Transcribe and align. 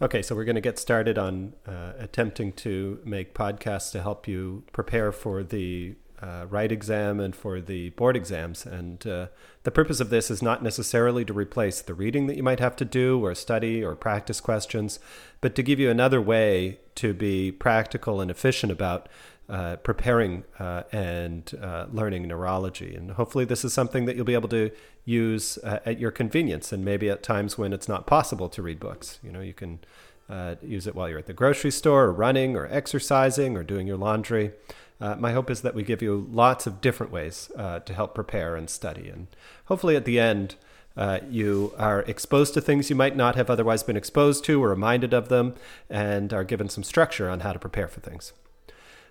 Okay, 0.00 0.20
so 0.20 0.34
we're 0.34 0.44
going 0.44 0.56
to 0.56 0.60
get 0.60 0.78
started 0.78 1.16
on 1.16 1.54
uh, 1.66 1.92
attempting 1.98 2.52
to 2.52 3.00
make 3.02 3.32
podcasts 3.32 3.90
to 3.92 4.02
help 4.02 4.28
you 4.28 4.62
prepare 4.70 5.10
for 5.10 5.42
the 5.42 5.94
uh, 6.20 6.44
RITE 6.50 6.70
exam 6.70 7.18
and 7.18 7.34
for 7.34 7.62
the 7.62 7.88
board 7.90 8.14
exams. 8.14 8.66
And 8.66 9.06
uh, 9.06 9.28
the 9.62 9.70
purpose 9.70 9.98
of 9.98 10.10
this 10.10 10.30
is 10.30 10.42
not 10.42 10.62
necessarily 10.62 11.24
to 11.24 11.32
replace 11.32 11.80
the 11.80 11.94
reading 11.94 12.26
that 12.26 12.36
you 12.36 12.42
might 12.42 12.60
have 12.60 12.76
to 12.76 12.84
do 12.84 13.24
or 13.24 13.34
study 13.34 13.82
or 13.82 13.96
practice 13.96 14.38
questions, 14.38 14.98
but 15.40 15.54
to 15.54 15.62
give 15.62 15.80
you 15.80 15.90
another 15.90 16.20
way 16.20 16.78
to 16.96 17.14
be 17.14 17.50
practical 17.50 18.20
and 18.20 18.30
efficient 18.30 18.70
about 18.70 19.08
uh, 19.48 19.76
preparing 19.76 20.44
uh, 20.58 20.82
and 20.92 21.52
uh, 21.62 21.86
learning 21.92 22.26
neurology. 22.26 22.94
And 22.94 23.12
hopefully, 23.12 23.44
this 23.44 23.64
is 23.64 23.72
something 23.72 24.04
that 24.06 24.16
you'll 24.16 24.24
be 24.24 24.34
able 24.34 24.48
to 24.48 24.70
use 25.04 25.58
uh, 25.58 25.78
at 25.86 25.98
your 25.98 26.10
convenience 26.10 26.72
and 26.72 26.84
maybe 26.84 27.08
at 27.08 27.22
times 27.22 27.56
when 27.56 27.72
it's 27.72 27.88
not 27.88 28.06
possible 28.06 28.48
to 28.48 28.62
read 28.62 28.80
books. 28.80 29.18
You 29.22 29.30
know, 29.30 29.40
you 29.40 29.52
can 29.52 29.80
uh, 30.28 30.56
use 30.62 30.86
it 30.86 30.94
while 30.94 31.08
you're 31.08 31.18
at 31.18 31.26
the 31.26 31.32
grocery 31.32 31.70
store 31.70 32.04
or 32.04 32.12
running 32.12 32.56
or 32.56 32.66
exercising 32.70 33.56
or 33.56 33.62
doing 33.62 33.86
your 33.86 33.96
laundry. 33.96 34.52
Uh, 35.00 35.14
my 35.16 35.32
hope 35.32 35.50
is 35.50 35.60
that 35.62 35.74
we 35.74 35.82
give 35.82 36.02
you 36.02 36.26
lots 36.32 36.66
of 36.66 36.80
different 36.80 37.12
ways 37.12 37.50
to 37.56 37.94
help 37.94 38.14
prepare 38.14 38.56
and 38.56 38.70
study. 38.70 39.10
And 39.10 39.26
hopefully, 39.66 39.94
at 39.94 40.06
the 40.06 40.18
end, 40.18 40.56
uh, 40.96 41.20
you 41.28 41.74
are 41.78 42.00
exposed 42.02 42.54
to 42.54 42.60
things 42.60 42.88
you 42.88 42.96
might 42.96 43.14
not 43.14 43.36
have 43.36 43.50
otherwise 43.50 43.82
been 43.82 43.96
exposed 43.96 44.44
to 44.44 44.62
or 44.62 44.70
reminded 44.70 45.12
of 45.12 45.28
them 45.28 45.54
and 45.90 46.32
are 46.32 46.44
given 46.44 46.68
some 46.68 46.82
structure 46.82 47.28
on 47.28 47.40
how 47.40 47.52
to 47.52 47.58
prepare 47.58 47.88
for 47.88 48.00
things. 48.00 48.32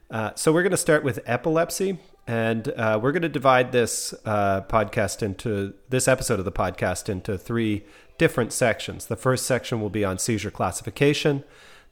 Uh, 0.09 0.31
so 0.35 0.53
we're 0.53 0.61
going 0.61 0.71
to 0.71 0.77
start 0.77 1.03
with 1.03 1.19
epilepsy, 1.25 1.97
and 2.27 2.67
uh, 2.69 2.99
we're 3.01 3.11
going 3.11 3.21
to 3.23 3.29
divide 3.29 3.71
this 3.71 4.13
uh, 4.25 4.61
podcast 4.61 5.23
into 5.23 5.73
this 5.89 6.07
episode 6.07 6.39
of 6.39 6.45
the 6.45 6.51
podcast 6.51 7.09
into 7.09 7.37
three 7.37 7.83
different 8.17 8.53
sections. 8.53 9.07
The 9.07 9.15
first 9.15 9.45
section 9.45 9.81
will 9.81 9.89
be 9.89 10.05
on 10.05 10.19
seizure 10.19 10.51
classification. 10.51 11.43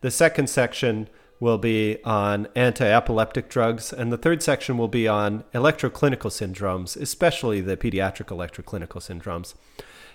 The 0.02 0.12
second 0.12 0.48
section 0.48 1.09
will 1.39 1.58
be 1.58 1.98
on 2.03 2.47
anti-epileptic 2.56 3.50
drugs, 3.50 3.91
and 3.91 4.11
the 4.14 4.17
third 4.17 4.44
section 4.44 4.78
will 4.78 4.88
be 4.88 5.08
on 5.08 5.44
electroclinical 5.53 6.31
syndromes, 6.31 6.95
especially 6.95 7.61
the 7.61 7.75
pediatric 7.75 8.28
electroclinical 8.28 9.02
syndromes. 9.02 9.56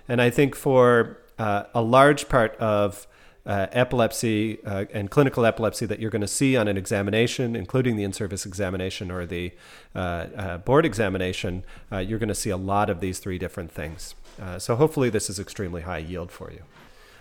And 0.08 0.22
I 0.22 0.30
think 0.30 0.54
for 0.54 1.18
uh, 1.38 1.64
a 1.74 1.82
large 1.82 2.28
part 2.28 2.56
of 2.56 3.06
uh, 3.48 3.66
epilepsy 3.72 4.58
uh, 4.64 4.84
and 4.92 5.10
clinical 5.10 5.46
epilepsy 5.46 5.86
that 5.86 5.98
you're 5.98 6.10
going 6.10 6.20
to 6.20 6.28
see 6.28 6.54
on 6.54 6.68
an 6.68 6.76
examination, 6.76 7.56
including 7.56 7.96
the 7.96 8.04
in 8.04 8.12
service 8.12 8.44
examination 8.44 9.10
or 9.10 9.24
the 9.24 9.52
uh, 9.94 9.98
uh 9.98 10.58
board 10.58 10.84
examination, 10.84 11.64
uh, 11.90 11.96
you're 11.96 12.18
going 12.18 12.28
to 12.28 12.34
see 12.34 12.50
a 12.50 12.56
lot 12.56 12.90
of 12.90 13.00
these 13.00 13.18
three 13.18 13.38
different 13.38 13.72
things. 13.72 14.14
Uh, 14.40 14.58
so 14.58 14.76
hopefully, 14.76 15.08
this 15.08 15.30
is 15.30 15.40
extremely 15.40 15.82
high 15.82 15.98
yield 15.98 16.30
for 16.30 16.52
you. 16.52 16.62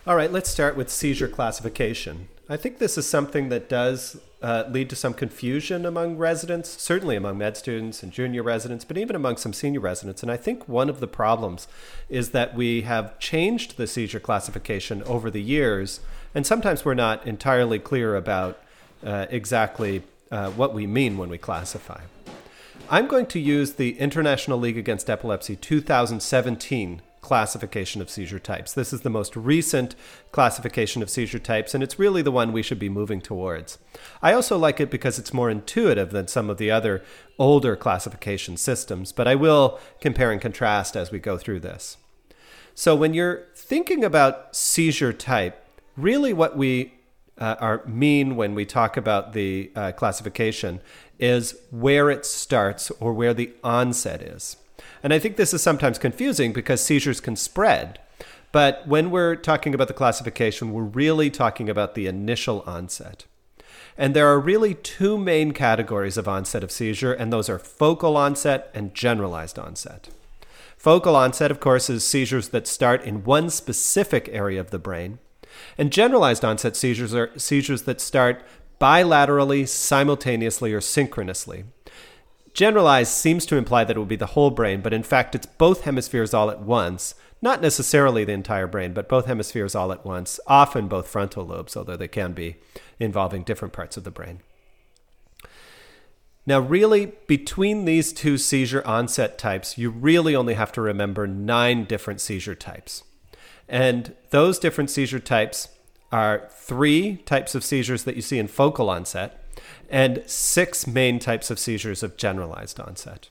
All 0.07 0.15
right, 0.15 0.31
let's 0.31 0.49
start 0.49 0.77
with 0.77 0.89
seizure 0.89 1.27
classification. 1.27 2.29
I 2.47 2.55
think 2.55 2.77
this 2.77 2.97
is 2.97 3.09
something 3.09 3.49
that 3.49 3.67
does 3.67 4.17
uh, 4.41 4.63
lead 4.69 4.89
to 4.91 4.95
some 4.95 5.13
confusion 5.13 5.85
among 5.85 6.15
residents, 6.15 6.81
certainly 6.81 7.17
among 7.17 7.37
med 7.37 7.57
students 7.57 8.01
and 8.01 8.13
junior 8.13 8.41
residents, 8.41 8.85
but 8.85 8.97
even 8.97 9.17
among 9.17 9.35
some 9.35 9.51
senior 9.51 9.81
residents. 9.81 10.23
And 10.23 10.31
I 10.31 10.37
think 10.37 10.65
one 10.65 10.89
of 10.89 11.01
the 11.01 11.07
problems 11.07 11.67
is 12.07 12.29
that 12.29 12.55
we 12.55 12.83
have 12.83 13.19
changed 13.19 13.75
the 13.75 13.85
seizure 13.85 14.21
classification 14.21 15.03
over 15.03 15.29
the 15.29 15.41
years, 15.41 15.99
and 16.33 16.47
sometimes 16.47 16.85
we're 16.85 16.93
not 16.93 17.27
entirely 17.27 17.77
clear 17.77 18.15
about 18.15 18.63
uh, 19.05 19.25
exactly 19.29 20.03
uh, 20.31 20.51
what 20.51 20.73
we 20.73 20.87
mean 20.87 21.17
when 21.17 21.27
we 21.29 21.37
classify. 21.37 21.99
I'm 22.89 23.07
going 23.07 23.25
to 23.25 23.41
use 23.41 23.73
the 23.73 23.99
International 23.99 24.57
League 24.57 24.77
Against 24.77 25.09
Epilepsy 25.09 25.57
2017 25.57 27.01
classification 27.27 28.01
of 28.01 28.09
seizure 28.09 28.39
types. 28.39 28.73
This 28.73 28.93
is 28.93 29.01
the 29.01 29.09
most 29.09 29.35
recent 29.35 29.95
classification 30.31 31.03
of 31.03 31.09
seizure 31.09 31.39
types, 31.39 31.73
and 31.73 31.83
it's 31.83 31.99
really 31.99 32.21
the 32.21 32.31
one 32.31 32.53
we 32.53 32.63
should 32.63 32.79
be 32.79 32.87
moving 32.87 33.19
towards. 33.19 33.79
I 34.21 34.31
also 34.31 34.57
like 34.57 34.79
it 34.79 34.89
because 34.89 35.19
it's 35.19 35.33
more 35.33 35.49
intuitive 35.49 36.11
than 36.11 36.29
some 36.29 36.49
of 36.49 36.57
the 36.57 36.71
other 36.71 37.03
older 37.37 37.75
classification 37.75 38.55
systems, 38.55 39.11
but 39.11 39.27
I 39.27 39.35
will 39.35 39.77
compare 39.99 40.31
and 40.31 40.39
contrast 40.39 40.95
as 40.95 41.11
we 41.11 41.19
go 41.19 41.37
through 41.37 41.59
this. 41.59 41.97
So, 42.73 42.95
when 42.95 43.13
you're 43.13 43.47
thinking 43.55 44.05
about 44.05 44.55
seizure 44.55 45.11
type, 45.11 45.61
really 45.97 46.31
what 46.31 46.55
we 46.55 46.93
uh, 47.37 47.55
are 47.59 47.83
mean 47.85 48.37
when 48.37 48.55
we 48.55 48.65
talk 48.65 48.95
about 48.95 49.33
the 49.33 49.69
uh, 49.75 49.91
classification 49.91 50.79
is 51.19 51.59
where 51.71 52.09
it 52.09 52.25
starts 52.25 52.89
or 53.01 53.11
where 53.11 53.33
the 53.33 53.51
onset 53.65 54.21
is. 54.21 54.55
And 55.03 55.13
I 55.13 55.19
think 55.19 55.35
this 55.35 55.53
is 55.53 55.61
sometimes 55.61 55.99
confusing 55.99 56.53
because 56.53 56.83
seizures 56.83 57.19
can 57.19 57.35
spread. 57.35 57.99
But 58.51 58.87
when 58.87 59.11
we're 59.11 59.35
talking 59.35 59.73
about 59.73 59.87
the 59.87 59.93
classification, 59.93 60.73
we're 60.73 60.83
really 60.83 61.29
talking 61.29 61.69
about 61.69 61.95
the 61.95 62.07
initial 62.07 62.63
onset. 62.65 63.25
And 63.97 64.15
there 64.15 64.27
are 64.27 64.39
really 64.39 64.75
two 64.75 65.17
main 65.17 65.51
categories 65.51 66.17
of 66.17 66.27
onset 66.27 66.63
of 66.63 66.71
seizure, 66.71 67.13
and 67.13 67.33
those 67.33 67.49
are 67.49 67.59
focal 67.59 68.15
onset 68.15 68.69
and 68.73 68.93
generalized 68.93 69.57
onset. 69.57 70.09
Focal 70.77 71.15
onset, 71.15 71.49
of 71.49 71.59
course, 71.59 71.89
is 71.89 72.03
seizures 72.05 72.49
that 72.49 72.67
start 72.67 73.03
in 73.03 73.23
one 73.23 73.49
specific 73.49 74.29
area 74.31 74.59
of 74.59 74.69
the 74.69 74.79
brain. 74.79 75.17
And 75.77 75.91
generalized 75.91 76.45
onset 76.45 76.75
seizures 76.75 77.15
are 77.15 77.31
seizures 77.37 77.83
that 77.83 77.99
start 77.99 78.43
bilaterally, 78.79 79.67
simultaneously, 79.67 80.71
or 80.71 80.81
synchronously. 80.81 81.63
Generalized 82.57 83.11
seems 83.11 83.45
to 83.45 83.55
imply 83.55 83.83
that 83.83 83.95
it 83.95 83.99
would 83.99 84.07
be 84.07 84.15
the 84.15 84.25
whole 84.25 84.49
brain, 84.49 84.81
but 84.81 84.91
in 84.91 85.03
fact, 85.03 85.35
it's 85.35 85.45
both 85.45 85.81
hemispheres 85.81 86.33
all 86.33 86.49
at 86.49 86.59
once. 86.59 87.13
Not 87.39 87.61
necessarily 87.61 88.25
the 88.25 88.33
entire 88.33 88.65
brain, 88.65 88.93
but 88.93 89.07
both 89.07 89.27
hemispheres 89.27 89.75
all 89.75 89.91
at 89.91 90.03
once, 90.03 90.39
often 90.47 90.87
both 90.87 91.07
frontal 91.07 91.45
lobes, 91.45 91.77
although 91.77 91.95
they 91.95 92.07
can 92.07 92.33
be 92.33 92.55
involving 92.99 93.43
different 93.43 93.75
parts 93.75 93.95
of 93.95 94.05
the 94.05 94.09
brain. 94.09 94.39
Now, 96.47 96.59
really, 96.59 97.11
between 97.27 97.85
these 97.85 98.11
two 98.11 98.39
seizure 98.39 98.81
onset 98.87 99.37
types, 99.37 99.77
you 99.77 99.91
really 99.91 100.35
only 100.35 100.55
have 100.55 100.71
to 100.71 100.81
remember 100.81 101.27
nine 101.27 101.83
different 101.83 102.21
seizure 102.21 102.55
types. 102.55 103.03
And 103.69 104.15
those 104.31 104.57
different 104.57 104.89
seizure 104.89 105.19
types 105.19 105.67
are 106.11 106.49
three 106.49 107.17
types 107.17 107.53
of 107.53 107.63
seizures 107.63 108.03
that 108.05 108.15
you 108.15 108.23
see 108.23 108.39
in 108.39 108.47
focal 108.47 108.89
onset 108.89 109.43
and 109.89 110.23
six 110.25 110.87
main 110.87 111.19
types 111.19 111.49
of 111.49 111.59
seizures 111.59 112.03
of 112.03 112.17
generalized 112.17 112.79
onset. 112.79 113.29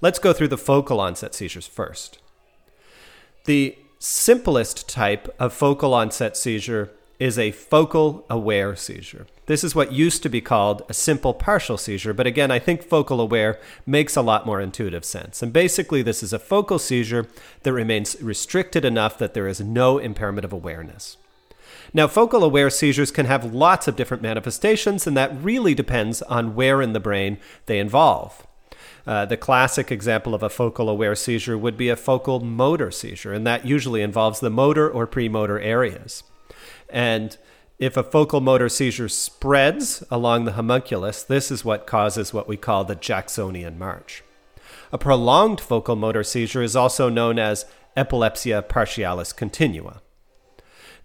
Let's 0.00 0.18
go 0.18 0.32
through 0.32 0.48
the 0.48 0.58
focal 0.58 1.00
onset 1.00 1.34
seizures 1.34 1.66
first. 1.66 2.18
The 3.44 3.76
simplest 3.98 4.88
type 4.88 5.34
of 5.38 5.52
focal 5.52 5.94
onset 5.94 6.36
seizure 6.36 6.90
is 7.18 7.38
a 7.38 7.50
focal 7.50 8.24
aware 8.30 8.76
seizure. 8.76 9.26
This 9.46 9.64
is 9.64 9.74
what 9.74 9.92
used 9.92 10.22
to 10.22 10.28
be 10.28 10.40
called 10.40 10.82
a 10.88 10.94
simple 10.94 11.34
partial 11.34 11.78
seizure, 11.78 12.12
but 12.12 12.26
again, 12.26 12.50
I 12.50 12.58
think 12.58 12.82
focal 12.82 13.20
aware 13.20 13.58
makes 13.86 14.14
a 14.14 14.22
lot 14.22 14.46
more 14.46 14.60
intuitive 14.60 15.04
sense. 15.04 15.42
And 15.42 15.52
basically, 15.52 16.02
this 16.02 16.22
is 16.22 16.32
a 16.32 16.38
focal 16.38 16.78
seizure 16.78 17.26
that 17.62 17.72
remains 17.72 18.20
restricted 18.22 18.84
enough 18.84 19.18
that 19.18 19.34
there 19.34 19.48
is 19.48 19.60
no 19.60 19.98
impairment 19.98 20.44
of 20.44 20.52
awareness. 20.52 21.16
Now, 21.94 22.06
focal 22.06 22.44
aware 22.44 22.70
seizures 22.70 23.10
can 23.10 23.26
have 23.26 23.54
lots 23.54 23.88
of 23.88 23.96
different 23.96 24.22
manifestations, 24.22 25.06
and 25.06 25.16
that 25.16 25.34
really 25.42 25.74
depends 25.74 26.20
on 26.22 26.54
where 26.54 26.82
in 26.82 26.92
the 26.92 27.00
brain 27.00 27.38
they 27.66 27.78
involve. 27.78 28.46
Uh, 29.06 29.24
the 29.24 29.38
classic 29.38 29.90
example 29.90 30.34
of 30.34 30.42
a 30.42 30.50
focal 30.50 30.90
aware 30.90 31.14
seizure 31.14 31.56
would 31.56 31.78
be 31.78 31.88
a 31.88 31.96
focal 31.96 32.40
motor 32.40 32.90
seizure, 32.90 33.32
and 33.32 33.46
that 33.46 33.66
usually 33.66 34.02
involves 34.02 34.40
the 34.40 34.50
motor 34.50 34.88
or 34.88 35.06
premotor 35.06 35.58
areas. 35.58 36.22
And 36.90 37.36
if 37.78 37.96
a 37.96 38.02
focal 38.02 38.40
motor 38.40 38.68
seizure 38.68 39.08
spreads 39.08 40.04
along 40.10 40.44
the 40.44 40.52
homunculus, 40.52 41.22
this 41.22 41.50
is 41.50 41.64
what 41.64 41.86
causes 41.86 42.34
what 42.34 42.48
we 42.48 42.58
call 42.58 42.84
the 42.84 42.96
Jacksonian 42.96 43.78
march. 43.78 44.22
A 44.92 44.98
prolonged 44.98 45.60
focal 45.60 45.96
motor 45.96 46.24
seizure 46.24 46.62
is 46.62 46.76
also 46.76 47.08
known 47.08 47.38
as 47.38 47.64
epilepsia 47.96 48.62
partialis 48.68 49.34
continua. 49.34 50.02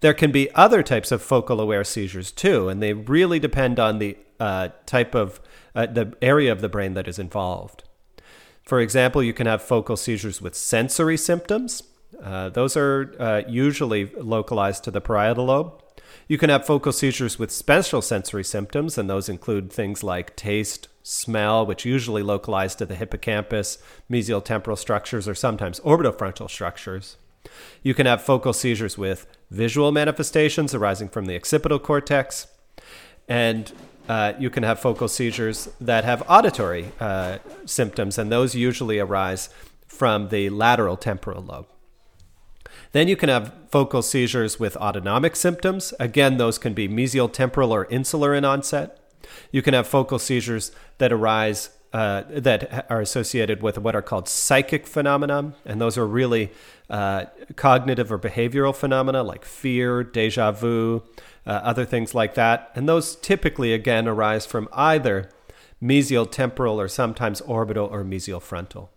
There 0.03 0.13
can 0.13 0.33
be 0.33 0.53
other 0.53 0.83
types 0.83 1.13
of 1.13 1.21
focal 1.21 1.61
aware 1.61 1.85
seizures 1.85 2.29
too, 2.29 2.67
and 2.67 2.83
they 2.83 2.91
really 2.91 3.39
depend 3.39 3.79
on 3.79 3.99
the 3.99 4.17
uh, 4.37 4.67
type 4.85 5.15
of 5.15 5.39
uh, 5.73 5.85
the 5.85 6.13
area 6.21 6.51
of 6.51 6.59
the 6.59 6.67
brain 6.67 6.93
that 6.95 7.07
is 7.07 7.17
involved. 7.17 7.85
For 8.63 8.81
example, 8.81 9.23
you 9.23 9.31
can 9.31 9.47
have 9.47 9.61
focal 9.61 9.95
seizures 9.95 10.41
with 10.41 10.55
sensory 10.55 11.15
symptoms. 11.15 11.83
Uh, 12.21 12.49
those 12.49 12.75
are 12.75 13.15
uh, 13.17 13.41
usually 13.47 14.11
localized 14.17 14.83
to 14.83 14.91
the 14.91 14.99
parietal 14.99 15.45
lobe. 15.45 15.81
You 16.27 16.37
can 16.37 16.49
have 16.49 16.65
focal 16.65 16.91
seizures 16.91 17.39
with 17.39 17.49
special 17.49 18.01
sensory 18.01 18.43
symptoms, 18.43 18.97
and 18.97 19.09
those 19.09 19.29
include 19.29 19.71
things 19.71 20.03
like 20.03 20.35
taste, 20.35 20.89
smell, 21.01 21.65
which 21.65 21.85
usually 21.85 22.23
localize 22.23 22.75
to 22.75 22.85
the 22.85 22.95
hippocampus, 22.95 23.77
mesial 24.11 24.43
temporal 24.43 24.75
structures, 24.75 25.29
or 25.29 25.33
sometimes 25.33 25.79
orbitofrontal 25.79 26.49
structures. 26.49 27.15
You 27.81 27.93
can 27.93 28.05
have 28.05 28.21
focal 28.21 28.53
seizures 28.53 28.97
with 28.97 29.27
visual 29.51 29.91
manifestations 29.91 30.73
arising 30.73 31.09
from 31.09 31.25
the 31.25 31.35
occipital 31.35 31.79
cortex, 31.79 32.47
and 33.27 33.71
uh, 34.07 34.33
you 34.39 34.49
can 34.49 34.63
have 34.63 34.79
focal 34.79 35.07
seizures 35.07 35.69
that 35.79 36.03
have 36.03 36.23
auditory 36.27 36.91
uh, 36.99 37.37
symptoms, 37.65 38.17
and 38.17 38.31
those 38.31 38.55
usually 38.55 38.99
arise 38.99 39.49
from 39.87 40.29
the 40.29 40.49
lateral 40.49 40.97
temporal 40.97 41.43
lobe. 41.43 41.67
Then 42.91 43.07
you 43.07 43.15
can 43.15 43.29
have 43.29 43.53
focal 43.69 44.01
seizures 44.01 44.59
with 44.59 44.77
autonomic 44.77 45.35
symptoms. 45.35 45.93
Again, 45.99 46.37
those 46.37 46.57
can 46.57 46.73
be 46.73 46.87
mesial 46.87 47.31
temporal 47.31 47.71
or 47.71 47.85
insular 47.85 48.33
in 48.33 48.45
onset. 48.45 48.99
You 49.51 49.61
can 49.61 49.73
have 49.73 49.87
focal 49.87 50.19
seizures 50.19 50.71
that 50.97 51.11
arise 51.11 51.69
uh, 51.93 52.23
that 52.29 52.87
are 52.89 53.01
associated 53.01 53.61
with 53.61 53.77
what 53.77 53.95
are 53.95 54.01
called 54.01 54.27
psychic 54.27 54.87
phenomena, 54.87 55.53
and 55.63 55.79
those 55.79 55.97
are 55.97 56.07
really 56.07 56.51
uh, 56.89 57.25
cognitive 57.55 58.11
or 58.11 58.17
behavioral 58.17 58.75
phenomena 58.75 59.21
like 59.21 59.45
fear, 59.45 60.03
deja 60.03 60.51
vu, 60.51 61.03
uh, 61.45 61.51
other 61.51 61.85
things 61.85 62.15
like 62.15 62.33
that. 62.33 62.71
And 62.75 62.89
those 62.89 63.15
typically, 63.15 63.73
again, 63.73 64.07
arise 64.07 64.45
from 64.45 64.67
either 64.73 65.29
mesial 65.81 66.29
temporal 66.29 66.79
or 66.79 66.87
sometimes 66.87 67.41
orbital 67.41 67.85
or 67.85 68.03
mesial 68.03 68.41
frontal. 68.41 68.89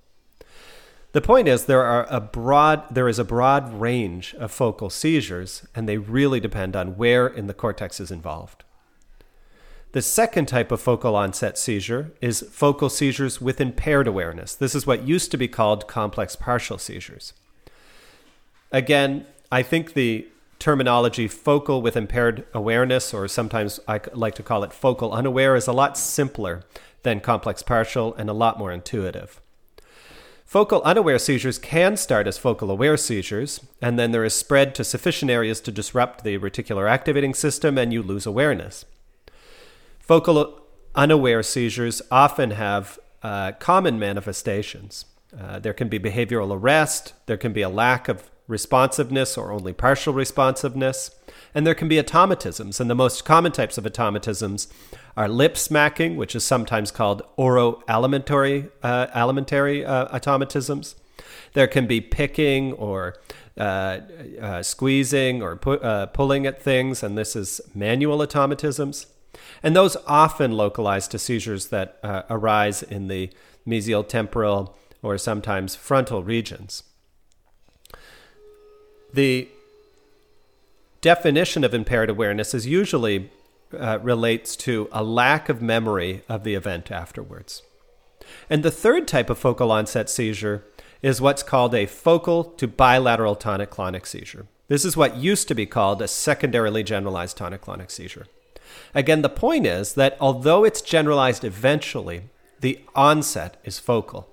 The 1.12 1.20
point 1.20 1.48
is 1.48 1.64
there 1.64 1.82
are 1.82 2.06
a 2.10 2.20
broad 2.20 2.94
there 2.94 3.08
is 3.08 3.18
a 3.18 3.24
broad 3.24 3.72
range 3.80 4.34
of 4.34 4.52
focal 4.52 4.90
seizures 4.90 5.66
and 5.74 5.88
they 5.88 5.96
really 5.96 6.40
depend 6.40 6.76
on 6.76 6.96
where 6.96 7.26
in 7.26 7.46
the 7.46 7.54
cortex 7.54 8.00
is 8.00 8.10
involved. 8.10 8.64
The 9.96 10.02
second 10.02 10.44
type 10.44 10.72
of 10.72 10.82
focal 10.82 11.16
onset 11.16 11.56
seizure 11.56 12.12
is 12.20 12.46
focal 12.50 12.90
seizures 12.90 13.40
with 13.40 13.62
impaired 13.62 14.06
awareness. 14.06 14.54
This 14.54 14.74
is 14.74 14.86
what 14.86 15.08
used 15.08 15.30
to 15.30 15.38
be 15.38 15.48
called 15.48 15.86
complex 15.86 16.36
partial 16.36 16.76
seizures. 16.76 17.32
Again, 18.70 19.24
I 19.50 19.62
think 19.62 19.94
the 19.94 20.28
terminology 20.58 21.26
focal 21.28 21.80
with 21.80 21.96
impaired 21.96 22.44
awareness, 22.52 23.14
or 23.14 23.26
sometimes 23.26 23.80
I 23.88 24.02
like 24.12 24.34
to 24.34 24.42
call 24.42 24.64
it 24.64 24.74
focal 24.74 25.14
unaware, 25.14 25.56
is 25.56 25.66
a 25.66 25.72
lot 25.72 25.96
simpler 25.96 26.64
than 27.02 27.20
complex 27.20 27.62
partial 27.62 28.14
and 28.16 28.28
a 28.28 28.34
lot 28.34 28.58
more 28.58 28.72
intuitive. 28.72 29.40
Focal 30.44 30.82
unaware 30.82 31.18
seizures 31.18 31.56
can 31.58 31.96
start 31.96 32.26
as 32.26 32.36
focal 32.36 32.70
aware 32.70 32.98
seizures, 32.98 33.60
and 33.80 33.98
then 33.98 34.12
there 34.12 34.26
is 34.26 34.34
spread 34.34 34.74
to 34.74 34.84
sufficient 34.84 35.30
areas 35.30 35.58
to 35.62 35.72
disrupt 35.72 36.22
the 36.22 36.36
reticular 36.36 36.86
activating 36.86 37.32
system, 37.32 37.78
and 37.78 37.94
you 37.94 38.02
lose 38.02 38.26
awareness. 38.26 38.84
Focal 40.06 40.60
unaware 40.94 41.42
seizures 41.42 42.00
often 42.12 42.52
have 42.52 42.98
uh, 43.24 43.52
common 43.58 43.98
manifestations. 43.98 45.04
Uh, 45.36 45.58
there 45.58 45.72
can 45.72 45.88
be 45.88 45.98
behavioral 45.98 46.56
arrest, 46.56 47.12
there 47.26 47.36
can 47.36 47.52
be 47.52 47.62
a 47.62 47.68
lack 47.68 48.08
of 48.08 48.30
responsiveness 48.46 49.36
or 49.36 49.50
only 49.50 49.72
partial 49.72 50.14
responsiveness, 50.14 51.10
and 51.52 51.66
there 51.66 51.74
can 51.74 51.88
be 51.88 51.96
automatisms. 51.96 52.78
And 52.78 52.88
the 52.88 52.94
most 52.94 53.24
common 53.24 53.50
types 53.50 53.78
of 53.78 53.84
automatisms 53.84 54.68
are 55.16 55.28
lip 55.28 55.56
smacking, 55.56 56.16
which 56.16 56.36
is 56.36 56.44
sometimes 56.44 56.92
called 56.92 57.22
oro-alimentary 57.36 58.68
uh, 58.84 59.08
alimentary, 59.12 59.84
uh, 59.84 60.06
automatisms. 60.16 60.94
There 61.54 61.66
can 61.66 61.88
be 61.88 62.00
picking 62.00 62.74
or 62.74 63.16
uh, 63.58 64.00
uh 64.40 64.62
squeezing 64.62 65.42
or 65.42 65.56
pu- 65.56 65.80
uh, 65.80 66.06
pulling 66.06 66.46
at 66.46 66.62
things, 66.62 67.02
and 67.02 67.18
this 67.18 67.34
is 67.34 67.60
manual 67.74 68.18
automatisms. 68.18 69.06
And 69.62 69.74
those 69.74 69.96
often 70.06 70.52
localize 70.52 71.08
to 71.08 71.18
seizures 71.18 71.68
that 71.68 71.98
uh, 72.02 72.22
arise 72.30 72.82
in 72.82 73.08
the 73.08 73.30
mesial 73.66 74.06
temporal 74.06 74.76
or 75.02 75.18
sometimes 75.18 75.76
frontal 75.76 76.22
regions. 76.22 76.82
The 79.12 79.48
definition 81.00 81.64
of 81.64 81.74
impaired 81.74 82.10
awareness 82.10 82.54
is 82.54 82.66
usually 82.66 83.30
uh, 83.76 83.98
relates 84.02 84.56
to 84.56 84.88
a 84.92 85.02
lack 85.02 85.48
of 85.48 85.60
memory 85.62 86.22
of 86.28 86.44
the 86.44 86.54
event 86.54 86.90
afterwards. 86.90 87.62
And 88.50 88.62
the 88.62 88.70
third 88.70 89.06
type 89.06 89.30
of 89.30 89.38
focal 89.38 89.70
onset 89.70 90.08
seizure 90.10 90.64
is 91.02 91.20
what's 91.20 91.42
called 91.42 91.74
a 91.74 91.86
focal 91.86 92.44
to 92.44 92.66
bilateral 92.66 93.36
tonic 93.36 93.70
clonic 93.70 94.06
seizure. 94.06 94.46
This 94.68 94.84
is 94.84 94.96
what 94.96 95.16
used 95.16 95.46
to 95.48 95.54
be 95.54 95.66
called 95.66 96.02
a 96.02 96.08
secondarily 96.08 96.82
generalized 96.82 97.36
tonic 97.36 97.62
clonic 97.62 97.90
seizure. 97.90 98.26
Again, 98.96 99.20
the 99.20 99.28
point 99.28 99.66
is 99.66 99.92
that 99.92 100.16
although 100.22 100.64
it's 100.64 100.80
generalized 100.80 101.44
eventually, 101.44 102.22
the 102.60 102.80
onset 102.94 103.60
is 103.62 103.78
focal. 103.78 104.26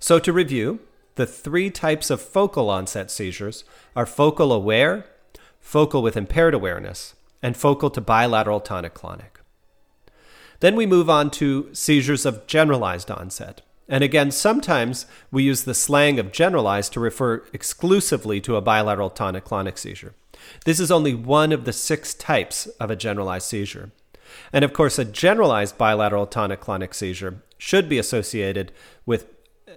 So, 0.00 0.18
to 0.18 0.32
review, 0.32 0.80
the 1.14 1.24
three 1.24 1.70
types 1.70 2.10
of 2.10 2.20
focal 2.20 2.68
onset 2.68 3.12
seizures 3.12 3.62
are 3.94 4.04
focal 4.04 4.52
aware, 4.52 5.06
focal 5.60 6.02
with 6.02 6.16
impaired 6.16 6.52
awareness, 6.52 7.14
and 7.40 7.56
focal 7.56 7.88
to 7.90 8.00
bilateral 8.00 8.58
tonic 8.58 8.92
clonic. 8.92 9.40
Then 10.58 10.74
we 10.74 10.84
move 10.84 11.08
on 11.08 11.30
to 11.32 11.70
seizures 11.72 12.26
of 12.26 12.44
generalized 12.48 13.10
onset. 13.12 13.62
And 13.88 14.02
again, 14.02 14.32
sometimes 14.32 15.06
we 15.30 15.44
use 15.44 15.62
the 15.62 15.74
slang 15.74 16.18
of 16.18 16.32
generalized 16.32 16.92
to 16.94 17.00
refer 17.00 17.44
exclusively 17.52 18.40
to 18.40 18.56
a 18.56 18.60
bilateral 18.60 19.10
tonic 19.10 19.44
clonic 19.44 19.78
seizure. 19.78 20.14
This 20.64 20.80
is 20.80 20.90
only 20.90 21.14
one 21.14 21.52
of 21.52 21.64
the 21.64 21.72
six 21.72 22.14
types 22.14 22.66
of 22.80 22.90
a 22.90 22.96
generalized 22.96 23.46
seizure. 23.46 23.90
And 24.52 24.64
of 24.64 24.72
course, 24.72 24.98
a 24.98 25.04
generalized 25.04 25.78
bilateral 25.78 26.26
tonic 26.26 26.60
clonic 26.60 26.94
seizure 26.94 27.42
should 27.58 27.88
be 27.88 27.98
associated 27.98 28.72
with 29.04 29.26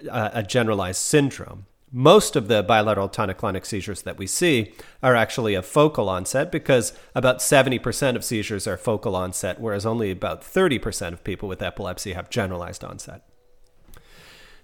uh, 0.10 0.30
a 0.34 0.44
generalized 0.44 1.02
syndrome. 1.02 1.66
Most 1.92 2.36
of 2.36 2.48
the 2.48 2.62
bilateral 2.62 3.10
tonic 3.10 3.40
clonic 3.40 3.66
seizures 3.66 4.04
that 4.04 4.18
we 4.18 4.28
see 4.28 4.74
are 5.02 5.16
actually 5.16 5.56
of 5.56 5.66
focal 5.66 6.08
onset 6.08 6.52
because 6.52 6.94
about 7.16 7.40
70% 7.40 8.16
of 8.16 8.24
seizures 8.24 8.68
are 8.68 8.78
focal 8.78 9.16
onset, 9.16 9.60
whereas 9.60 9.88
only 9.88 10.12
about 10.12 10.42
30% 10.42 11.14
of 11.14 11.24
people 11.24 11.50
with 11.50 11.64
epilepsy 11.64 12.14
have 12.14 12.30
generalized 12.30 12.84
onset. 12.84 13.24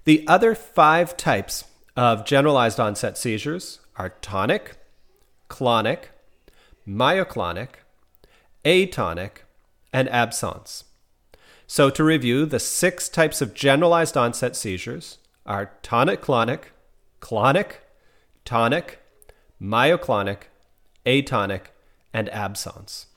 The 0.04 0.24
other 0.28 0.54
five 0.54 1.18
types 1.18 1.64
of 1.96 2.26
generalized 2.26 2.80
onset 2.80 3.18
seizures 3.18 3.80
are 3.96 4.10
tonic, 4.22 4.76
clonic, 5.50 6.12
myoclonic, 6.88 7.70
atonic, 8.64 9.46
and 9.94 10.10
absence. 10.10 10.86
So, 11.68 11.90
to 11.90 12.04
review, 12.04 12.46
the 12.46 12.60
six 12.60 13.10
types 13.10 13.42
of 13.42 13.54
generalized 13.54 14.16
onset 14.16 14.56
seizures 14.56 15.18
are 15.46 15.72
tonic 15.82 16.22
clonic, 16.22 16.66
clonic, 17.20 17.78
tonic, 18.44 19.00
myoclonic, 19.62 20.44
atonic, 21.06 21.74
and 22.14 22.30
absence. 22.30 23.08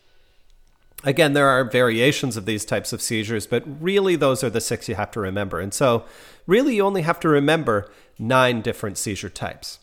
Again, 1.05 1.33
there 1.33 1.49
are 1.49 1.65
variations 1.65 2.37
of 2.37 2.47
these 2.47 2.65
types 2.65 2.93
of 2.93 3.01
seizures, 3.01 3.47
but 3.47 3.63
really 3.81 4.17
those 4.17 4.43
are 4.43 4.51
the 4.51 4.61
six 4.61 4.89
you 4.89 4.97
have 4.97 5.13
to 5.13 5.21
remember. 5.21 5.61
And 5.61 5.73
so, 5.73 6.05
really, 6.47 6.77
you 6.77 6.85
only 6.85 7.03
have 7.03 7.21
to 7.21 7.29
remember 7.29 7.91
nine 8.19 8.63
different 8.63 8.99
seizure 8.99 9.29
types. 9.29 9.79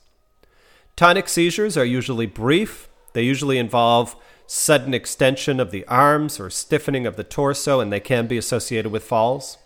Tonic 0.95 1.27
seizures 1.27 1.75
are 1.75 1.83
usually 1.83 2.25
brief, 2.25 2.87
they 3.11 3.21
usually 3.21 3.57
involve 3.57 4.15
sudden 4.47 4.93
extension 4.93 5.59
of 5.59 5.71
the 5.71 5.85
arms 5.87 6.39
or 6.39 6.49
stiffening 6.49 7.05
of 7.05 7.17
the 7.17 7.23
torso, 7.23 7.81
and 7.81 7.91
they 7.91 7.99
can 7.99 8.27
be 8.27 8.37
associated 8.37 8.91
with 8.91 9.03
falls. 9.03 9.57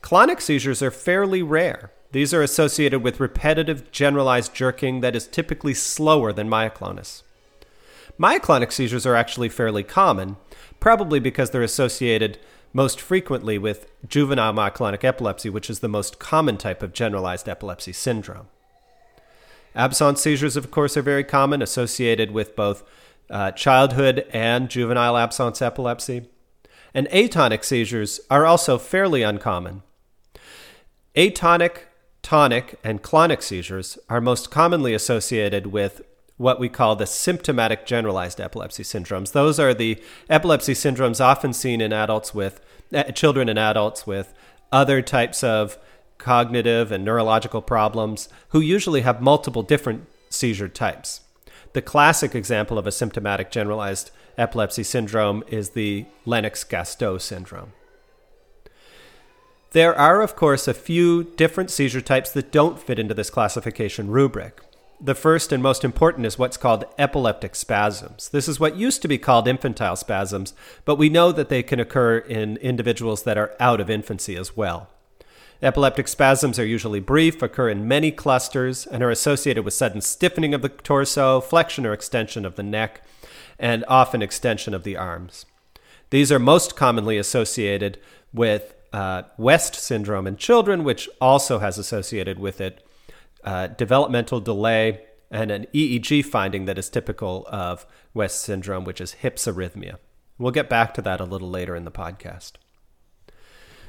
Clonic 0.00 0.40
seizures 0.40 0.82
are 0.82 0.90
fairly 0.90 1.42
rare. 1.42 1.90
These 2.12 2.32
are 2.32 2.42
associated 2.42 3.02
with 3.02 3.20
repetitive 3.20 3.90
generalized 3.90 4.54
jerking 4.54 5.00
that 5.00 5.14
is 5.14 5.26
typically 5.26 5.74
slower 5.74 6.32
than 6.32 6.48
myoclonus. 6.48 7.22
Myoclonic 8.18 8.72
seizures 8.72 9.04
are 9.04 9.14
actually 9.14 9.50
fairly 9.50 9.82
common, 9.82 10.36
probably 10.80 11.20
because 11.20 11.50
they're 11.50 11.62
associated 11.62 12.38
most 12.72 12.98
frequently 12.98 13.58
with 13.58 13.90
juvenile 14.08 14.54
myoclonic 14.54 15.04
epilepsy, 15.04 15.50
which 15.50 15.68
is 15.68 15.80
the 15.80 15.88
most 15.88 16.18
common 16.18 16.56
type 16.56 16.82
of 16.82 16.94
generalized 16.94 17.46
epilepsy 17.46 17.92
syndrome. 17.92 18.48
Absence 19.76 20.22
seizures, 20.22 20.56
of 20.56 20.70
course, 20.70 20.96
are 20.96 21.02
very 21.02 21.22
common, 21.22 21.60
associated 21.60 22.30
with 22.30 22.56
both 22.56 22.82
uh, 23.28 23.50
childhood 23.52 24.26
and 24.32 24.70
juvenile 24.70 25.18
absence 25.18 25.60
epilepsy. 25.60 26.28
And 26.94 27.08
atonic 27.08 27.62
seizures 27.62 28.20
are 28.30 28.46
also 28.46 28.78
fairly 28.78 29.22
uncommon. 29.22 29.82
Atonic, 31.14 31.88
tonic, 32.22 32.78
and 32.82 33.02
clonic 33.02 33.42
seizures 33.42 33.98
are 34.08 34.20
most 34.20 34.50
commonly 34.50 34.94
associated 34.94 35.66
with 35.66 36.00
what 36.38 36.58
we 36.58 36.68
call 36.68 36.96
the 36.96 37.06
symptomatic 37.06 37.84
generalized 37.86 38.40
epilepsy 38.40 38.82
syndromes. 38.82 39.32
Those 39.32 39.60
are 39.60 39.74
the 39.74 40.02
epilepsy 40.28 40.72
syndromes 40.72 41.20
often 41.20 41.52
seen 41.52 41.80
in 41.80 41.92
adults 41.92 42.34
with 42.34 42.60
uh, 42.94 43.04
children 43.04 43.48
and 43.48 43.58
adults 43.58 44.06
with 44.06 44.32
other 44.72 45.02
types 45.02 45.42
of 45.44 45.78
cognitive 46.18 46.90
and 46.90 47.04
neurological 47.04 47.62
problems 47.62 48.28
who 48.50 48.60
usually 48.60 49.02
have 49.02 49.20
multiple 49.20 49.62
different 49.62 50.06
seizure 50.30 50.68
types. 50.68 51.20
The 51.72 51.82
classic 51.82 52.34
example 52.34 52.78
of 52.78 52.86
a 52.86 52.92
symptomatic 52.92 53.50
generalized 53.50 54.10
epilepsy 54.38 54.82
syndrome 54.82 55.44
is 55.48 55.70
the 55.70 56.06
Lennox 56.24 56.64
Gastaut 56.64 57.20
syndrome. 57.20 57.72
There 59.72 59.94
are, 59.94 60.22
of 60.22 60.36
course, 60.36 60.68
a 60.68 60.74
few 60.74 61.24
different 61.24 61.70
seizure 61.70 62.00
types 62.00 62.30
that 62.32 62.50
don't 62.50 62.78
fit 62.80 62.98
into 62.98 63.14
this 63.14 63.30
classification 63.30 64.10
rubric. 64.10 64.60
The 64.98 65.14
first 65.14 65.52
and 65.52 65.62
most 65.62 65.84
important 65.84 66.24
is 66.24 66.38
what's 66.38 66.56
called 66.56 66.86
epileptic 66.96 67.54
spasms. 67.54 68.30
This 68.30 68.48
is 68.48 68.58
what 68.58 68.76
used 68.76 69.02
to 69.02 69.08
be 69.08 69.18
called 69.18 69.46
infantile 69.46 69.96
spasms, 69.96 70.54
but 70.86 70.96
we 70.96 71.10
know 71.10 71.30
that 71.32 71.50
they 71.50 71.62
can 71.62 71.78
occur 71.78 72.16
in 72.16 72.56
individuals 72.58 73.24
that 73.24 73.36
are 73.36 73.54
out 73.60 73.78
of 73.78 73.90
infancy 73.90 74.36
as 74.36 74.56
well. 74.56 74.88
Epileptic 75.62 76.06
spasms 76.06 76.58
are 76.58 76.66
usually 76.66 77.00
brief, 77.00 77.42
occur 77.42 77.68
in 77.68 77.88
many 77.88 78.10
clusters, 78.12 78.86
and 78.86 79.02
are 79.02 79.10
associated 79.10 79.64
with 79.64 79.74
sudden 79.74 80.00
stiffening 80.00 80.52
of 80.52 80.62
the 80.62 80.68
torso, 80.68 81.40
flexion 81.40 81.86
or 81.86 81.92
extension 81.92 82.44
of 82.44 82.56
the 82.56 82.62
neck, 82.62 83.02
and 83.58 83.84
often 83.88 84.20
extension 84.20 84.74
of 84.74 84.84
the 84.84 84.96
arms. 84.96 85.46
These 86.10 86.30
are 86.30 86.38
most 86.38 86.76
commonly 86.76 87.16
associated 87.16 87.98
with 88.32 88.74
uh, 88.92 89.22
West 89.38 89.74
syndrome 89.74 90.26
in 90.26 90.36
children, 90.36 90.84
which 90.84 91.08
also 91.20 91.58
has 91.58 91.78
associated 91.78 92.38
with 92.38 92.60
it 92.60 92.86
uh, 93.44 93.68
developmental 93.68 94.40
delay 94.40 95.02
and 95.30 95.50
an 95.50 95.66
EEG 95.72 96.24
finding 96.24 96.66
that 96.66 96.78
is 96.78 96.88
typical 96.88 97.46
of 97.48 97.86
West 98.14 98.42
syndrome, 98.42 98.84
which 98.84 99.00
is 99.00 99.16
hypsarrhythmia. 99.22 99.96
We'll 100.38 100.52
get 100.52 100.68
back 100.68 100.94
to 100.94 101.02
that 101.02 101.20
a 101.20 101.24
little 101.24 101.48
later 101.48 101.74
in 101.74 101.84
the 101.84 101.90
podcast. 101.90 102.52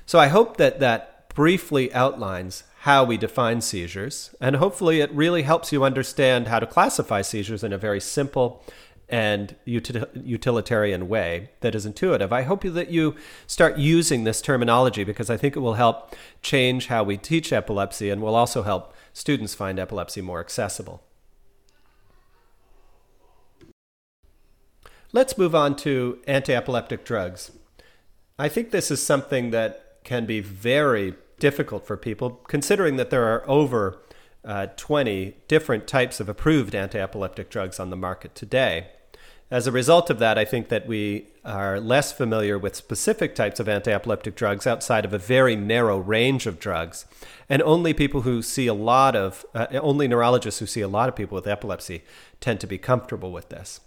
So 0.06 0.20
I 0.20 0.28
hope 0.28 0.58
that 0.58 0.80
that 0.80 1.17
briefly 1.38 1.94
outlines 1.94 2.64
how 2.80 3.04
we 3.04 3.16
define 3.16 3.62
seizures, 3.62 4.34
and 4.42 4.56
hopefully 4.56 5.02
it 5.02 5.12
really 5.12 5.44
helps 5.44 5.72
you 5.72 5.84
understand 5.84 6.48
how 6.48 6.58
to 6.58 6.66
classify 6.66 7.22
seizures 7.22 7.64
in 7.64 7.72
a 7.72 7.78
very 7.78 8.02
simple 8.02 8.64
and 9.08 9.56
utilitarian 9.64 11.08
way 11.08 11.52
that 11.60 11.76
is 11.76 11.86
intuitive. 11.86 12.34
I 12.34 12.42
hope 12.42 12.64
that 12.64 12.90
you 12.90 13.16
start 13.46 13.78
using 13.78 14.24
this 14.24 14.42
terminology 14.42 15.04
because 15.04 15.30
I 15.30 15.38
think 15.38 15.56
it 15.56 15.60
will 15.60 15.76
help 15.76 16.16
change 16.42 16.88
how 16.88 17.04
we 17.04 17.18
teach 17.18 17.54
epilepsy 17.54 18.10
and 18.10 18.20
will 18.20 18.34
also 18.34 18.64
help 18.64 18.96
students 19.14 19.54
find 19.54 19.78
epilepsy 19.78 20.22
more 20.22 20.40
accessible. 20.40 21.04
Let's 25.14 25.38
move 25.38 25.54
on 25.54 25.76
to 25.78 26.18
anti 26.26 26.56
epileptic 26.56 27.06
drugs. 27.06 27.52
I 28.40 28.50
think 28.50 28.72
this 28.72 28.90
is 28.90 29.04
something 29.04 29.52
that 29.52 30.00
can 30.04 30.26
be 30.26 30.40
very 30.40 31.14
difficult 31.40 31.86
for 31.86 31.98
people, 31.98 32.42
considering 32.48 32.96
that 32.98 33.10
there 33.10 33.26
are 33.26 33.48
over 33.50 34.00
uh, 34.44 34.68
20 34.78 35.36
different 35.48 35.88
types 35.88 36.20
of 36.20 36.30
approved 36.30 36.74
anti 36.74 37.00
epileptic 37.00 37.50
drugs 37.50 37.80
on 37.80 37.90
the 37.90 37.98
market 37.98 38.34
today. 38.34 38.88
As 39.50 39.66
a 39.66 39.72
result 39.72 40.10
of 40.10 40.20
that, 40.20 40.38
I 40.38 40.44
think 40.44 40.68
that 40.70 40.88
we 40.88 41.28
are 41.46 41.80
less 41.80 42.12
familiar 42.12 42.58
with 42.58 42.76
specific 42.76 43.34
types 43.34 43.62
of 43.62 43.70
anti 43.70 43.92
epileptic 43.92 44.36
drugs 44.36 44.68
outside 44.68 45.06
of 45.06 45.14
a 45.14 45.18
very 45.18 45.56
narrow 45.56 45.98
range 45.98 46.46
of 46.48 46.60
drugs. 46.60 47.06
And 47.48 47.62
only 47.62 47.94
people 47.94 48.22
who 48.22 48.42
see 48.42 48.68
a 48.68 48.74
lot 48.74 49.16
of, 49.16 49.46
uh, 49.54 49.68
only 49.82 50.08
neurologists 50.08 50.60
who 50.60 50.66
see 50.66 50.82
a 50.82 50.88
lot 50.90 51.08
of 51.08 51.16
people 51.16 51.36
with 51.36 51.48
epilepsy 51.48 52.04
tend 52.42 52.60
to 52.60 52.68
be 52.68 52.78
comfortable 52.78 53.32
with 53.32 53.50
this. 53.50 53.80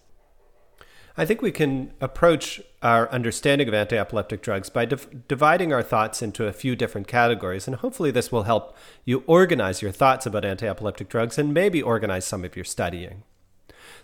I 1.17 1.25
think 1.25 1.43
we 1.43 1.52
can 1.52 1.93
approach 2.00 2.61
our 2.83 3.11
understanding 3.11 3.69
of 3.69 3.75
anti 3.75 3.99
epileptic 3.99 4.43
drugs 4.43 4.71
by 4.71 4.85
div- 4.85 5.26
dividing 5.29 5.73
our 5.73 5.83
thoughts 5.83 6.23
into 6.23 6.47
a 6.47 6.52
few 6.52 6.76
different 6.76 7.09
categories, 7.09 7.67
and 7.67 7.76
hopefully, 7.76 8.11
this 8.11 8.31
will 8.31 8.45
help 8.45 8.76
you 9.05 9.25
organize 9.26 9.83
your 9.83 9.93
thoughts 9.93 10.26
about 10.26 10.45
anti 10.45 10.67
epileptic 10.67 11.09
drugs 11.09 11.38
and 11.38 11.52
maybe 11.52 11.83
organize 11.83 12.25
some 12.25 12.45
of 12.45 12.57
your 12.57 12.64
studying. 12.64 13.23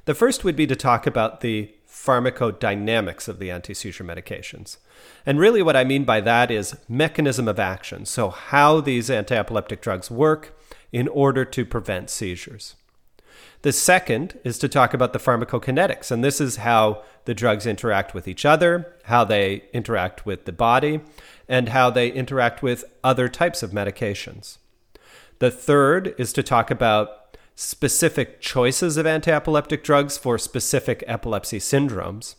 The 0.05 0.15
first 0.15 0.45
would 0.45 0.57
be 0.57 0.67
to 0.67 0.77
talk 0.77 1.07
about 1.07 1.41
the 1.41 1.73
pharmacodynamics 1.89 3.29
of 3.29 3.39
the 3.39 3.51
anti 3.51 3.75
seizure 3.75 4.05
medications. 4.05 4.77
And 5.25 5.39
really, 5.39 5.63
what 5.63 5.77
I 5.77 5.85
mean 5.85 6.05
by 6.05 6.21
that 6.21 6.51
is 6.51 6.77
mechanism 6.89 7.49
of 7.49 7.59
action. 7.59 8.05
So, 8.05 8.31
how 8.31 8.81
these 8.81 9.11
anti 9.11 9.37
epileptic 9.37 9.81
drugs 9.81 10.11
work 10.11 10.59
in 10.93 11.09
order 11.09 11.45
to 11.45 11.65
prevent 11.65 12.11
seizures. 12.11 12.75
The 13.63 13.73
second 13.73 14.39
is 14.45 14.59
to 14.59 14.69
talk 14.69 14.95
about 14.95 15.13
the 15.13 15.19
pharmacokinetics, 15.19 16.11
and 16.11 16.23
this 16.23 16.41
is 16.41 16.57
how 16.57 17.03
the 17.25 17.35
drugs 17.35 17.67
interact 17.67 18.15
with 18.15 18.29
each 18.29 18.45
other, 18.45 18.95
how 19.05 19.25
they 19.25 19.65
interact 19.73 20.25
with 20.25 20.45
the 20.45 20.53
body, 20.53 21.01
and 21.49 21.71
how 21.71 21.91
they 21.91 22.11
interact 22.11 22.63
with 22.63 22.85
other 23.03 23.29
types 23.29 23.63
of 23.63 23.73
medications. 23.73 24.59
The 25.39 25.51
third 25.51 26.15
is 26.19 26.33
to 26.35 26.43
talk 26.43 26.71
about 26.71 27.37
specific 27.55 28.41
choices 28.41 28.97
of 28.97 29.07
anti 29.07 29.33
epileptic 29.33 29.83
drugs 29.83 30.17
for 30.17 30.39
specific 30.39 31.03
epilepsy 31.07 31.59
syndromes. 31.59 32.37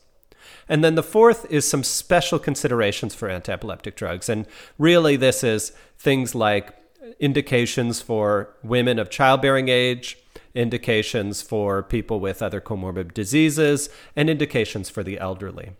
And 0.69 0.83
then 0.83 0.95
the 0.95 1.03
fourth 1.03 1.49
is 1.51 1.67
some 1.67 1.83
special 1.83 2.39
considerations 2.39 3.15
for 3.15 3.29
anti 3.29 3.51
epileptic 3.51 3.95
drugs. 3.95 4.29
And 4.29 4.45
really, 4.77 5.15
this 5.15 5.43
is 5.43 5.73
things 5.97 6.35
like 6.35 6.73
indications 7.19 8.01
for 8.01 8.55
women 8.63 8.99
of 8.99 9.09
childbearing 9.09 9.69
age, 9.69 10.17
indications 10.57 11.41
for 11.41 11.83
people 11.83 12.19
with 12.19 12.41
other 12.41 12.59
comorbid 12.59 13.13
diseases, 13.13 13.89
and 14.15 14.29
indications 14.29 14.89
for 14.89 15.03
the 15.03 15.19
elderly. 15.19 15.71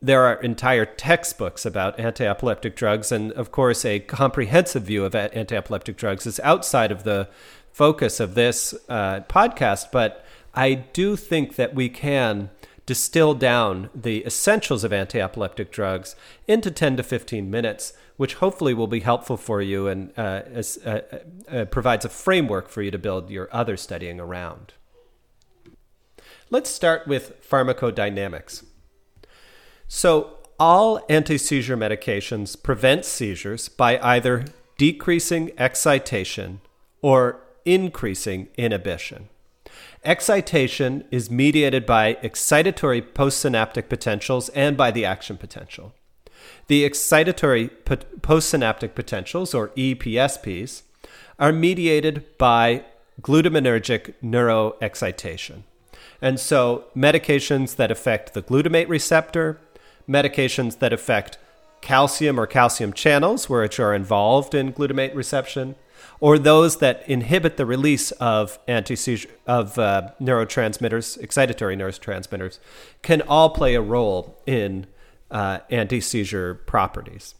There 0.00 0.24
are 0.24 0.40
entire 0.40 0.86
textbooks 0.86 1.66
about 1.66 1.98
anti 2.00 2.24
epileptic 2.24 2.76
drugs, 2.76 3.12
and 3.12 3.32
of 3.32 3.50
course, 3.50 3.84
a 3.84 3.98
comprehensive 4.00 4.84
view 4.84 5.04
of 5.04 5.14
anti 5.14 5.56
epileptic 5.56 5.96
drugs 5.96 6.26
is 6.26 6.40
outside 6.40 6.90
of 6.90 7.04
the 7.04 7.28
focus 7.72 8.20
of 8.20 8.34
this 8.34 8.74
uh, 8.88 9.20
podcast, 9.28 9.90
but 9.92 10.24
I 10.54 10.74
do 10.74 11.16
think 11.16 11.56
that 11.56 11.74
we 11.74 11.88
can 11.88 12.50
distill 12.90 13.34
down 13.34 13.88
the 13.94 14.26
essentials 14.26 14.82
of 14.82 14.92
anti 14.92 15.20
epileptic 15.20 15.70
drugs 15.70 16.16
into 16.48 16.72
10 16.72 16.96
to 16.96 17.04
15 17.04 17.48
minutes 17.48 17.92
which 18.16 18.34
hopefully 18.34 18.74
will 18.74 18.88
be 18.88 18.98
helpful 18.98 19.36
for 19.36 19.62
you 19.62 19.86
and 19.86 20.12
uh, 20.18 20.42
as, 20.52 20.76
uh, 20.84 21.00
uh, 21.48 21.64
provides 21.66 22.04
a 22.04 22.08
framework 22.08 22.68
for 22.68 22.82
you 22.82 22.90
to 22.90 22.98
build 22.98 23.30
your 23.30 23.48
other 23.52 23.76
studying 23.76 24.18
around. 24.18 24.72
Let's 26.50 26.68
start 26.68 27.06
with 27.06 27.40
pharmacodynamics. 27.48 28.64
So, 29.86 30.38
all 30.58 31.00
anti 31.08 31.38
seizure 31.38 31.76
medications 31.76 32.60
prevent 32.60 33.04
seizures 33.04 33.68
by 33.68 34.00
either 34.00 34.46
decreasing 34.78 35.52
excitation 35.56 36.60
or 37.02 37.40
increasing 37.64 38.48
inhibition. 38.58 39.28
Excitation 40.02 41.04
is 41.10 41.30
mediated 41.30 41.84
by 41.84 42.14
excitatory 42.22 43.02
postsynaptic 43.02 43.90
potentials 43.90 44.48
and 44.50 44.74
by 44.74 44.90
the 44.90 45.04
action 45.04 45.36
potential. 45.36 45.92
The 46.68 46.88
excitatory 46.88 47.68
postsynaptic 47.84 48.94
potentials, 48.94 49.52
or 49.52 49.68
EPSPs, 49.70 50.82
are 51.38 51.52
mediated 51.52 52.24
by 52.38 52.84
glutamatergic 53.20 54.14
neuroexcitation. 54.24 55.64
And 56.22 56.40
so, 56.40 56.84
medications 56.96 57.76
that 57.76 57.90
affect 57.90 58.32
the 58.32 58.42
glutamate 58.42 58.88
receptor, 58.88 59.60
medications 60.08 60.78
that 60.78 60.94
affect 60.94 61.36
calcium 61.82 62.40
or 62.40 62.46
calcium 62.46 62.94
channels, 62.94 63.50
which 63.50 63.78
are 63.78 63.94
involved 63.94 64.54
in 64.54 64.72
glutamate 64.72 65.14
reception, 65.14 65.74
or 66.20 66.38
those 66.38 66.78
that 66.78 67.02
inhibit 67.08 67.56
the 67.56 67.66
release 67.66 68.12
of 68.12 68.58
of 68.68 69.78
uh, 69.78 70.10
neurotransmitters, 70.20 71.18
excitatory 71.18 71.76
neurotransmitters, 71.76 72.58
can 73.02 73.22
all 73.22 73.50
play 73.50 73.74
a 73.74 73.80
role 73.80 74.40
in 74.46 74.86
uh, 75.30 75.60
anti 75.70 76.00
seizure 76.00 76.54
properties. 76.54 77.34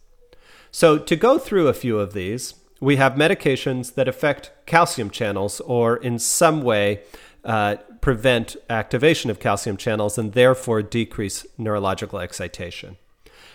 So, 0.70 0.98
to 0.98 1.16
go 1.16 1.38
through 1.38 1.68
a 1.68 1.74
few 1.74 1.98
of 1.98 2.12
these, 2.12 2.54
we 2.80 2.96
have 2.96 3.14
medications 3.14 3.94
that 3.94 4.08
affect 4.08 4.52
calcium 4.66 5.10
channels 5.10 5.60
or 5.60 5.96
in 5.96 6.18
some 6.18 6.62
way 6.62 7.02
uh, 7.44 7.76
prevent 8.00 8.56
activation 8.70 9.30
of 9.30 9.40
calcium 9.40 9.76
channels 9.76 10.16
and 10.16 10.32
therefore 10.32 10.82
decrease 10.82 11.46
neurological 11.58 12.18
excitation. 12.18 12.96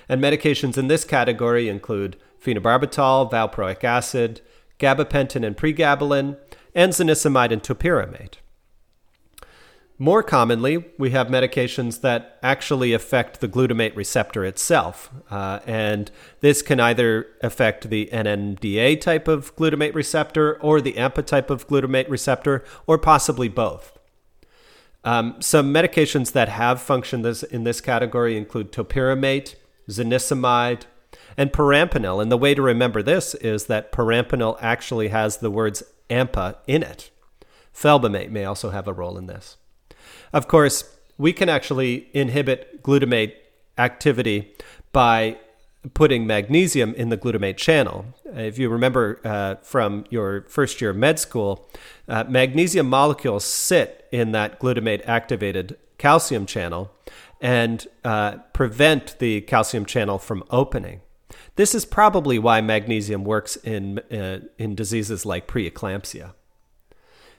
And 0.07 0.21
medications 0.21 0.77
in 0.77 0.87
this 0.87 1.03
category 1.03 1.67
include 1.67 2.17
phenobarbital, 2.43 3.31
valproic 3.31 3.83
acid, 3.83 4.41
gabapentin 4.79 5.45
and 5.45 5.57
pregabalin, 5.57 6.37
and 6.73 6.91
zonisamide 6.93 7.51
and 7.51 7.63
topiramate. 7.63 8.35
More 9.97 10.23
commonly, 10.23 10.83
we 10.97 11.11
have 11.11 11.27
medications 11.27 12.01
that 12.01 12.37
actually 12.43 12.91
affect 12.91 13.39
the 13.39 13.47
glutamate 13.47 13.95
receptor 13.95 14.43
itself. 14.43 15.09
Uh, 15.31 15.59
and 15.65 16.11
this 16.41 16.61
can 16.61 16.81
either 16.81 17.27
affect 17.41 17.89
the 17.89 18.09
NMDA 18.11 18.99
type 18.99 19.29
of 19.29 19.55
glutamate 19.55 19.95
receptor 19.95 20.61
or 20.61 20.81
the 20.81 20.93
AMPA 20.93 21.25
type 21.25 21.49
of 21.49 21.65
glutamate 21.69 22.09
receptor, 22.09 22.65
or 22.85 22.97
possibly 22.97 23.47
both. 23.47 23.97
Um, 25.05 25.35
some 25.39 25.73
medications 25.73 26.33
that 26.33 26.49
have 26.49 26.81
functioned 26.81 27.25
in 27.25 27.63
this 27.63 27.79
category 27.79 28.35
include 28.35 28.73
topiramate, 28.73 29.55
zonisamide, 29.89 30.81
and 31.37 31.51
perampanel. 31.51 32.21
And 32.21 32.31
the 32.31 32.37
way 32.37 32.53
to 32.53 32.61
remember 32.61 33.01
this 33.01 33.35
is 33.35 33.65
that 33.65 33.91
perampanel 33.91 34.57
actually 34.61 35.09
has 35.09 35.37
the 35.37 35.51
words 35.51 35.83
AMPA 36.09 36.57
in 36.67 36.83
it. 36.83 37.09
Felbamate 37.73 38.29
may 38.29 38.45
also 38.45 38.69
have 38.69 38.87
a 38.87 38.93
role 38.93 39.17
in 39.17 39.27
this. 39.27 39.57
Of 40.31 40.47
course, 40.47 40.97
we 41.17 41.33
can 41.33 41.49
actually 41.49 42.09
inhibit 42.13 42.83
glutamate 42.83 43.33
activity 43.77 44.53
by 44.91 45.37
putting 45.93 46.25
magnesium 46.25 46.93
in 46.95 47.09
the 47.09 47.17
glutamate 47.17 47.57
channel. 47.57 48.05
If 48.25 48.57
you 48.57 48.69
remember 48.69 49.19
uh, 49.23 49.55
from 49.61 50.05
your 50.09 50.41
first 50.49 50.81
year 50.81 50.89
of 50.91 50.97
med 50.97 51.19
school, 51.19 51.69
uh, 52.07 52.23
magnesium 52.27 52.89
molecules 52.89 53.45
sit 53.45 54.07
in 54.11 54.31
that 54.31 54.59
glutamate 54.59 55.07
activated 55.07 55.77
calcium 55.97 56.45
channel 56.45 56.91
and 57.39 57.87
uh, 58.03 58.37
prevent 58.53 59.19
the 59.19 59.41
calcium 59.41 59.85
channel 59.85 60.17
from 60.17 60.43
opening. 60.49 61.01
This 61.55 61.73
is 61.73 61.85
probably 61.85 62.37
why 62.37 62.61
magnesium 62.61 63.23
works 63.23 63.55
in, 63.57 63.99
uh, 64.11 64.41
in 64.57 64.75
diseases 64.75 65.25
like 65.25 65.47
preeclampsia. 65.47 66.33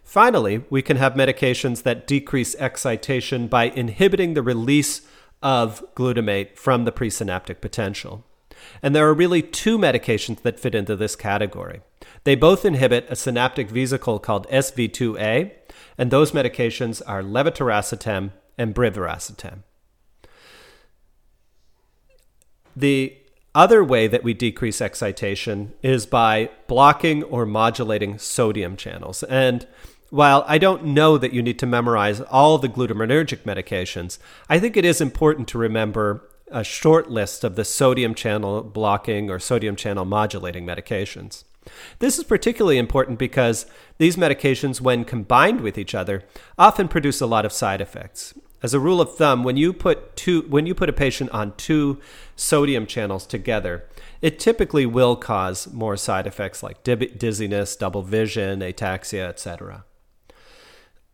Finally, 0.02 0.64
we 0.70 0.82
can 0.82 0.96
have 0.96 1.14
medications 1.14 1.82
that 1.82 2.06
decrease 2.06 2.54
excitation 2.56 3.49
by 3.49 3.64
inhibiting 3.64 4.35
the 4.35 4.42
release 4.42 5.02
of 5.42 5.85
glutamate 5.94 6.56
from 6.56 6.85
the 6.85 6.92
presynaptic 6.92 7.61
potential. 7.61 8.25
And 8.82 8.94
there 8.94 9.06
are 9.06 9.14
really 9.14 9.42
two 9.42 9.76
medications 9.76 10.42
that 10.42 10.58
fit 10.58 10.75
into 10.75 10.96
this 10.96 11.16
category. 11.16 11.82
They 12.25 12.37
both 12.37 12.64
inhibit 12.64 13.06
a 13.11 13.16
synaptic 13.16 13.68
vesicle 13.68 14.18
called 14.18 14.49
SV2A, 14.49 15.52
and 15.99 16.11
those 16.11 16.32
medications 16.32 17.02
are 17.06 17.23
levetiracetam 17.23 18.32
and 18.56 18.75
brivaracetam. 18.75 19.64
The 22.75 23.16
other 23.56 23.82
way 23.82 24.06
that 24.06 24.22
we 24.22 24.34
decrease 24.34 24.82
excitation 24.82 25.72
is 25.82 26.04
by 26.04 26.50
blocking 26.66 27.22
or 27.25 27.46
modulating 27.46 28.18
sodium 28.18 28.76
channels. 28.76 29.22
And 29.25 29.66
while 30.10 30.44
I 30.46 30.58
don't 30.58 30.84
know 30.84 31.16
that 31.16 31.32
you 31.32 31.42
need 31.42 31.58
to 31.60 31.66
memorize 31.66 32.20
all 32.20 32.58
the 32.58 32.68
glutamatergic 32.68 33.44
medications, 33.44 34.18
I 34.48 34.60
think 34.60 34.76
it 34.76 34.84
is 34.84 35.00
important 35.00 35.48
to 35.48 35.58
remember 35.58 36.28
a 36.48 36.62
short 36.62 37.10
list 37.10 37.42
of 37.44 37.56
the 37.56 37.64
sodium 37.64 38.14
channel 38.14 38.62
blocking 38.62 39.30
or 39.30 39.38
sodium 39.38 39.75
channel 39.75 40.04
modulating 40.04 40.66
medications. 40.66 41.44
This 41.98 42.18
is 42.18 42.25
particularly 42.25 42.78
important 42.78 43.18
because 43.18 43.66
these 43.98 44.16
medications, 44.16 44.82
when 44.82 45.04
combined 45.04 45.62
with 45.62 45.78
each 45.78 45.94
other, 45.94 46.22
often 46.58 46.88
produce 46.88 47.22
a 47.22 47.26
lot 47.26 47.46
of 47.46 47.52
side 47.52 47.80
effects 47.80 48.34
as 48.62 48.75
a 48.75 48.80
rule 48.80 49.00
of 49.00 49.14
thumb, 49.14 49.44
when 49.44 49.56
you 49.56 49.72
put 49.72 50.16
two, 50.16 50.42
when 50.42 50.66
you 50.66 50.75
put 50.75 50.88
a 50.88 50.92
patient 50.92 51.30
on 51.30 51.54
two 51.56 52.00
sodium 52.34 52.86
channels 52.86 53.26
together, 53.26 53.84
it 54.22 54.38
typically 54.38 54.86
will 54.86 55.16
cause 55.16 55.72
more 55.72 55.96
side 55.96 56.26
effects 56.26 56.62
like 56.62 56.82
dizziness, 56.82 57.76
double 57.76 58.02
vision, 58.02 58.60
ataxia, 58.60 59.28
etc. 59.28 59.84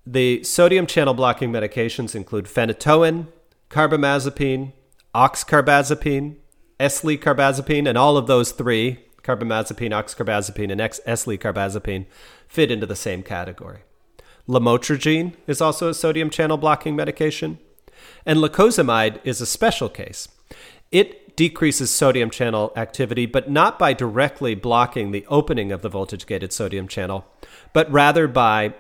The 0.06 0.42
sodium 0.44 0.86
channel 0.86 1.14
blocking 1.14 1.52
medications 1.52 2.14
include 2.14 2.46
phenytoin, 2.46 3.26
carbamazepine, 3.70 4.72
oxcarbazepine, 5.14 6.36
eslicarbazepine, 6.80 7.88
and 7.88 7.98
all 7.98 8.16
of 8.16 8.26
those 8.26 8.52
three, 8.52 9.04
carbamazepine, 9.22 9.90
oxcarbazepine, 9.90 10.72
and 10.72 10.80
eslicarbazepine, 10.80 12.06
fit 12.48 12.70
into 12.70 12.86
the 12.86 12.96
same 12.96 13.22
category. 13.22 13.82
Lamotrigine 14.52 15.32
is 15.46 15.62
also 15.62 15.88
a 15.88 15.94
sodium 15.94 16.28
channel 16.28 16.58
blocking 16.58 16.94
medication. 16.94 17.58
And 18.26 18.38
lacosamide 18.38 19.18
is 19.24 19.40
a 19.40 19.46
special 19.46 19.88
case. 19.88 20.28
It 20.90 21.34
decreases 21.36 21.90
sodium 21.90 22.28
channel 22.28 22.70
activity, 22.76 23.24
but 23.24 23.50
not 23.50 23.78
by 23.78 23.94
directly 23.94 24.54
blocking 24.54 25.10
the 25.10 25.24
opening 25.28 25.72
of 25.72 25.80
the 25.80 25.88
voltage 25.88 26.26
gated 26.26 26.52
sodium 26.52 26.86
channel, 26.86 27.24
but 27.72 27.90
rather 27.90 28.28
by 28.28 28.74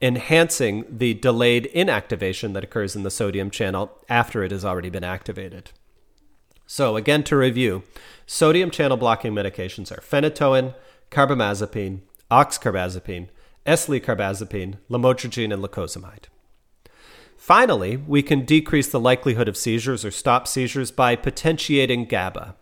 enhancing 0.00 0.84
the 0.88 1.14
delayed 1.14 1.68
inactivation 1.74 2.52
that 2.54 2.62
occurs 2.62 2.94
in 2.94 3.02
the 3.02 3.10
sodium 3.10 3.50
channel 3.50 3.98
after 4.08 4.44
it 4.44 4.52
has 4.52 4.64
already 4.64 4.90
been 4.90 5.02
activated. 5.02 5.72
So, 6.64 6.96
again, 6.96 7.24
to 7.24 7.36
review, 7.36 7.82
sodium 8.24 8.70
channel 8.70 8.96
blocking 8.96 9.32
medications 9.32 9.90
are 9.90 10.00
phenytoin, 10.00 10.76
carbamazepine, 11.10 12.02
oxcarbazepine, 12.30 13.28
eslicarbazepine, 13.68 14.78
lamotrigine, 14.90 15.52
and 15.52 15.62
lacosamide. 15.62 16.24
Finally, 17.36 17.96
we 17.96 18.22
can 18.22 18.44
decrease 18.44 18.88
the 18.88 18.98
likelihood 18.98 19.48
of 19.48 19.56
seizures 19.56 20.04
or 20.04 20.10
stop 20.10 20.48
seizures 20.48 20.90
by 20.90 21.14
potentiating 21.14 22.06
GABA. 22.06 22.56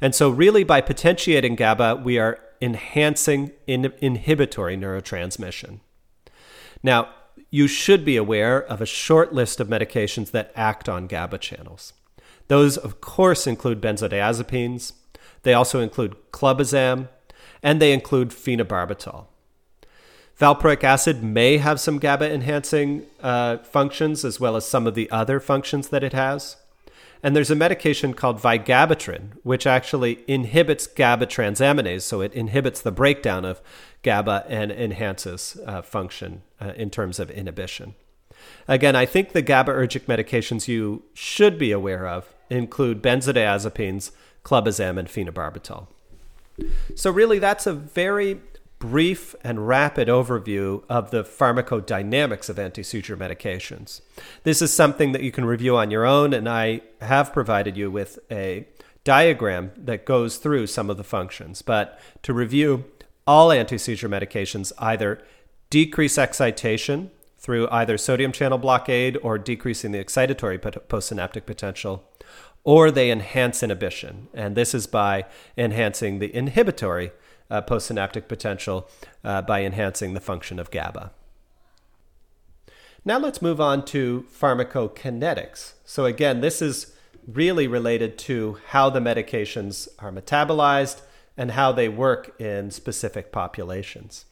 And 0.00 0.14
so, 0.14 0.30
really, 0.30 0.64
by 0.64 0.80
potentiating 0.80 1.56
GABA, 1.56 2.00
we 2.04 2.18
are 2.18 2.38
enhancing 2.60 3.52
in- 3.66 3.92
inhibitory 4.00 4.76
neurotransmission. 4.76 5.80
Now, 6.82 7.08
you 7.50 7.66
should 7.66 8.04
be 8.04 8.16
aware 8.16 8.62
of 8.62 8.80
a 8.80 8.86
short 8.86 9.32
list 9.32 9.60
of 9.60 9.68
medications 9.68 10.30
that 10.30 10.52
act 10.54 10.88
on 10.88 11.06
GABA 11.06 11.38
channels. 11.38 11.92
Those, 12.48 12.76
of 12.76 13.00
course, 13.00 13.46
include 13.46 13.80
benzodiazepines, 13.80 14.92
they 15.42 15.54
also 15.54 15.80
include 15.80 16.16
clobazam, 16.32 17.08
and 17.62 17.80
they 17.80 17.92
include 17.92 18.30
phenobarbital. 18.30 19.26
Valproic 20.40 20.84
acid 20.84 21.22
may 21.22 21.56
have 21.56 21.80
some 21.80 21.98
GABA 21.98 22.30
enhancing 22.30 23.06
uh, 23.22 23.58
functions 23.58 24.24
as 24.24 24.38
well 24.38 24.54
as 24.54 24.68
some 24.68 24.86
of 24.86 24.94
the 24.94 25.10
other 25.10 25.40
functions 25.40 25.88
that 25.88 26.04
it 26.04 26.12
has. 26.12 26.56
And 27.22 27.34
there's 27.34 27.50
a 27.50 27.56
medication 27.56 28.12
called 28.12 28.38
vigabatrin, 28.38 29.32
which 29.42 29.66
actually 29.66 30.18
inhibits 30.28 30.86
GABA 30.86 31.26
transaminase. 31.26 32.02
So 32.02 32.20
it 32.20 32.34
inhibits 32.34 32.82
the 32.82 32.92
breakdown 32.92 33.46
of 33.46 33.62
GABA 34.02 34.44
and 34.48 34.70
enhances 34.70 35.58
uh, 35.66 35.80
function 35.80 36.42
uh, 36.60 36.72
in 36.76 36.90
terms 36.90 37.18
of 37.18 37.30
inhibition. 37.30 37.94
Again, 38.68 38.94
I 38.94 39.06
think 39.06 39.32
the 39.32 39.42
GABAergic 39.42 40.02
medications 40.02 40.68
you 40.68 41.02
should 41.14 41.58
be 41.58 41.72
aware 41.72 42.06
of 42.06 42.34
include 42.50 43.02
benzodiazepines, 43.02 44.10
clobazam, 44.44 44.98
and 44.98 45.08
phenobarbital. 45.08 45.86
So, 46.94 47.10
really, 47.10 47.38
that's 47.38 47.66
a 47.66 47.72
very 47.72 48.40
brief 48.78 49.34
and 49.42 49.66
rapid 49.66 50.08
overview 50.08 50.82
of 50.88 51.10
the 51.10 51.24
pharmacodynamics 51.24 52.48
of 52.48 52.58
anti 52.58 52.82
seizure 52.82 53.16
medications. 53.16 54.00
This 54.42 54.60
is 54.60 54.72
something 54.72 55.12
that 55.12 55.22
you 55.22 55.32
can 55.32 55.44
review 55.44 55.76
on 55.76 55.90
your 55.90 56.04
own, 56.04 56.32
and 56.32 56.48
I 56.48 56.82
have 57.00 57.32
provided 57.32 57.76
you 57.76 57.90
with 57.90 58.18
a 58.30 58.66
diagram 59.04 59.72
that 59.76 60.04
goes 60.04 60.36
through 60.36 60.66
some 60.66 60.90
of 60.90 60.96
the 60.96 61.04
functions. 61.04 61.62
But 61.62 61.98
to 62.22 62.32
review, 62.32 62.84
all 63.26 63.50
anti 63.50 63.78
seizure 63.78 64.08
medications 64.08 64.72
either 64.78 65.22
decrease 65.70 66.18
excitation 66.18 67.10
through 67.38 67.68
either 67.70 67.96
sodium 67.96 68.32
channel 68.32 68.58
blockade 68.58 69.16
or 69.22 69.38
decreasing 69.38 69.92
the 69.92 70.02
excitatory 70.02 70.58
postsynaptic 70.58 71.46
potential, 71.46 72.04
or 72.64 72.90
they 72.90 73.10
enhance 73.10 73.62
inhibition. 73.62 74.28
And 74.34 74.56
this 74.56 74.74
is 74.74 74.86
by 74.86 75.26
enhancing 75.56 76.18
the 76.18 76.34
inhibitory 76.34 77.12
uh, 77.50 77.62
postsynaptic 77.62 78.28
potential 78.28 78.88
uh, 79.24 79.42
by 79.42 79.62
enhancing 79.62 80.14
the 80.14 80.20
function 80.20 80.58
of 80.58 80.70
GABA. 80.70 81.12
Now 83.04 83.18
let's 83.18 83.40
move 83.40 83.60
on 83.60 83.84
to 83.86 84.26
pharmacokinetics. 84.36 85.74
So, 85.84 86.06
again, 86.06 86.40
this 86.40 86.60
is 86.60 86.92
really 87.26 87.68
related 87.68 88.18
to 88.18 88.58
how 88.68 88.90
the 88.90 88.98
medications 88.98 89.86
are 90.00 90.10
metabolized 90.10 91.02
and 91.36 91.52
how 91.52 91.70
they 91.70 91.88
work 91.88 92.34
in 92.40 92.72
specific 92.72 93.30
populations. 93.30 94.24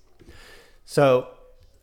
So, 0.85 1.29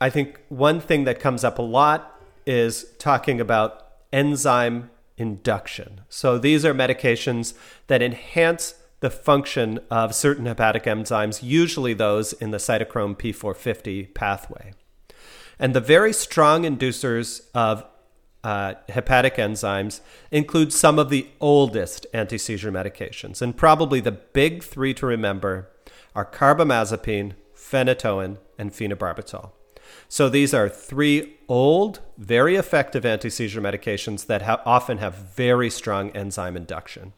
I 0.02 0.10
think 0.10 0.42
one 0.50 0.82
thing 0.82 1.06
that 1.06 1.20
comes 1.20 1.46
up 1.46 1.60
a 1.60 1.62
lot 1.62 2.20
is 2.46 2.86
talking 2.98 3.40
about 3.40 3.88
enzyme 4.12 4.90
induction. 5.16 6.02
So, 6.10 6.38
these 6.38 6.66
are 6.66 6.74
medications 6.74 7.54
that 7.88 8.02
enhance 8.02 8.76
the 9.02 9.10
function 9.10 9.80
of 9.90 10.16
certain 10.16 10.46
hepatic 10.46 10.84
enzymes, 10.84 11.44
usually 11.44 11.94
those 11.94 12.34
in 12.34 12.52
the 12.52 12.58
cytochrome 12.58 13.18
P450 13.18 14.14
pathway. 14.14 14.74
And 15.60 15.76
the 15.76 15.82
very 15.82 16.14
strong 16.14 16.64
inducers 16.64 17.42
of 17.54 17.86
uh, 18.44 18.76
hepatic 18.90 19.36
enzymes 19.36 20.02
include 20.32 20.72
some 20.74 20.98
of 20.98 21.10
the 21.10 21.28
oldest 21.40 22.08
anti 22.14 22.38
seizure 22.38 22.72
medications. 22.72 23.42
And 23.42 23.58
probably 23.58 24.00
the 24.00 24.12
big 24.12 24.64
three 24.64 24.94
to 24.96 25.06
remember 25.06 25.70
are 26.16 26.26
carbamazepine, 26.26 27.34
phenytoin, 27.56 28.38
and 28.58 28.72
phenobarbital. 28.72 29.52
So 30.08 30.30
these 30.30 30.54
are 30.54 30.70
three 30.70 31.38
old, 31.48 32.00
very 32.18 32.56
effective 32.56 33.06
anti 33.06 33.30
seizure 33.30 33.62
medications 33.62 34.28
that 34.28 34.44
ha- 34.44 34.62
often 34.66 35.00
have 35.00 35.16
very 35.16 35.70
strong 35.70 36.10
enzyme 36.12 36.58
induction. 36.58 37.14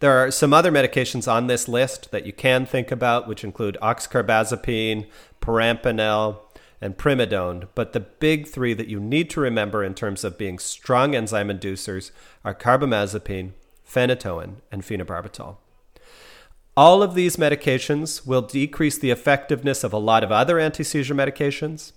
There 0.00 0.16
are 0.18 0.30
some 0.30 0.54
other 0.54 0.72
medications 0.72 1.30
on 1.30 1.46
this 1.46 1.68
list 1.68 2.10
that 2.10 2.24
you 2.24 2.32
can 2.32 2.64
think 2.64 2.90
about, 2.90 3.28
which 3.28 3.44
include 3.44 3.76
oxcarbazepine, 3.82 5.06
perampanel, 5.42 6.38
and 6.80 6.96
primidone. 6.96 7.68
But 7.74 7.92
the 7.92 8.00
big 8.00 8.48
three 8.48 8.72
that 8.72 8.88
you 8.88 8.98
need 8.98 9.28
to 9.30 9.40
remember 9.40 9.84
in 9.84 9.94
terms 9.94 10.24
of 10.24 10.38
being 10.38 10.58
strong 10.58 11.14
enzyme 11.14 11.48
inducers 11.48 12.12
are 12.46 12.54
carbamazepine, 12.54 13.52
phenytoin, 13.86 14.54
and 14.72 14.82
phenobarbital. 14.82 15.58
All 16.78 17.02
of 17.02 17.14
these 17.14 17.36
medications 17.36 18.26
will 18.26 18.40
decrease 18.40 18.96
the 18.96 19.10
effectiveness 19.10 19.84
of 19.84 19.92
a 19.92 19.98
lot 19.98 20.24
of 20.24 20.32
other 20.32 20.58
anti 20.58 20.82
seizure 20.82 21.14
medications. 21.14 21.92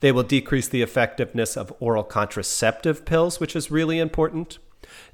They 0.00 0.12
will 0.12 0.24
decrease 0.24 0.68
the 0.68 0.82
effectiveness 0.82 1.56
of 1.56 1.72
oral 1.80 2.04
contraceptive 2.04 3.06
pills, 3.06 3.40
which 3.40 3.56
is 3.56 3.70
really 3.70 3.98
important 3.98 4.58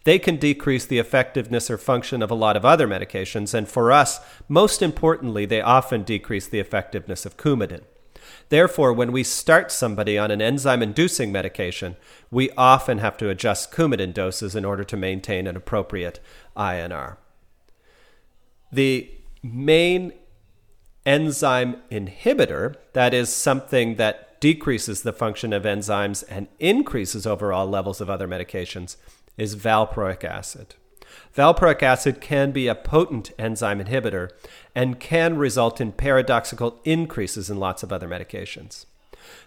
they 0.04 0.18
can 0.18 0.36
decrease 0.36 0.84
the 0.84 0.98
effectiveness 0.98 1.70
or 1.70 1.78
function 1.78 2.22
of 2.22 2.30
a 2.30 2.34
lot 2.34 2.56
of 2.56 2.64
other 2.64 2.88
medications. 2.88 3.54
And 3.54 3.68
for 3.68 3.92
us, 3.92 4.20
most 4.48 4.82
importantly, 4.82 5.46
they 5.46 5.60
often 5.60 6.02
decrease 6.02 6.46
the 6.46 6.58
effectiveness 6.58 7.24
of 7.24 7.36
Coumadin. 7.36 7.82
Therefore, 8.48 8.92
when 8.92 9.12
we 9.12 9.24
start 9.24 9.72
somebody 9.72 10.18
on 10.18 10.30
an 10.30 10.42
enzyme 10.42 10.82
inducing 10.82 11.32
medication, 11.32 11.96
we 12.30 12.50
often 12.50 12.98
have 12.98 13.16
to 13.18 13.28
adjust 13.28 13.72
Coumadin 13.72 14.12
doses 14.12 14.54
in 14.54 14.64
order 14.64 14.84
to 14.84 14.96
maintain 14.96 15.46
an 15.46 15.56
appropriate 15.56 16.20
INR. 16.56 17.16
The 18.70 19.10
main 19.42 20.12
enzyme 21.04 21.76
inhibitor, 21.90 22.76
that 22.92 23.12
is 23.12 23.28
something 23.28 23.96
that 23.96 24.40
decreases 24.40 25.02
the 25.02 25.12
function 25.12 25.52
of 25.52 25.62
enzymes 25.62 26.24
and 26.28 26.48
increases 26.58 27.26
overall 27.26 27.66
levels 27.66 28.00
of 28.00 28.10
other 28.10 28.26
medications, 28.26 28.96
is 29.36 29.56
valproic 29.56 30.24
acid. 30.24 30.74
Valproic 31.34 31.82
acid 31.82 32.20
can 32.20 32.52
be 32.52 32.68
a 32.68 32.74
potent 32.74 33.32
enzyme 33.38 33.82
inhibitor 33.82 34.30
and 34.74 35.00
can 35.00 35.36
result 35.36 35.80
in 35.80 35.92
paradoxical 35.92 36.80
increases 36.84 37.50
in 37.50 37.58
lots 37.58 37.82
of 37.82 37.92
other 37.92 38.08
medications. 38.08 38.86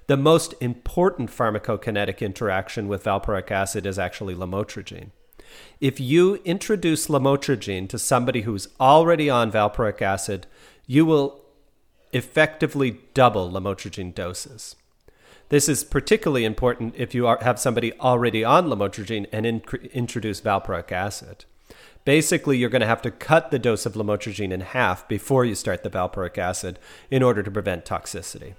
The 0.08 0.18
most 0.18 0.54
important 0.62 1.32
pharmacokinetic 1.32 2.20
interaction 2.22 2.88
with 2.88 3.04
valproic 3.04 3.52
acid 3.52 3.86
is 3.86 4.00
actually 4.00 4.36
lamotrigine. 4.36 5.10
If 5.80 6.00
you 6.00 6.36
introduce 6.46 7.08
lamotrigine 7.08 7.88
to 7.90 8.00
somebody 8.00 8.42
who's 8.42 8.68
already 8.80 9.30
on 9.30 9.52
valproic 9.52 10.02
acid, 10.02 10.48
you 10.88 11.06
will 11.06 11.42
effectively 12.14 13.00
double 13.14 13.52
lamotrigine 13.52 14.14
doses. 14.14 14.76
This 15.50 15.70
is 15.70 15.84
particularly 15.84 16.44
important 16.44 16.96
if 16.98 17.14
you 17.14 17.28
are, 17.28 17.38
have 17.42 17.60
somebody 17.60 17.94
already 18.00 18.44
on 18.44 18.68
lamotrigine 18.68 19.28
and 19.32 19.46
in, 19.46 19.62
introduce 19.94 20.42
valproic 20.42 20.92
acid. 20.92 21.46
Basically, 22.04 22.58
you're 22.58 22.70
going 22.70 22.82
to 22.82 22.88
have 22.88 23.02
to 23.04 23.12
cut 23.12 23.52
the 23.52 23.60
dose 23.60 23.86
of 23.86 23.94
lamotrigine 23.94 24.52
in 24.52 24.62
half 24.62 25.08
before 25.08 25.46
you 25.46 25.56
start 25.56 25.84
the 25.84 25.90
valproic 25.90 26.38
acid 26.38 26.80
in 27.10 27.24
order 27.24 27.44
to 27.44 27.52
prevent 27.52 27.86
toxicity. 27.86 28.54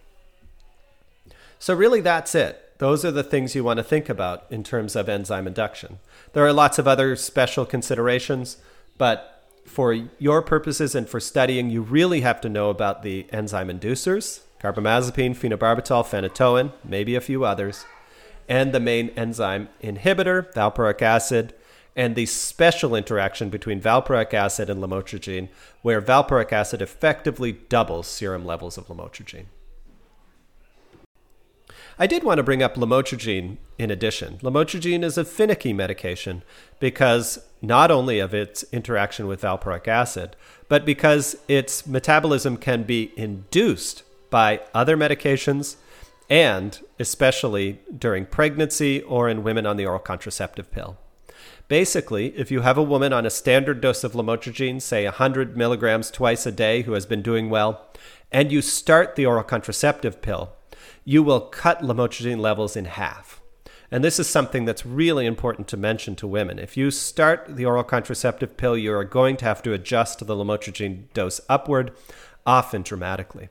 So, 1.59 1.75
really, 1.75 2.01
that's 2.01 2.35
it. 2.35 2.79
Those 2.79 3.05
are 3.05 3.11
the 3.11 3.23
things 3.23 3.55
you 3.55 3.65
want 3.65 3.79
to 3.79 3.85
think 3.85 4.09
about 4.09 4.45
in 4.51 4.63
terms 4.63 4.95
of 4.95 5.09
enzyme 5.09 5.47
induction. 5.47 5.99
There 6.35 6.45
are 6.45 6.53
lots 6.53 6.79
of 6.79 6.87
other 6.87 7.17
special 7.17 7.65
considerations, 7.65 8.59
but 8.99 9.45
for 9.65 9.93
your 10.19 10.43
purposes 10.43 10.95
and 10.95 11.09
for 11.09 11.19
studying, 11.19 11.71
you 11.71 11.83
really 11.83 12.21
have 12.21 12.41
to 12.43 12.49
know 12.49 12.69
about 12.71 13.03
the 13.03 13.27
enzyme 13.33 13.69
inducers 13.69 14.41
carbamazepine, 14.61 15.37
phenobarbital, 15.37 16.05
phenytoin, 16.05 16.73
maybe 16.85 17.15
a 17.15 17.21
few 17.21 17.45
others, 17.45 17.85
and 18.49 18.73
the 18.73 18.81
main 18.81 19.11
enzyme 19.11 19.69
inhibitor, 19.83 20.53
valproic 20.53 21.03
acid, 21.03 21.55
and 21.95 22.15
the 22.15 22.27
special 22.27 22.95
interaction 22.95 23.49
between 23.49 23.81
valproic 23.81 24.35
acid 24.35 24.69
and 24.69 24.83
lamotrigine, 24.83 25.49
where 25.83 26.03
valproic 26.03 26.53
acid 26.53 26.83
effectively 26.83 27.53
doubles 27.53 28.07
serum 28.07 28.45
levels 28.45 28.77
of 28.77 28.87
lamotrigine. 28.89 29.47
I 31.99 32.07
did 32.07 32.23
want 32.23 32.37
to 32.37 32.43
bring 32.43 32.63
up 32.63 32.75
lamotrigine 32.75 33.57
in 33.79 33.91
addition. 33.91 34.37
Lamotrigine 34.43 35.03
is 35.03 35.17
a 35.17 35.25
finicky 35.25 35.73
medication 35.73 36.43
because 36.79 37.39
not 37.63 37.91
only 37.91 38.19
of 38.19 38.35
its 38.35 38.65
interaction 38.71 39.27
with 39.27 39.41
valproic 39.41 39.89
acid, 39.89 40.37
but 40.69 40.85
because 40.85 41.37
its 41.49 41.87
metabolism 41.87 42.59
can 42.59 42.83
be 42.83 43.13
induced 43.17 44.03
by 44.31 44.61
other 44.75 44.97
medications 44.97 45.77
and 46.29 46.81
especially 46.99 47.81
during 47.97 48.27
pregnancy 48.27 49.01
or 49.03 49.29
in 49.29 49.43
women 49.43 49.67
on 49.67 49.77
the 49.77 49.87
oral 49.87 49.99
contraceptive 49.99 50.71
pill. 50.71 50.97
Basically, 51.69 52.29
if 52.37 52.51
you 52.51 52.61
have 52.61 52.79
a 52.79 52.83
woman 52.83 53.13
on 53.13 53.27
a 53.27 53.31
standard 53.31 53.81
dose 53.81 54.05
of 54.05 54.13
lamotrigine, 54.13 54.81
say 54.81 55.05
100 55.05 55.57
milligrams 55.57 56.11
twice 56.11 56.47
a 56.47 56.53
day, 56.53 56.83
who 56.83 56.93
has 56.93 57.07
been 57.07 57.23
doing 57.23 57.51
well, 57.51 57.89
and 58.31 58.53
you 58.53 58.63
start 58.63 59.17
the 59.17 59.27
oral 59.27 59.43
contraceptive 59.43 60.23
pill, 60.23 60.53
you 61.05 61.23
will 61.23 61.41
cut 61.41 61.81
lamotrigine 61.81 62.39
levels 62.39 62.77
in 62.77 62.85
half. 62.85 63.41
And 63.91 64.03
this 64.03 64.19
is 64.19 64.29
something 64.29 64.65
that's 64.65 64.85
really 64.85 65.27
important 65.27 65.69
to 65.69 65.77
mention 65.77 66.17
to 66.17 66.27
women. 66.27 66.59
If 66.59 66.77
you 66.77 66.91
start 66.91 67.57
the 67.57 67.65
oral 67.65 67.85
contraceptive 67.85 68.57
pill, 68.57 68.77
you 68.77 68.93
are 68.93 69.05
going 69.05 69.37
to 69.39 69.45
have 69.45 69.63
to 69.63 69.73
adjust 69.73 70.27
the 70.27 70.35
lamotrigine 70.35 71.05
dose 71.15 71.41
upward, 71.49 71.93
often 72.45 72.83
dramatically. 72.83 73.49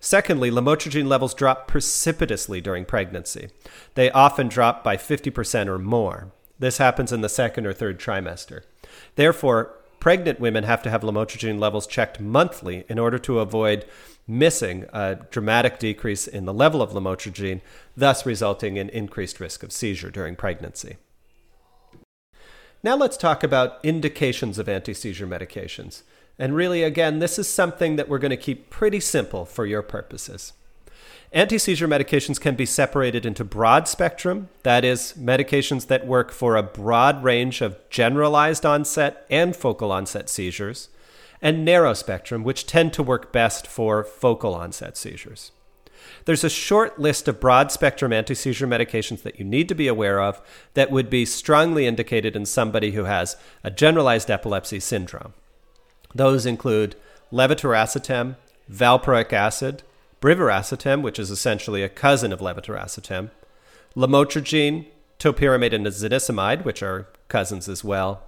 Secondly, 0.00 0.50
lamotrigine 0.50 1.06
levels 1.06 1.34
drop 1.34 1.66
precipitously 1.66 2.60
during 2.60 2.84
pregnancy. 2.84 3.48
They 3.94 4.10
often 4.10 4.48
drop 4.48 4.84
by 4.84 4.96
50% 4.96 5.66
or 5.66 5.78
more. 5.78 6.32
This 6.58 6.78
happens 6.78 7.12
in 7.12 7.20
the 7.20 7.28
second 7.28 7.66
or 7.66 7.72
third 7.72 7.98
trimester. 7.98 8.62
Therefore, 9.16 9.74
pregnant 10.00 10.40
women 10.40 10.64
have 10.64 10.82
to 10.82 10.90
have 10.90 11.02
lamotrigine 11.02 11.58
levels 11.58 11.86
checked 11.86 12.20
monthly 12.20 12.84
in 12.88 12.98
order 12.98 13.18
to 13.18 13.40
avoid 13.40 13.86
missing 14.26 14.86
a 14.92 15.16
dramatic 15.30 15.78
decrease 15.78 16.26
in 16.26 16.44
the 16.44 16.54
level 16.54 16.82
of 16.82 16.90
lamotrigine, 16.90 17.60
thus 17.96 18.26
resulting 18.26 18.76
in 18.76 18.88
increased 18.90 19.40
risk 19.40 19.62
of 19.62 19.72
seizure 19.72 20.10
during 20.10 20.36
pregnancy. 20.36 20.96
Now 22.82 22.96
let's 22.96 23.16
talk 23.16 23.42
about 23.42 23.82
indications 23.82 24.58
of 24.58 24.68
anti 24.68 24.92
seizure 24.92 25.26
medications. 25.26 26.02
And 26.38 26.54
really, 26.54 26.82
again, 26.82 27.20
this 27.20 27.38
is 27.38 27.48
something 27.48 27.96
that 27.96 28.08
we're 28.08 28.18
going 28.18 28.30
to 28.30 28.36
keep 28.36 28.70
pretty 28.70 29.00
simple 29.00 29.44
for 29.44 29.66
your 29.66 29.82
purposes. 29.82 30.52
Anti 31.32 31.58
seizure 31.58 31.88
medications 31.88 32.40
can 32.40 32.54
be 32.54 32.66
separated 32.66 33.26
into 33.26 33.44
broad 33.44 33.88
spectrum, 33.88 34.48
that 34.62 34.84
is, 34.84 35.14
medications 35.18 35.88
that 35.88 36.06
work 36.06 36.30
for 36.30 36.54
a 36.54 36.62
broad 36.62 37.24
range 37.24 37.60
of 37.60 37.78
generalized 37.90 38.64
onset 38.64 39.26
and 39.28 39.56
focal 39.56 39.90
onset 39.90 40.28
seizures, 40.28 40.88
and 41.42 41.64
narrow 41.64 41.92
spectrum, 41.92 42.44
which 42.44 42.66
tend 42.66 42.92
to 42.92 43.02
work 43.02 43.32
best 43.32 43.66
for 43.66 44.04
focal 44.04 44.54
onset 44.54 44.96
seizures. 44.96 45.50
There's 46.24 46.44
a 46.44 46.50
short 46.50 47.00
list 47.00 47.26
of 47.26 47.40
broad 47.40 47.72
spectrum 47.72 48.12
anti 48.12 48.34
seizure 48.34 48.68
medications 48.68 49.22
that 49.22 49.38
you 49.38 49.44
need 49.44 49.68
to 49.68 49.74
be 49.74 49.88
aware 49.88 50.20
of 50.20 50.40
that 50.74 50.90
would 50.90 51.10
be 51.10 51.24
strongly 51.24 51.86
indicated 51.86 52.36
in 52.36 52.46
somebody 52.46 52.92
who 52.92 53.04
has 53.04 53.36
a 53.62 53.70
generalized 53.70 54.30
epilepsy 54.30 54.78
syndrome. 54.78 55.34
Those 56.14 56.46
include 56.46 56.96
levetiracetam, 57.32 58.36
valproic 58.70 59.32
acid, 59.32 59.82
brivaracetam, 60.20 61.02
which 61.02 61.18
is 61.18 61.30
essentially 61.30 61.82
a 61.82 61.88
cousin 61.88 62.32
of 62.32 62.40
levetiracetam, 62.40 63.30
lamotrigine, 63.96 64.86
topiramate, 65.18 65.74
and 65.74 65.86
zonisamide, 65.86 66.64
which 66.64 66.82
are 66.82 67.08
cousins 67.28 67.68
as 67.68 67.84
well, 67.84 68.22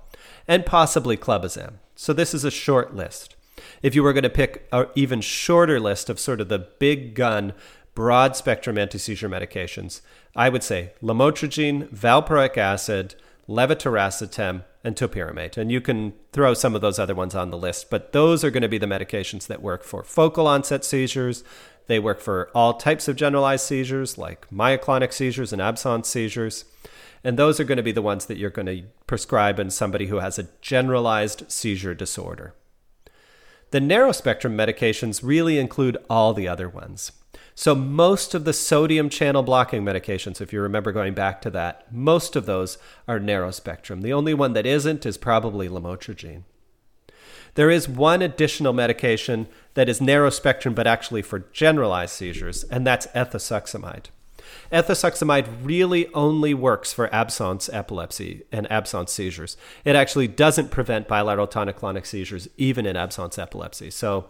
and 0.46 0.66
possibly 0.66 1.16
clobazam. 1.16 1.74
So 1.94 2.12
this 2.12 2.34
is 2.34 2.44
a 2.44 2.50
short 2.50 2.94
list. 2.94 3.36
If 3.82 3.94
you 3.94 4.02
were 4.02 4.12
going 4.12 4.22
to 4.22 4.30
pick 4.30 4.68
an 4.72 4.86
even 4.94 5.20
shorter 5.20 5.80
list 5.80 6.10
of 6.10 6.20
sort 6.20 6.40
of 6.40 6.48
the 6.48 6.58
big 6.58 7.14
gun, 7.14 7.54
broad 7.94 8.36
spectrum 8.36 8.76
anti 8.76 8.98
seizure 8.98 9.28
medications, 9.28 10.02
I 10.34 10.50
would 10.50 10.62
say 10.62 10.92
lamotrigine, 11.02 11.88
valproic 11.88 12.58
acid, 12.58 13.14
levetiracetam, 13.48 14.64
and 14.86 14.94
topiramate. 14.94 15.56
And 15.56 15.70
you 15.70 15.80
can 15.80 16.14
throw 16.32 16.54
some 16.54 16.76
of 16.76 16.80
those 16.80 16.98
other 16.98 17.14
ones 17.14 17.34
on 17.34 17.50
the 17.50 17.58
list, 17.58 17.90
but 17.90 18.12
those 18.12 18.44
are 18.44 18.50
going 18.50 18.62
to 18.62 18.68
be 18.68 18.78
the 18.78 18.86
medications 18.86 19.48
that 19.48 19.60
work 19.60 19.82
for 19.82 20.04
focal 20.04 20.46
onset 20.46 20.84
seizures. 20.84 21.42
They 21.88 21.98
work 21.98 22.20
for 22.20 22.50
all 22.54 22.74
types 22.74 23.08
of 23.08 23.16
generalized 23.16 23.66
seizures, 23.66 24.16
like 24.16 24.48
myoclonic 24.48 25.12
seizures 25.12 25.52
and 25.52 25.60
absence 25.60 26.08
seizures. 26.08 26.64
And 27.24 27.36
those 27.36 27.58
are 27.58 27.64
going 27.64 27.76
to 27.76 27.82
be 27.82 27.92
the 27.92 28.00
ones 28.00 28.26
that 28.26 28.38
you're 28.38 28.50
going 28.50 28.66
to 28.66 28.84
prescribe 29.08 29.58
in 29.58 29.70
somebody 29.70 30.06
who 30.06 30.20
has 30.20 30.38
a 30.38 30.48
generalized 30.60 31.50
seizure 31.50 31.94
disorder. 31.94 32.54
The 33.72 33.80
narrow 33.80 34.12
spectrum 34.12 34.56
medications 34.56 35.20
really 35.24 35.58
include 35.58 35.98
all 36.08 36.32
the 36.32 36.46
other 36.46 36.68
ones. 36.68 37.10
So, 37.54 37.74
most 37.74 38.34
of 38.34 38.44
the 38.44 38.52
sodium 38.52 39.08
channel 39.08 39.42
blocking 39.42 39.82
medications, 39.82 40.40
if 40.40 40.52
you 40.52 40.60
remember 40.60 40.92
going 40.92 41.14
back 41.14 41.40
to 41.42 41.50
that, 41.50 41.92
most 41.92 42.36
of 42.36 42.46
those 42.46 42.78
are 43.08 43.18
narrow 43.18 43.50
spectrum. 43.50 44.02
The 44.02 44.12
only 44.12 44.34
one 44.34 44.52
that 44.52 44.66
isn't 44.66 45.06
is 45.06 45.16
probably 45.16 45.68
lamotrigine. 45.68 46.42
There 47.54 47.70
is 47.70 47.88
one 47.88 48.20
additional 48.20 48.74
medication 48.74 49.48
that 49.74 49.88
is 49.88 50.00
narrow 50.00 50.30
spectrum 50.30 50.74
but 50.74 50.86
actually 50.86 51.22
for 51.22 51.40
generalized 51.52 52.12
seizures, 52.12 52.64
and 52.64 52.86
that's 52.86 53.06
ethosuximide. 53.08 54.06
Ethosuximide 54.70 55.48
really 55.62 56.12
only 56.12 56.54
works 56.54 56.92
for 56.92 57.12
absence 57.14 57.70
epilepsy 57.72 58.42
and 58.52 58.70
absence 58.70 59.12
seizures. 59.12 59.56
It 59.84 59.96
actually 59.96 60.28
doesn't 60.28 60.70
prevent 60.70 61.08
bilateral 61.08 61.46
tonic-clonic 61.46 62.06
seizures 62.06 62.48
even 62.56 62.86
in 62.86 62.96
absence 62.96 63.38
epilepsy. 63.38 63.90
So 63.90 64.28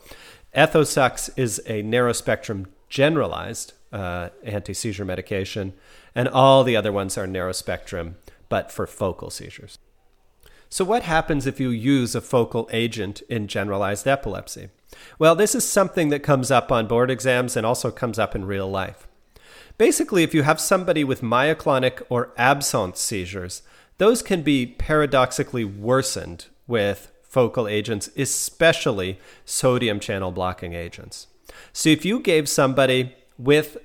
Ethosux 0.55 1.31
is 1.37 1.61
a 1.67 1.83
narrow 1.83 2.13
spectrum 2.13 2.67
generalized 2.89 3.73
uh, 3.93 4.31
anti 4.43 4.75
seizure 4.75 5.05
medication, 5.05 5.73
and 6.15 6.29
all 6.29 6.65
the 6.65 6.77
other 6.77 6.93
ones 6.93 7.17
are 7.17 7.27
narrow 7.27 7.53
spectrum, 7.53 8.17
but 8.49 8.71
for 8.71 8.87
focal 8.87 9.31
seizures. 9.31 9.79
So, 10.69 10.85
what 10.85 11.05
happens 11.05 11.47
if 11.47 11.61
you 11.61 11.71
use 11.71 12.15
a 12.15 12.21
focal 12.21 12.69
agent 12.73 13.23
in 13.29 13.47
generalized 13.47 14.07
epilepsy? 14.07 14.69
Well, 15.19 15.35
this 15.35 15.55
is 15.55 15.65
something 15.65 16.09
that 16.11 16.23
comes 16.23 16.51
up 16.51 16.73
on 16.73 16.87
board 16.87 17.11
exams 17.11 17.57
and 17.57 17.65
also 17.65 17.91
comes 17.91 18.19
up 18.19 18.35
in 18.35 18.45
real 18.45 18.69
life. 18.69 19.07
Basically, 19.79 20.23
if 20.23 20.35
you 20.35 20.43
have 20.43 20.61
somebody 20.61 21.05
with 21.05 21.21
myoclonic 21.21 22.03
or 22.09 22.33
absence 22.37 23.01
seizures, 23.01 23.63
those 23.99 24.23
can 24.23 24.43
be 24.43 24.67
paradoxically 24.67 25.65
worsened 25.65 26.47
with 26.67 27.13
focal 27.23 27.69
agents, 27.69 28.09
especially 28.17 29.19
sodium 29.45 30.01
channel 30.01 30.33
blocking 30.33 30.73
agents. 30.73 31.27
So 31.73 31.89
if 31.91 32.05
you 32.05 32.21
gave 32.21 32.49
somebody 32.49 33.15
with 33.39 33.79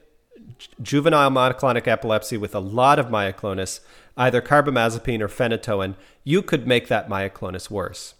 juvenile 0.81 1.31
myoclonic 1.31 1.87
epilepsy 1.87 2.37
with 2.37 2.55
a 2.55 2.59
lot 2.59 2.99
of 2.99 3.07
myoclonus, 3.07 3.79
either 4.17 4.41
carbamazepine 4.41 5.21
or 5.21 5.27
phenytoin, 5.27 5.95
you 6.23 6.41
could 6.41 6.67
make 6.67 6.87
that 6.87 7.09
myoclonus 7.09 7.69
worse. 7.69 8.15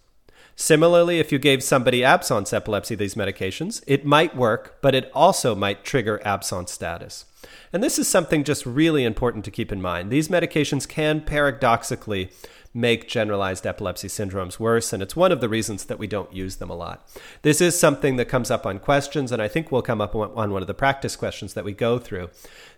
Similarly, 0.54 1.18
if 1.18 1.32
you 1.32 1.38
gave 1.38 1.62
somebody 1.62 2.04
absence 2.04 2.52
epilepsy 2.52 2.94
these 2.94 3.14
medications, 3.14 3.82
it 3.86 4.04
might 4.04 4.36
work, 4.36 4.78
but 4.82 4.94
it 4.94 5.10
also 5.14 5.54
might 5.54 5.84
trigger 5.84 6.20
absence 6.24 6.70
status. 6.72 7.24
And 7.72 7.82
this 7.82 7.98
is 7.98 8.06
something 8.06 8.44
just 8.44 8.66
really 8.66 9.04
important 9.04 9.44
to 9.46 9.50
keep 9.50 9.72
in 9.72 9.80
mind. 9.80 10.10
These 10.10 10.28
medications 10.28 10.86
can 10.86 11.22
paradoxically 11.22 12.30
make 12.74 13.08
generalized 13.08 13.66
epilepsy 13.66 14.08
syndromes 14.08 14.58
worse, 14.58 14.92
and 14.92 15.02
it's 15.02 15.14
one 15.14 15.32
of 15.32 15.40
the 15.40 15.48
reasons 15.48 15.84
that 15.84 15.98
we 15.98 16.06
don't 16.06 16.32
use 16.32 16.56
them 16.56 16.70
a 16.70 16.74
lot. 16.74 17.06
This 17.42 17.60
is 17.60 17.78
something 17.78 18.16
that 18.16 18.28
comes 18.28 18.50
up 18.50 18.64
on 18.64 18.78
questions, 18.78 19.30
and 19.30 19.42
I 19.42 19.48
think 19.48 19.70
will 19.70 19.82
come 19.82 20.00
up 20.00 20.14
on 20.14 20.52
one 20.52 20.62
of 20.62 20.66
the 20.66 20.74
practice 20.74 21.16
questions 21.16 21.54
that 21.54 21.64
we 21.64 21.72
go 21.72 21.98
through. 21.98 22.30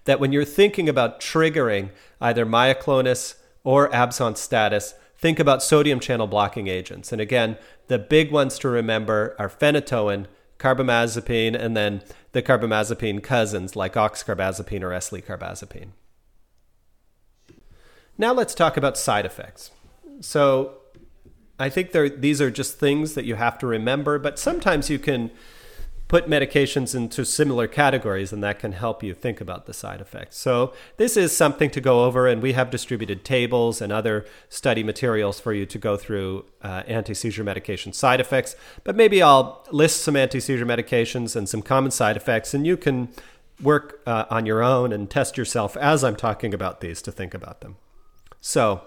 That 0.05 0.21
when 0.21 0.33
you're 0.33 0.45
thinking 0.45 0.89
about 0.89 1.21
triggering 1.21 1.91
either 2.21 2.45
myoclonus 2.45 3.37
or 3.63 3.95
absence 3.95 4.41
status, 4.41 4.95
think 5.17 5.39
about 5.39 5.63
sodium 5.63 6.01
channel 6.01 6.27
blocking 6.27 6.67
agents. 6.67 7.13
And 7.13 7.21
again, 7.21 7.57
the 7.87 7.99
big 7.99 8.33
ones 8.33 8.59
to 8.59 8.69
remember 8.69 9.37
are 9.39 9.49
phenytoin, 9.49 10.27
carbamazepine, 10.59 11.55
and 11.55 11.77
then 11.77 12.03
the 12.33 12.43
carbamazepine 12.43 13.23
cousins 13.23 13.77
like 13.77 13.95
oxcarbazepine 13.95 14.83
or 14.83 14.91
eslicarbazepine. 14.91 15.91
Now 18.19 18.33
let's 18.33 18.55
talk 18.55 18.77
about 18.77 18.99
side 18.99 19.27
effects. 19.27 19.71
So 20.25 20.79
I 21.59 21.69
think 21.69 21.93
these 21.93 22.41
are 22.41 22.51
just 22.51 22.79
things 22.79 23.15
that 23.15 23.25
you 23.25 23.37
have 23.37 23.59
to 23.59 23.67
remember, 23.67 24.19
but 24.19 24.39
sometimes 24.39 24.91
you 24.91 24.99
can 24.99 25.31
put 26.09 26.29
medications 26.29 26.95
into 26.95 27.25
similar 27.25 27.67
categories, 27.67 28.33
and 28.33 28.43
that 28.43 28.59
can 28.59 28.73
help 28.73 29.03
you 29.03 29.15
think 29.15 29.41
about 29.41 29.67
the 29.67 29.73
side 29.73 30.01
effects. 30.01 30.37
So, 30.37 30.73
this 30.97 31.17
is 31.17 31.35
something 31.35 31.71
to 31.71 31.81
go 31.81 32.05
over, 32.05 32.27
and 32.27 32.43
we 32.43 32.53
have 32.53 32.71
distributed 32.71 33.25
tables 33.25 33.81
and 33.81 33.93
other 33.93 34.27
study 34.49 34.83
materials 34.83 35.41
for 35.41 35.53
you 35.53 35.65
to 35.67 35.79
go 35.79 35.97
through 35.97 36.45
uh, 36.63 36.83
anti 36.87 37.15
seizure 37.15 37.45
medication 37.45 37.93
side 37.93 38.21
effects. 38.21 38.55
But 38.83 38.97
maybe 38.97 39.23
I'll 39.23 39.67
list 39.71 40.03
some 40.03 40.17
anti 40.17 40.41
seizure 40.41 40.67
medications 40.67 41.37
and 41.37 41.49
some 41.49 41.63
common 41.63 41.91
side 41.91 42.17
effects, 42.17 42.53
and 42.55 42.67
you 42.67 42.77
can 42.77 43.09
work 43.63 44.01
uh, 44.07 44.25
on 44.31 44.47
your 44.47 44.63
own 44.63 44.93
and 44.93 45.09
test 45.09 45.37
yourself 45.39 45.77
as 45.77 46.05
I'm 46.05 46.17
talking 46.17 46.53
about 46.53 46.81
these 46.81 47.01
to 47.03 47.13
think 47.13 47.35
about 47.35 47.61
them. 47.61 47.77
So, 48.41 48.83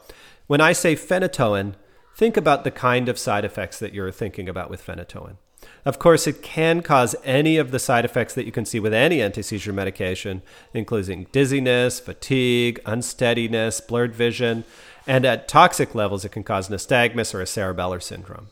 when 0.48 0.62
I 0.62 0.74
say 0.74 0.96
phenytoin, 0.96 1.76
think 2.16 2.36
about 2.38 2.64
the 2.64 2.72
kind 2.72 3.10
of 3.10 3.20
side 3.20 3.46
effects 3.46 3.80
that 3.80 3.94
you're 3.94 4.12
thinking 4.12 4.50
about 4.50 4.70
with 4.70 4.86
phenytoin. 4.86 5.38
Of 5.86 6.00
course, 6.00 6.28
it 6.28 6.42
can 6.42 6.82
cause 6.82 7.16
any 7.24 7.58
of 7.58 7.72
the 7.72 7.80
side 7.80 8.06
effects 8.06 8.34
that 8.34 8.46
you 8.46 8.52
can 8.52 8.66
see 8.66 8.80
with 8.80 8.94
any 8.94 9.22
anti 9.22 9.42
seizure 9.42 9.74
medication, 9.74 10.42
including 10.74 11.28
dizziness, 11.32 12.00
fatigue, 12.00 12.80
unsteadiness, 12.86 13.82
blurred 13.82 14.14
vision, 14.14 14.64
and 15.06 15.26
at 15.26 15.48
toxic 15.48 15.96
levels, 15.96 16.26
it 16.26 16.32
can 16.32 16.44
cause 16.44 16.70
nystagmus 16.70 17.34
or 17.34 17.42
a 17.42 17.46
cerebellar 17.46 18.02
syndrome. 18.02 18.48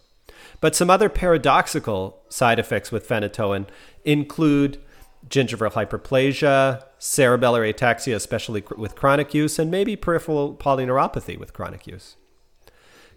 But 0.62 0.76
some 0.76 0.90
other 0.90 1.10
paradoxical 1.10 2.22
side 2.30 2.60
effects 2.60 2.92
with 2.92 3.08
phenytoin 3.08 3.68
include 4.06 4.80
gingival 5.30 5.72
hyperplasia, 5.72 6.84
cerebellar 7.00 7.72
ataxia, 7.72 8.16
especially 8.16 8.64
with 8.78 8.96
chronic 8.96 9.34
use, 9.34 9.60
and 9.60 9.72
maybe 9.72 9.96
peripheral 9.96 10.56
polyneuropathy 10.56 11.38
with 11.38 11.54
chronic 11.54 11.88
use. 11.88 12.16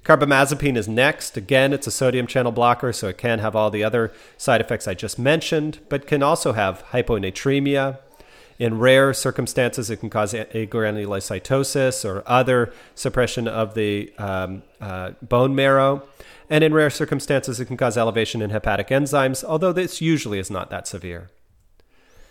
Carbamazepine 0.04 0.76
is 0.76 0.88
next. 0.88 1.36
Again, 1.36 1.72
it's 1.72 1.86
a 1.86 1.90
sodium 1.90 2.26
channel 2.26 2.52
blocker, 2.52 2.92
so 2.92 3.08
it 3.08 3.18
can 3.18 3.40
have 3.40 3.54
all 3.54 3.70
the 3.70 3.84
other 3.84 4.12
side 4.36 4.60
effects 4.60 4.88
I 4.88 4.94
just 4.94 5.18
mentioned, 5.18 5.80
but 5.88 6.06
can 6.06 6.22
also 6.22 6.52
have 6.52 6.84
hyponatremia. 6.92 7.98
In 8.58 8.78
rare 8.78 9.12
circumstances, 9.14 9.90
it 9.90 9.98
can 9.98 10.10
cause 10.10 10.32
agranulocytosis 10.32 12.04
or 12.04 12.22
other 12.26 12.72
suppression 12.94 13.46
of 13.46 13.74
the 13.74 14.12
um, 14.18 14.62
uh, 14.80 15.10
bone 15.22 15.54
marrow. 15.54 16.02
And 16.50 16.64
in 16.64 16.72
rare 16.72 16.90
circumstances, 16.90 17.60
it 17.60 17.66
can 17.66 17.76
cause 17.76 17.96
elevation 17.96 18.42
in 18.42 18.50
hepatic 18.50 18.88
enzymes, 18.88 19.44
although 19.44 19.72
this 19.72 20.00
usually 20.00 20.38
is 20.38 20.50
not 20.50 20.70
that 20.70 20.88
severe. 20.88 21.30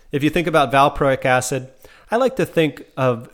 If 0.09 0.23
you 0.23 0.29
think 0.29 0.47
about 0.47 0.71
valproic 0.71 1.25
acid, 1.25 1.69
I 2.09 2.15
like 2.15 2.37
to 2.37 2.45
think 2.45 2.85
of 2.95 3.29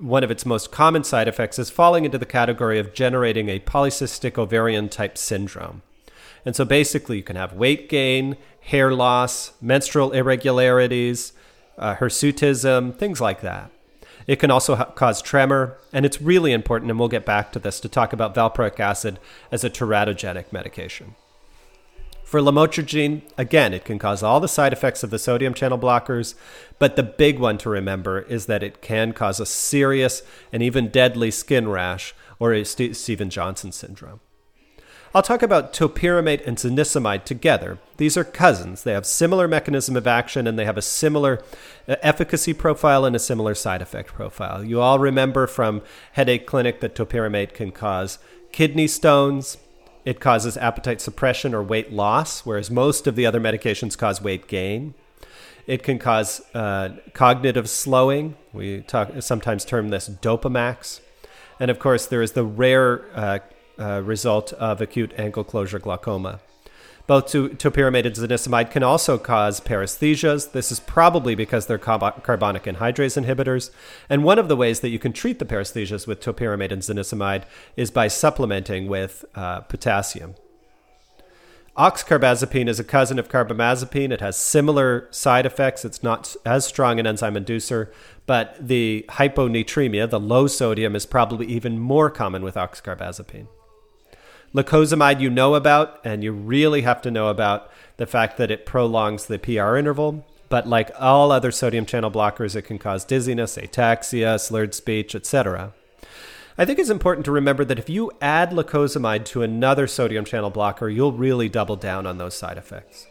one 0.00 0.24
of 0.24 0.30
its 0.30 0.46
most 0.46 0.72
common 0.72 1.04
side 1.04 1.28
effects 1.28 1.58
is 1.58 1.68
falling 1.68 2.06
into 2.06 2.16
the 2.16 2.24
category 2.24 2.78
of 2.78 2.94
generating 2.94 3.50
a 3.50 3.60
polycystic 3.60 4.38
ovarian 4.38 4.88
type 4.88 5.18
syndrome. 5.18 5.82
And 6.46 6.56
so 6.56 6.64
basically, 6.64 7.18
you 7.18 7.22
can 7.22 7.36
have 7.36 7.52
weight 7.52 7.90
gain, 7.90 8.38
hair 8.60 8.94
loss, 8.94 9.52
menstrual 9.60 10.12
irregularities, 10.12 11.32
uh, 11.76 11.96
hirsutism, 11.96 12.94
things 12.94 13.20
like 13.20 13.42
that. 13.42 13.70
It 14.26 14.36
can 14.36 14.50
also 14.50 14.76
ha- 14.76 14.84
cause 14.86 15.20
tremor, 15.20 15.76
and 15.92 16.06
it's 16.06 16.22
really 16.22 16.52
important, 16.52 16.90
and 16.90 16.98
we'll 16.98 17.08
get 17.08 17.26
back 17.26 17.52
to 17.52 17.58
this, 17.58 17.78
to 17.80 17.88
talk 17.90 18.14
about 18.14 18.34
valproic 18.34 18.80
acid 18.80 19.18
as 19.52 19.64
a 19.64 19.70
teratogenic 19.70 20.50
medication. 20.50 21.14
For 22.26 22.40
lamotrigine, 22.40 23.22
again, 23.38 23.72
it 23.72 23.84
can 23.84 24.00
cause 24.00 24.20
all 24.20 24.40
the 24.40 24.48
side 24.48 24.72
effects 24.72 25.04
of 25.04 25.10
the 25.10 25.18
sodium 25.18 25.54
channel 25.54 25.78
blockers, 25.78 26.34
but 26.80 26.96
the 26.96 27.04
big 27.04 27.38
one 27.38 27.56
to 27.58 27.70
remember 27.70 28.22
is 28.22 28.46
that 28.46 28.64
it 28.64 28.82
can 28.82 29.12
cause 29.12 29.38
a 29.38 29.46
serious 29.46 30.22
and 30.52 30.60
even 30.60 30.88
deadly 30.88 31.30
skin 31.30 31.68
rash 31.68 32.16
or 32.40 32.52
a 32.52 32.64
St- 32.64 32.96
Stevens 32.96 33.32
Johnson 33.32 33.70
syndrome. 33.70 34.18
I'll 35.14 35.22
talk 35.22 35.40
about 35.40 35.72
topiramate 35.72 36.44
and 36.44 36.56
zonisamide 36.56 37.22
together. 37.22 37.78
These 37.96 38.16
are 38.16 38.24
cousins. 38.24 38.82
They 38.82 38.92
have 38.92 39.06
similar 39.06 39.46
mechanism 39.46 39.94
of 39.94 40.08
action 40.08 40.48
and 40.48 40.58
they 40.58 40.64
have 40.64 40.76
a 40.76 40.82
similar 40.82 41.44
uh, 41.86 41.94
efficacy 42.02 42.52
profile 42.52 43.04
and 43.04 43.14
a 43.14 43.20
similar 43.20 43.54
side 43.54 43.82
effect 43.82 44.12
profile. 44.12 44.64
You 44.64 44.80
all 44.80 44.98
remember 44.98 45.46
from 45.46 45.80
headache 46.14 46.44
clinic 46.44 46.80
that 46.80 46.96
topiramate 46.96 47.54
can 47.54 47.70
cause 47.70 48.18
kidney 48.50 48.88
stones, 48.88 49.58
it 50.06 50.20
causes 50.20 50.56
appetite 50.56 51.00
suppression 51.00 51.52
or 51.52 51.62
weight 51.62 51.92
loss, 51.92 52.46
whereas 52.46 52.70
most 52.70 53.08
of 53.08 53.16
the 53.16 53.26
other 53.26 53.40
medications 53.40 53.98
cause 53.98 54.22
weight 54.22 54.46
gain. 54.46 54.94
It 55.66 55.82
can 55.82 55.98
cause 55.98 56.40
uh, 56.54 56.90
cognitive 57.12 57.68
slowing. 57.68 58.36
We 58.52 58.82
talk, 58.82 59.10
sometimes 59.18 59.64
term 59.64 59.88
this 59.88 60.08
dopamax. 60.08 61.00
And 61.58 61.72
of 61.72 61.80
course, 61.80 62.06
there 62.06 62.22
is 62.22 62.32
the 62.32 62.44
rare 62.44 63.04
uh, 63.16 63.38
uh, 63.80 64.02
result 64.04 64.52
of 64.52 64.80
acute 64.80 65.12
angle 65.18 65.42
closure 65.42 65.80
glaucoma. 65.80 66.38
Both 67.06 67.26
topiramate 67.26 68.04
and 68.04 68.16
zonisamide 68.16 68.72
can 68.72 68.82
also 68.82 69.16
cause 69.16 69.60
paresthesias. 69.60 70.50
This 70.50 70.72
is 70.72 70.80
probably 70.80 71.36
because 71.36 71.66
they're 71.66 71.78
carbonic 71.78 72.64
anhydrase 72.64 73.22
inhibitors. 73.22 73.70
And 74.10 74.24
one 74.24 74.40
of 74.40 74.48
the 74.48 74.56
ways 74.56 74.80
that 74.80 74.88
you 74.88 74.98
can 74.98 75.12
treat 75.12 75.38
the 75.38 75.44
paresthesias 75.44 76.08
with 76.08 76.20
topiramate 76.20 76.72
and 76.72 76.82
zonisamide 76.82 77.44
is 77.76 77.92
by 77.92 78.08
supplementing 78.08 78.88
with 78.88 79.24
uh, 79.36 79.60
potassium. 79.60 80.34
Oxcarbazepine 81.76 82.68
is 82.68 82.80
a 82.80 82.84
cousin 82.84 83.18
of 83.18 83.28
carbamazepine. 83.28 84.10
It 84.10 84.20
has 84.20 84.36
similar 84.36 85.06
side 85.10 85.46
effects. 85.46 85.84
It's 85.84 86.02
not 86.02 86.34
as 86.44 86.66
strong 86.66 86.98
an 86.98 87.06
enzyme 87.06 87.34
inducer, 87.34 87.92
but 88.24 88.56
the 88.58 89.04
hyponatremia, 89.10 90.08
the 90.08 90.18
low 90.18 90.46
sodium, 90.46 90.96
is 90.96 91.06
probably 91.06 91.46
even 91.46 91.78
more 91.78 92.10
common 92.10 92.42
with 92.42 92.54
oxcarbazepine. 92.54 93.46
Lacosamide 94.54 95.20
you 95.20 95.30
know 95.30 95.54
about, 95.54 96.00
and 96.04 96.22
you 96.24 96.32
really 96.32 96.82
have 96.82 97.02
to 97.02 97.10
know 97.10 97.28
about 97.28 97.70
the 97.96 98.06
fact 98.06 98.36
that 98.38 98.50
it 98.50 98.66
prolongs 98.66 99.26
the 99.26 99.38
PR 99.38 99.76
interval. 99.76 100.24
But 100.48 100.68
like 100.68 100.90
all 100.98 101.32
other 101.32 101.50
sodium 101.50 101.86
channel 101.86 102.10
blockers, 102.10 102.54
it 102.54 102.62
can 102.62 102.78
cause 102.78 103.04
dizziness, 103.04 103.56
ataxia, 103.56 104.38
slurred 104.40 104.74
speech, 104.74 105.14
etc. 105.14 105.72
I 106.56 106.64
think 106.64 106.78
it's 106.78 106.88
important 106.88 107.24
to 107.26 107.32
remember 107.32 107.64
that 107.64 107.78
if 107.78 107.90
you 107.90 108.12
add 108.22 108.50
lacosamide 108.50 109.24
to 109.26 109.42
another 109.42 109.86
sodium 109.86 110.24
channel 110.24 110.50
blocker, 110.50 110.88
you'll 110.88 111.12
really 111.12 111.48
double 111.48 111.76
down 111.76 112.06
on 112.06 112.18
those 112.18 112.36
side 112.36 112.56
effects. 112.56 113.06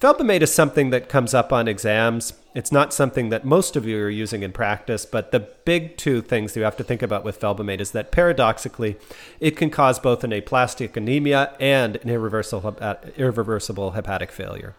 Felbamate 0.00 0.42
is 0.42 0.54
something 0.54 0.90
that 0.90 1.08
comes 1.08 1.34
up 1.34 1.52
on 1.52 1.66
exams. 1.66 2.32
It's 2.54 2.70
not 2.70 2.94
something 2.94 3.30
that 3.30 3.44
most 3.44 3.74
of 3.74 3.84
you 3.84 4.00
are 4.00 4.08
using 4.08 4.44
in 4.44 4.52
practice, 4.52 5.04
but 5.04 5.32
the 5.32 5.40
big 5.40 5.96
two 5.96 6.22
things 6.22 6.54
you 6.54 6.62
have 6.62 6.76
to 6.76 6.84
think 6.84 7.02
about 7.02 7.24
with 7.24 7.40
felbamate 7.40 7.80
is 7.80 7.90
that 7.90 8.12
paradoxically, 8.12 8.96
it 9.40 9.56
can 9.56 9.70
cause 9.70 9.98
both 9.98 10.22
an 10.22 10.32
aplastic 10.32 10.96
anemia 10.96 11.52
and 11.58 11.96
an 11.96 12.10
irreversible, 12.10 12.76
irreversible 13.16 13.90
hepatic 13.92 14.30
failure. 14.30 14.76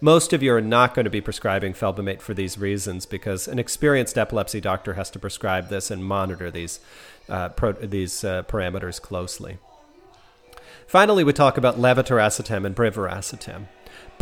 Most 0.00 0.32
of 0.32 0.42
you 0.42 0.54
are 0.54 0.62
not 0.62 0.94
going 0.94 1.04
to 1.04 1.10
be 1.10 1.20
prescribing 1.20 1.74
felbamate 1.74 2.22
for 2.22 2.32
these 2.32 2.56
reasons 2.56 3.04
because 3.04 3.46
an 3.46 3.58
experienced 3.58 4.16
epilepsy 4.16 4.62
doctor 4.62 4.94
has 4.94 5.10
to 5.10 5.18
prescribe 5.18 5.68
this 5.68 5.90
and 5.90 6.02
monitor 6.02 6.50
these, 6.50 6.80
uh, 7.28 7.50
pro- 7.50 7.72
these 7.72 8.24
uh, 8.24 8.42
parameters 8.44 9.02
closely. 9.02 9.58
Finally, 10.86 11.24
we 11.24 11.34
talk 11.34 11.58
about 11.58 11.78
levetiracetam 11.78 12.64
and 12.64 12.74
brivaracetam. 12.74 13.66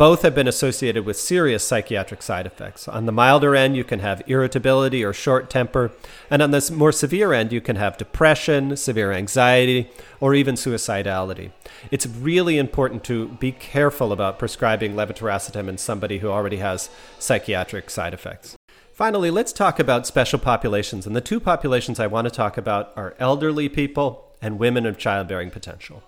Both 0.01 0.23
have 0.23 0.33
been 0.33 0.47
associated 0.47 1.05
with 1.05 1.15
serious 1.15 1.63
psychiatric 1.63 2.23
side 2.23 2.47
effects. 2.47 2.87
On 2.87 3.05
the 3.05 3.11
milder 3.11 3.55
end, 3.55 3.77
you 3.77 3.83
can 3.83 3.99
have 3.99 4.23
irritability 4.25 5.03
or 5.03 5.13
short 5.13 5.47
temper, 5.47 5.91
and 6.27 6.41
on 6.41 6.49
the 6.49 6.71
more 6.75 6.91
severe 6.91 7.33
end, 7.33 7.53
you 7.53 7.61
can 7.61 7.75
have 7.75 7.99
depression, 7.99 8.75
severe 8.77 9.11
anxiety, 9.11 9.91
or 10.19 10.33
even 10.33 10.55
suicidality. 10.55 11.51
It's 11.91 12.07
really 12.07 12.57
important 12.57 13.03
to 13.03 13.27
be 13.27 13.51
careful 13.51 14.11
about 14.11 14.39
prescribing 14.39 14.95
levetiracetam 14.95 15.67
in 15.67 15.77
somebody 15.77 16.17
who 16.17 16.29
already 16.29 16.57
has 16.57 16.89
psychiatric 17.19 17.91
side 17.91 18.15
effects. 18.15 18.57
Finally, 18.91 19.29
let's 19.29 19.53
talk 19.53 19.79
about 19.79 20.07
special 20.07 20.39
populations. 20.39 21.05
And 21.05 21.15
the 21.15 21.21
two 21.21 21.39
populations 21.39 21.99
I 21.99 22.07
want 22.07 22.25
to 22.25 22.33
talk 22.33 22.57
about 22.57 22.91
are 22.95 23.13
elderly 23.19 23.69
people 23.69 24.33
and 24.41 24.57
women 24.57 24.87
of 24.87 24.97
childbearing 24.97 25.51
potential. 25.51 26.01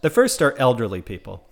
The 0.00 0.10
first 0.10 0.42
are 0.42 0.58
elderly 0.58 1.02
people. 1.02 1.46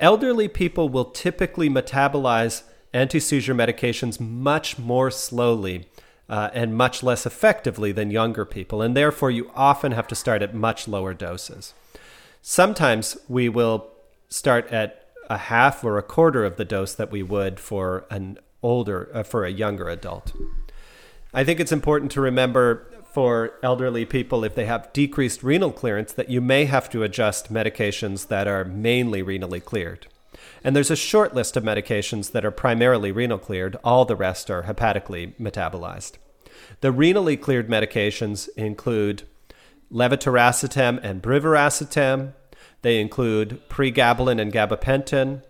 Elderly 0.00 0.48
people 0.48 0.88
will 0.88 1.04
typically 1.04 1.68
metabolize 1.68 2.62
anti 2.92 3.20
seizure 3.20 3.54
medications 3.54 4.18
much 4.18 4.78
more 4.78 5.10
slowly 5.10 5.86
uh, 6.28 6.48
and 6.54 6.76
much 6.76 7.02
less 7.02 7.26
effectively 7.26 7.92
than 7.92 8.10
younger 8.10 8.44
people, 8.44 8.80
and 8.80 8.96
therefore 8.96 9.30
you 9.30 9.50
often 9.54 9.92
have 9.92 10.08
to 10.08 10.14
start 10.14 10.42
at 10.42 10.54
much 10.54 10.88
lower 10.88 11.12
doses. 11.12 11.74
Sometimes 12.40 13.18
we 13.28 13.48
will 13.48 13.90
start 14.28 14.66
at 14.72 15.08
a 15.28 15.36
half 15.36 15.84
or 15.84 15.98
a 15.98 16.02
quarter 16.02 16.44
of 16.44 16.56
the 16.56 16.64
dose 16.64 16.94
that 16.94 17.10
we 17.10 17.22
would 17.22 17.60
for 17.60 18.06
an 18.10 18.38
older 18.62 19.10
uh, 19.12 19.22
for 19.22 19.44
a 19.44 19.50
younger 19.50 19.88
adult. 19.88 20.32
I 21.34 21.44
think 21.44 21.60
it's 21.60 21.72
important 21.72 22.10
to 22.12 22.20
remember 22.20 22.86
for 23.12 23.52
elderly 23.62 24.04
people 24.04 24.44
if 24.44 24.54
they 24.54 24.66
have 24.66 24.92
decreased 24.92 25.42
renal 25.42 25.72
clearance 25.72 26.12
that 26.12 26.30
you 26.30 26.40
may 26.40 26.64
have 26.64 26.88
to 26.90 27.02
adjust 27.02 27.52
medications 27.52 28.28
that 28.28 28.46
are 28.46 28.64
mainly 28.64 29.22
renally 29.22 29.62
cleared. 29.62 30.06
And 30.62 30.76
there's 30.76 30.90
a 30.90 30.96
short 30.96 31.34
list 31.34 31.56
of 31.56 31.64
medications 31.64 32.32
that 32.32 32.44
are 32.44 32.50
primarily 32.50 33.12
renal 33.12 33.38
cleared, 33.38 33.76
all 33.82 34.04
the 34.04 34.16
rest 34.16 34.50
are 34.50 34.62
hepatically 34.62 35.34
metabolized. 35.40 36.12
The 36.80 36.92
renally 36.92 37.40
cleared 37.40 37.68
medications 37.68 38.48
include 38.56 39.22
levetiracetam 39.92 41.00
and 41.02 41.22
brivaracetam. 41.22 42.34
They 42.82 43.00
include 43.00 43.60
pregabalin 43.68 44.40
and 44.40 44.52
gabapentin. 44.52 45.42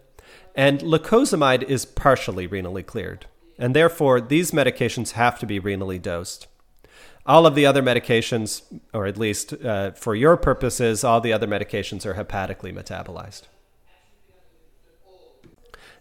And 0.54 0.80
lacosamide 0.80 1.62
is 1.64 1.84
partially 1.84 2.48
renally 2.48 2.84
cleared. 2.84 3.26
And 3.58 3.76
therefore, 3.76 4.20
these 4.20 4.52
medications 4.52 5.12
have 5.12 5.38
to 5.40 5.46
be 5.46 5.60
renally 5.60 6.00
dosed. 6.00 6.46
All 7.30 7.46
of 7.46 7.54
the 7.54 7.64
other 7.64 7.80
medications, 7.80 8.62
or 8.92 9.06
at 9.06 9.16
least 9.16 9.52
uh, 9.52 9.92
for 9.92 10.16
your 10.16 10.36
purposes, 10.36 11.04
all 11.04 11.20
the 11.20 11.32
other 11.32 11.46
medications 11.46 12.04
are 12.04 12.14
hepatically 12.14 12.72
metabolized. 12.72 13.42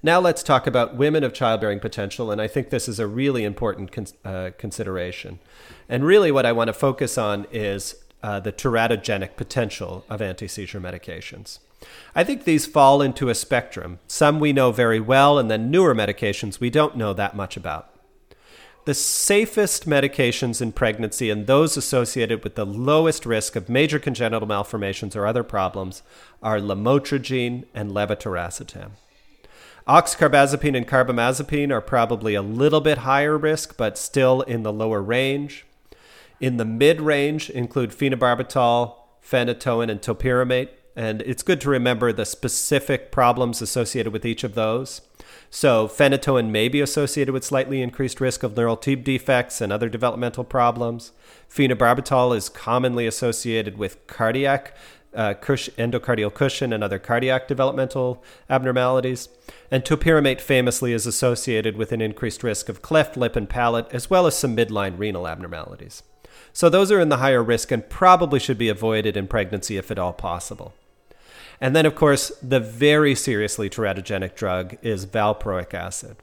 Now 0.01 0.19
let's 0.19 0.41
talk 0.41 0.65
about 0.65 0.95
women 0.95 1.23
of 1.23 1.31
childbearing 1.31 1.81
potential, 1.81 2.31
and 2.31 2.41
I 2.41 2.47
think 2.47 2.71
this 2.71 2.89
is 2.89 2.97
a 2.97 3.05
really 3.05 3.43
important 3.43 3.91
con- 3.91 4.07
uh, 4.25 4.49
consideration. 4.57 5.37
And 5.87 6.03
really, 6.03 6.31
what 6.31 6.47
I 6.47 6.51
want 6.51 6.69
to 6.69 6.73
focus 6.73 7.15
on 7.15 7.45
is 7.51 8.03
uh, 8.23 8.39
the 8.39 8.51
teratogenic 8.51 9.35
potential 9.35 10.05
of 10.09 10.23
anti 10.23 10.47
seizure 10.47 10.81
medications. 10.81 11.59
I 12.15 12.23
think 12.23 12.43
these 12.45 12.65
fall 12.65 13.03
into 13.03 13.29
a 13.29 13.35
spectrum. 13.35 13.99
Some 14.07 14.39
we 14.39 14.51
know 14.51 14.71
very 14.71 14.99
well, 14.99 15.37
and 15.37 15.51
then 15.51 15.69
newer 15.69 15.93
medications 15.93 16.59
we 16.59 16.71
don't 16.71 16.97
know 16.97 17.13
that 17.13 17.35
much 17.35 17.55
about. 17.55 17.88
The 18.85 18.93
safest 18.93 19.87
medications 19.87 20.61
in 20.61 20.71
pregnancy 20.71 21.29
and 21.29 21.45
those 21.45 21.77
associated 21.77 22.43
with 22.43 22.55
the 22.55 22.65
lowest 22.65 23.25
risk 23.25 23.55
of 23.55 23.69
major 23.69 23.99
congenital 23.99 24.47
malformations 24.47 25.15
or 25.15 25.27
other 25.27 25.43
problems 25.43 26.01
are 26.41 26.59
lamotrigine 26.59 27.65
and 27.73 27.91
levetiracetam. 27.91 28.91
Oxcarbazepine 29.87 30.77
and 30.77 30.87
carbamazepine 30.87 31.71
are 31.71 31.81
probably 31.81 32.35
a 32.35 32.41
little 32.41 32.79
bit 32.79 32.99
higher 32.99 33.37
risk, 33.37 33.75
but 33.75 33.97
still 33.97 34.41
in 34.41 34.63
the 34.63 34.73
lower 34.73 35.01
range. 35.01 35.65
In 36.39 36.57
the 36.57 36.65
mid 36.65 37.01
range 37.01 37.49
include 37.49 37.91
phenobarbital, 37.91 38.95
phenytoin, 39.23 39.89
and 39.89 40.01
topiramate. 40.01 40.69
And 40.95 41.21
it's 41.23 41.43
good 41.43 41.61
to 41.61 41.69
remember 41.69 42.11
the 42.13 42.25
specific 42.25 43.11
problems 43.11 43.61
associated 43.61 44.13
with 44.13 44.25
each 44.25 44.43
of 44.43 44.55
those. 44.55 45.01
So, 45.51 45.88
phenytoin 45.88 46.49
may 46.51 46.67
be 46.67 46.79
associated 46.79 47.33
with 47.33 47.43
slightly 47.43 47.81
increased 47.81 48.21
risk 48.21 48.43
of 48.43 48.55
neural 48.55 48.77
tube 48.77 49.03
defects 49.03 49.62
and 49.62 49.73
other 49.73 49.89
developmental 49.89 50.43
problems. 50.43 51.12
Phenobarbital 51.49 52.35
is 52.38 52.49
commonly 52.49 53.07
associated 53.07 53.77
with 53.77 54.05
cardiac 54.05 54.75
uh, 55.13 55.33
endocardial 55.33 56.33
cushion 56.33 56.71
and 56.71 56.83
other 56.83 56.99
cardiac 56.99 57.47
developmental 57.47 58.23
abnormalities. 58.49 59.29
And 59.71 59.83
topiramate 59.83 60.41
famously 60.41 60.93
is 60.93 61.07
associated 61.07 61.75
with 61.75 61.91
an 61.91 62.01
increased 62.01 62.43
risk 62.43 62.69
of 62.69 62.81
cleft 62.81 63.17
lip 63.17 63.35
and 63.35 63.49
palate, 63.49 63.88
as 63.91 64.09
well 64.09 64.27
as 64.27 64.38
some 64.38 64.55
midline 64.55 64.97
renal 64.99 65.27
abnormalities. 65.27 66.03
So 66.53 66.69
those 66.69 66.91
are 66.91 66.99
in 66.99 67.09
the 67.09 67.17
higher 67.17 67.43
risk 67.43 67.71
and 67.71 67.89
probably 67.89 68.39
should 68.39 68.57
be 68.57 68.69
avoided 68.69 69.17
in 69.17 69.27
pregnancy 69.27 69.77
if 69.77 69.91
at 69.91 69.99
all 69.99 70.13
possible. 70.13 70.73
And 71.62 71.76
then, 71.76 71.86
of 71.86 71.95
course, 71.95 72.32
the 72.41 72.60
very 72.60 73.15
seriously 73.15 73.69
teratogenic 73.69 74.36
drug 74.36 74.78
is 74.82 75.06
valproic 75.06 75.74
acid. 75.74 76.17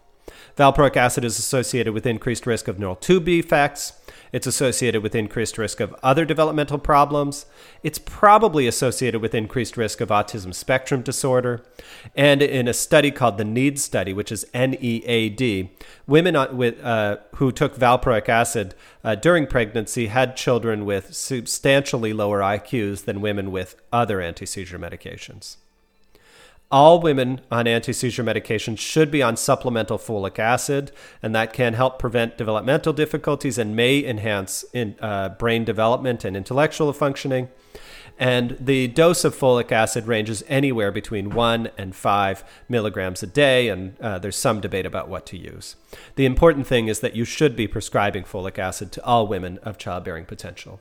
Valproic 0.56 0.96
acid 0.96 1.24
is 1.24 1.38
associated 1.38 1.92
with 1.92 2.06
increased 2.06 2.46
risk 2.46 2.68
of 2.68 2.78
neural 2.78 2.96
tube 2.96 3.26
defects, 3.26 3.92
it's 4.32 4.46
associated 4.46 5.02
with 5.02 5.14
increased 5.14 5.58
risk 5.58 5.80
of 5.80 5.94
other 6.02 6.24
developmental 6.24 6.78
problems. 6.78 7.46
It's 7.82 7.98
probably 7.98 8.66
associated 8.66 9.20
with 9.20 9.34
increased 9.34 9.76
risk 9.76 10.00
of 10.00 10.08
autism 10.08 10.54
spectrum 10.54 11.02
disorder. 11.02 11.64
And 12.14 12.42
in 12.42 12.68
a 12.68 12.74
study 12.74 13.10
called 13.10 13.38
the 13.38 13.44
NEAD 13.44 13.78
study, 13.78 14.12
which 14.12 14.32
is 14.32 14.46
NEAD, 14.54 15.70
women 16.06 16.56
with, 16.56 16.84
uh, 16.84 17.18
who 17.36 17.52
took 17.52 17.76
valproic 17.76 18.28
acid 18.28 18.74
uh, 19.04 19.14
during 19.14 19.46
pregnancy 19.46 20.06
had 20.06 20.36
children 20.36 20.84
with 20.84 21.14
substantially 21.14 22.12
lower 22.12 22.40
IQs 22.40 23.04
than 23.04 23.20
women 23.20 23.50
with 23.50 23.76
other 23.92 24.20
anti 24.20 24.46
seizure 24.46 24.78
medications. 24.78 25.56
All 26.70 27.00
women 27.00 27.40
on 27.48 27.68
anti 27.68 27.92
seizure 27.92 28.24
medication 28.24 28.74
should 28.74 29.10
be 29.10 29.22
on 29.22 29.36
supplemental 29.36 29.98
folic 29.98 30.38
acid, 30.38 30.90
and 31.22 31.32
that 31.34 31.52
can 31.52 31.74
help 31.74 31.98
prevent 31.98 32.36
developmental 32.36 32.92
difficulties 32.92 33.56
and 33.56 33.76
may 33.76 34.04
enhance 34.04 34.64
in, 34.72 34.96
uh, 35.00 35.28
brain 35.28 35.64
development 35.64 36.24
and 36.24 36.36
intellectual 36.36 36.92
functioning. 36.92 37.48
And 38.18 38.56
the 38.58 38.88
dose 38.88 39.24
of 39.24 39.36
folic 39.36 39.70
acid 39.70 40.06
ranges 40.06 40.42
anywhere 40.48 40.90
between 40.90 41.30
1 41.30 41.68
and 41.76 41.94
5 41.94 42.44
milligrams 42.68 43.22
a 43.22 43.26
day, 43.26 43.68
and 43.68 43.98
uh, 44.00 44.18
there's 44.18 44.36
some 44.36 44.60
debate 44.60 44.86
about 44.86 45.08
what 45.08 45.26
to 45.26 45.36
use. 45.36 45.76
The 46.16 46.24
important 46.24 46.66
thing 46.66 46.88
is 46.88 47.00
that 47.00 47.14
you 47.14 47.24
should 47.24 47.54
be 47.54 47.68
prescribing 47.68 48.24
folic 48.24 48.58
acid 48.58 48.90
to 48.92 49.04
all 49.04 49.26
women 49.26 49.58
of 49.62 49.78
childbearing 49.78 50.24
potential. 50.24 50.80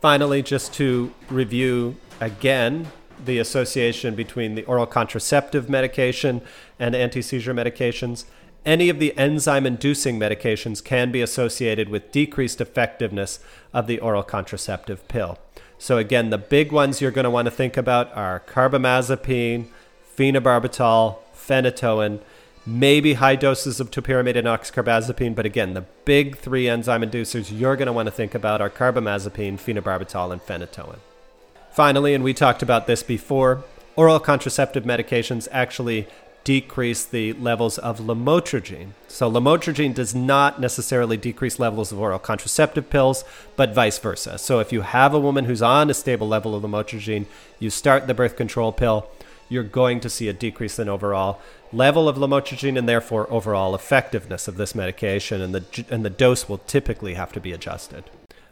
Finally, 0.00 0.42
just 0.42 0.72
to 0.74 1.12
review 1.28 1.96
again, 2.20 2.86
the 3.24 3.38
association 3.38 4.14
between 4.14 4.54
the 4.54 4.64
oral 4.64 4.86
contraceptive 4.86 5.68
medication 5.68 6.42
and 6.78 6.94
anti 6.94 7.22
seizure 7.22 7.54
medications. 7.54 8.24
Any 8.64 8.88
of 8.88 8.98
the 8.98 9.16
enzyme 9.16 9.64
inducing 9.64 10.18
medications 10.18 10.82
can 10.82 11.12
be 11.12 11.22
associated 11.22 11.88
with 11.88 12.10
decreased 12.10 12.60
effectiveness 12.60 13.38
of 13.72 13.86
the 13.86 14.00
oral 14.00 14.24
contraceptive 14.24 15.06
pill. 15.06 15.38
So, 15.78 15.98
again, 15.98 16.30
the 16.30 16.38
big 16.38 16.72
ones 16.72 17.00
you're 17.00 17.10
going 17.10 17.24
to 17.24 17.30
want 17.30 17.46
to 17.46 17.52
think 17.52 17.76
about 17.76 18.12
are 18.16 18.42
carbamazepine, 18.48 19.68
phenobarbital, 20.16 21.18
phenytoin, 21.34 22.20
maybe 22.66 23.14
high 23.14 23.36
doses 23.36 23.78
of 23.78 23.90
topiramate 23.90 24.36
and 24.36 24.48
oxcarbazepine. 24.48 25.34
But 25.34 25.46
again, 25.46 25.74
the 25.74 25.84
big 26.04 26.36
three 26.36 26.68
enzyme 26.68 27.02
inducers 27.02 27.56
you're 27.56 27.76
going 27.76 27.86
to 27.86 27.92
want 27.92 28.06
to 28.06 28.12
think 28.12 28.34
about 28.34 28.60
are 28.60 28.70
carbamazepine, 28.70 29.58
phenobarbital, 29.60 30.32
and 30.32 30.40
phenytoin. 30.40 30.98
Finally, 31.76 32.14
and 32.14 32.24
we 32.24 32.32
talked 32.32 32.62
about 32.62 32.86
this 32.86 33.02
before, 33.02 33.62
oral 33.96 34.18
contraceptive 34.18 34.84
medications 34.84 35.46
actually 35.52 36.08
decrease 36.42 37.04
the 37.04 37.34
levels 37.34 37.76
of 37.76 37.98
lamotrigine. 37.98 38.92
So, 39.08 39.30
lamotrigine 39.30 39.92
does 39.92 40.14
not 40.14 40.58
necessarily 40.58 41.18
decrease 41.18 41.58
levels 41.58 41.92
of 41.92 42.00
oral 42.00 42.18
contraceptive 42.18 42.88
pills, 42.88 43.24
but 43.56 43.74
vice 43.74 43.98
versa. 43.98 44.38
So, 44.38 44.58
if 44.58 44.72
you 44.72 44.80
have 44.80 45.12
a 45.12 45.20
woman 45.20 45.44
who's 45.44 45.60
on 45.60 45.90
a 45.90 45.94
stable 45.94 46.26
level 46.26 46.54
of 46.54 46.62
lamotrigine, 46.62 47.26
you 47.58 47.68
start 47.68 48.06
the 48.06 48.14
birth 48.14 48.38
control 48.38 48.72
pill, 48.72 49.10
you're 49.50 49.62
going 49.62 50.00
to 50.00 50.08
see 50.08 50.28
a 50.28 50.32
decrease 50.32 50.78
in 50.78 50.88
overall 50.88 51.42
level 51.74 52.08
of 52.08 52.16
lamotrigine 52.16 52.78
and 52.78 52.88
therefore 52.88 53.30
overall 53.30 53.74
effectiveness 53.74 54.48
of 54.48 54.56
this 54.56 54.74
medication, 54.74 55.42
and 55.42 55.54
the, 55.54 55.84
and 55.90 56.06
the 56.06 56.08
dose 56.08 56.48
will 56.48 56.56
typically 56.56 57.12
have 57.14 57.32
to 57.32 57.40
be 57.40 57.52
adjusted. 57.52 58.04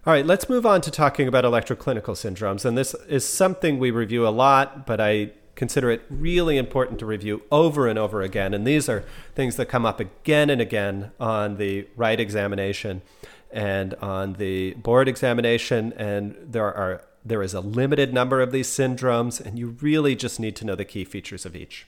All 0.06 0.12
RITE, 0.12 0.26
let's 0.26 0.50
move 0.50 0.66
on 0.66 0.82
to 0.82 0.90
talking 0.90 1.26
about 1.28 1.44
electroclinical 1.44 2.12
syndromes. 2.12 2.66
And 2.66 2.76
this 2.76 2.94
is 3.08 3.26
something 3.26 3.78
we 3.78 3.90
review 3.90 4.28
a 4.28 4.28
lot, 4.28 4.84
but 4.84 5.00
I 5.00 5.30
consider 5.54 5.90
it 5.90 6.02
really 6.10 6.58
important 6.58 6.98
to 6.98 7.06
review 7.06 7.40
over 7.50 7.88
and 7.88 7.98
over 7.98 8.20
again. 8.20 8.52
And 8.52 8.66
these 8.66 8.86
are 8.86 9.02
things 9.34 9.56
that 9.56 9.70
come 9.70 9.86
up 9.86 10.00
again 10.00 10.50
and 10.50 10.60
again 10.60 11.12
on 11.18 11.56
the 11.56 11.88
right 11.96 12.20
examination 12.20 13.00
and 13.50 13.94
on 13.94 14.34
the 14.34 14.74
board 14.74 15.08
examination. 15.08 15.94
And 15.94 16.36
there 16.38 16.66
are 16.66 17.02
there 17.24 17.42
is 17.42 17.54
a 17.54 17.60
limited 17.60 18.12
number 18.12 18.42
of 18.42 18.52
these 18.52 18.68
syndromes, 18.68 19.40
and 19.40 19.58
you 19.58 19.68
really 19.80 20.14
just 20.14 20.38
need 20.38 20.54
to 20.56 20.66
know 20.66 20.74
the 20.74 20.84
key 20.84 21.06
features 21.06 21.46
of 21.46 21.56
each. 21.56 21.86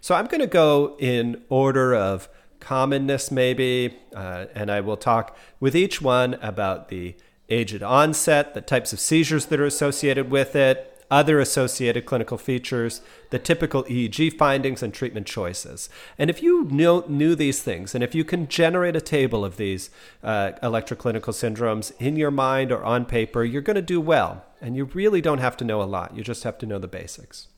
So 0.00 0.14
I'm 0.14 0.28
going 0.28 0.40
to 0.40 0.46
go 0.46 0.96
in 0.98 1.42
order 1.50 1.94
of 1.94 2.30
commonness, 2.60 3.30
maybe, 3.30 3.98
uh, 4.16 4.46
and 4.54 4.70
I 4.70 4.80
will 4.80 4.96
talk 4.96 5.36
with 5.60 5.76
each 5.76 6.00
one 6.00 6.34
about 6.40 6.88
the 6.88 7.16
age 7.50 7.74
at 7.74 7.82
onset, 7.82 8.54
the 8.54 8.60
types 8.60 8.92
of 8.92 9.00
seizures 9.00 9.46
that 9.46 9.60
are 9.60 9.66
associated 9.66 10.30
with 10.30 10.54
it, 10.54 10.90
other 11.10 11.40
associated 11.40 12.06
clinical 12.06 12.38
features, 12.38 13.00
the 13.30 13.38
typical 13.38 13.82
EEG 13.84 14.36
findings, 14.38 14.82
and 14.82 14.94
treatment 14.94 15.26
choices. 15.26 15.88
And 16.16 16.30
if 16.30 16.42
you 16.42 16.64
know, 16.64 17.04
knew 17.08 17.34
these 17.34 17.62
things, 17.62 17.94
and 17.94 18.04
if 18.04 18.14
you 18.14 18.24
can 18.24 18.46
generate 18.46 18.94
a 18.94 19.00
table 19.00 19.44
of 19.44 19.56
these 19.56 19.90
uh, 20.22 20.52
electroclinical 20.62 21.34
syndromes 21.34 21.92
in 21.98 22.16
your 22.16 22.30
mind 22.30 22.70
or 22.70 22.84
on 22.84 23.04
paper, 23.04 23.44
you're 23.44 23.60
going 23.60 23.74
to 23.76 23.82
do 23.82 24.00
well. 24.00 24.44
And 24.60 24.76
you 24.76 24.84
really 24.84 25.20
don't 25.20 25.38
have 25.38 25.56
to 25.58 25.64
know 25.64 25.82
a 25.82 25.84
lot, 25.84 26.14
you 26.14 26.22
just 26.22 26.44
have 26.44 26.58
to 26.58 26.66
know 26.66 26.78
the 26.78 26.86
basics. 26.86 27.48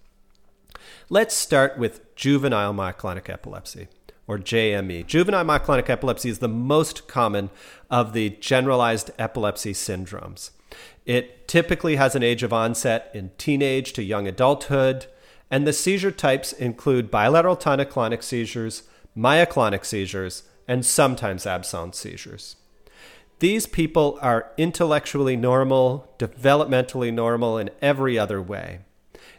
Let's 1.11 1.35
start 1.35 1.79
with 1.79 2.15
juvenile 2.17 2.73
myoclonic 2.73 3.29
epilepsy, 3.29 3.89
or 4.33 4.39
JME. 4.39 5.07
Juvenile 5.07 5.45
myoclonic 5.45 5.91
epilepsy 5.91 6.31
is 6.31 6.39
the 6.39 6.49
most 6.49 7.07
common 7.07 7.51
of 7.91 8.15
the 8.15 8.31
generalized 8.41 9.11
epilepsy 9.19 9.75
syndromes. 9.75 10.51
It 11.05 11.47
typically 11.47 11.97
has 11.97 12.15
an 12.15 12.23
age 12.23 12.43
of 12.43 12.53
onset 12.53 13.11
in 13.13 13.33
teenage 13.37 13.93
to 13.93 14.03
young 14.03 14.27
adulthood, 14.27 15.05
and 15.51 15.67
the 15.67 15.73
seizure 15.75 16.11
types 16.11 16.55
include 16.55 17.11
bilateral 17.11 17.57
tonic-clonic 17.57 18.23
seizures, 18.23 18.85
myoclonic 19.15 19.85
seizures, 19.85 20.45
and 20.67 20.87
sometimes 20.87 21.47
absence 21.47 21.99
seizures. 21.99 22.57
These 23.41 23.67
people 23.67 24.19
are 24.23 24.51
intellectually 24.57 25.37
normal, 25.37 26.11
developmentally 26.19 27.13
normal 27.13 27.59
in 27.59 27.69
every 27.83 28.19
other 28.19 28.41
way. 28.41 28.79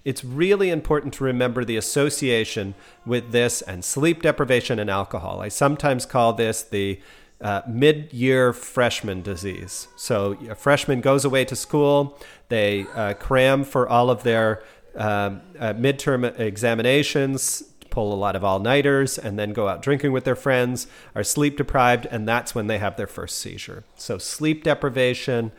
It's 0.05 0.23
really 0.23 0.69
important 0.69 1.13
to 1.15 1.23
remember 1.23 1.63
the 1.63 1.77
association 1.77 2.75
with 3.05 3.31
this 3.31 3.61
and 3.61 3.85
sleep 3.85 4.21
deprivation 4.21 4.79
and 4.79 4.89
alcohol. 4.89 5.39
I 5.39 5.47
sometimes 5.47 6.05
call 6.05 6.33
this 6.33 6.61
the 6.61 6.99
uh, 7.39 7.61
mid 7.67 8.11
year 8.13 8.53
freshman 8.53 9.21
disease. 9.21 9.87
So, 9.95 10.37
a 10.49 10.55
freshman 10.55 11.01
goes 11.01 11.25
away 11.25 11.45
to 11.45 11.55
school, 11.55 12.17
they 12.49 12.85
uh, 12.95 13.13
cram 13.15 13.63
for 13.63 13.87
all 13.87 14.09
of 14.09 14.23
their 14.23 14.63
um, 14.95 15.41
uh, 15.59 15.73
midterm 15.73 16.39
examinations, 16.39 17.63
pull 17.89 18.13
a 18.13 18.15
lot 18.15 18.35
of 18.35 18.43
all 18.43 18.59
nighters, 18.59 19.17
and 19.17 19.37
then 19.37 19.51
go 19.51 19.67
out 19.67 19.81
drinking 19.81 20.11
with 20.11 20.23
their 20.23 20.35
friends, 20.35 20.87
are 21.15 21.23
sleep 21.23 21.57
deprived, 21.57 22.05
and 22.07 22.27
that's 22.27 22.55
when 22.55 22.67
they 22.67 22.77
have 22.77 22.95
their 22.95 23.07
first 23.07 23.37
seizure. 23.39 23.83
So, 23.95 24.17
sleep 24.17 24.63
deprivation, 24.63 25.51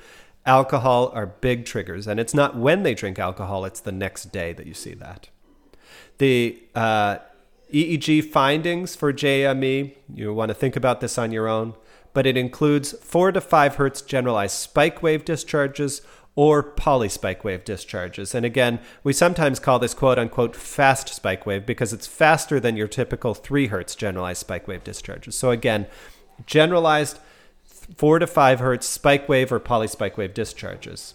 alcohol 0.46 1.10
are 1.14 1.26
big 1.26 1.64
triggers. 1.64 2.06
And 2.06 2.20
it's 2.20 2.34
not 2.34 2.56
when 2.56 2.82
they 2.82 2.94
drink 2.94 3.18
alcohol, 3.18 3.64
it's 3.64 3.80
the 3.80 3.92
next 3.92 4.32
day 4.32 4.52
that 4.52 4.66
you 4.66 4.74
see 4.74 4.94
that. 4.94 5.28
The 6.18 6.62
uh, 6.74 7.18
EEG 7.72 8.30
findings 8.30 8.94
for 8.94 9.12
JME, 9.12 9.94
you 10.14 10.32
want 10.32 10.50
to 10.50 10.54
think 10.54 10.76
about 10.76 11.00
this 11.00 11.18
on 11.18 11.32
your 11.32 11.48
own, 11.48 11.74
but 12.12 12.26
it 12.26 12.36
includes 12.36 12.92
4 12.92 13.32
to 13.32 13.40
5 13.40 13.76
hertz 13.76 14.02
generalized 14.02 14.56
spike 14.56 15.02
wave 15.02 15.24
discharges 15.24 16.02
or 16.36 16.62
polyspike 16.62 17.44
wave 17.44 17.64
discharges. 17.64 18.34
And 18.34 18.44
again, 18.44 18.80
we 19.02 19.12
sometimes 19.12 19.60
call 19.60 19.78
this 19.78 19.94
quote 19.94 20.18
unquote 20.18 20.56
fast 20.56 21.08
spike 21.08 21.46
wave 21.46 21.64
because 21.64 21.92
it's 21.92 22.06
faster 22.06 22.58
than 22.58 22.76
your 22.76 22.88
typical 22.88 23.34
3 23.34 23.68
hertz 23.68 23.94
generalized 23.94 24.40
spike 24.40 24.68
wave 24.68 24.84
discharges. 24.84 25.36
So 25.36 25.50
again, 25.50 25.86
generalized 26.46 27.18
4 27.96 28.18
to 28.20 28.26
5 28.26 28.60
hertz 28.60 28.86
spike 28.86 29.28
wave 29.28 29.52
or 29.52 29.60
polyspike 29.60 30.16
wave 30.16 30.34
discharges. 30.34 31.14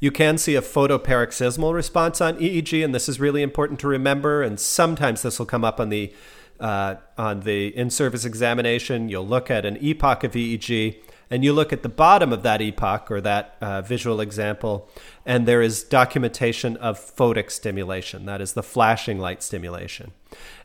You 0.00 0.10
can 0.10 0.36
see 0.36 0.56
a 0.56 0.60
photoparoxysmal 0.60 1.72
response 1.72 2.20
on 2.20 2.36
EEG, 2.36 2.84
and 2.84 2.92
this 2.92 3.08
is 3.08 3.20
really 3.20 3.40
important 3.40 3.78
to 3.80 3.88
remember. 3.88 4.42
And 4.42 4.58
sometimes 4.58 5.22
this 5.22 5.38
will 5.38 5.46
come 5.46 5.64
up 5.64 5.78
on 5.78 5.90
the 5.90 6.12
uh, 6.58 6.96
on 7.16 7.40
the 7.40 7.68
in-service 7.76 8.24
examination. 8.24 9.08
You'll 9.08 9.26
look 9.26 9.50
at 9.50 9.64
an 9.64 9.78
epoch 9.80 10.24
of 10.24 10.32
EEG, 10.32 10.96
and 11.32 11.42
you 11.42 11.54
look 11.54 11.72
at 11.72 11.82
the 11.82 11.88
bottom 11.88 12.30
of 12.30 12.42
that 12.42 12.60
epoch 12.60 13.10
or 13.10 13.18
that 13.22 13.56
uh, 13.62 13.80
visual 13.80 14.20
example, 14.20 14.90
and 15.24 15.48
there 15.48 15.62
is 15.62 15.82
documentation 15.82 16.76
of 16.76 17.00
photic 17.00 17.50
stimulation. 17.50 18.26
That 18.26 18.42
is 18.42 18.52
the 18.52 18.62
flashing 18.62 19.18
light 19.18 19.42
stimulation. 19.42 20.12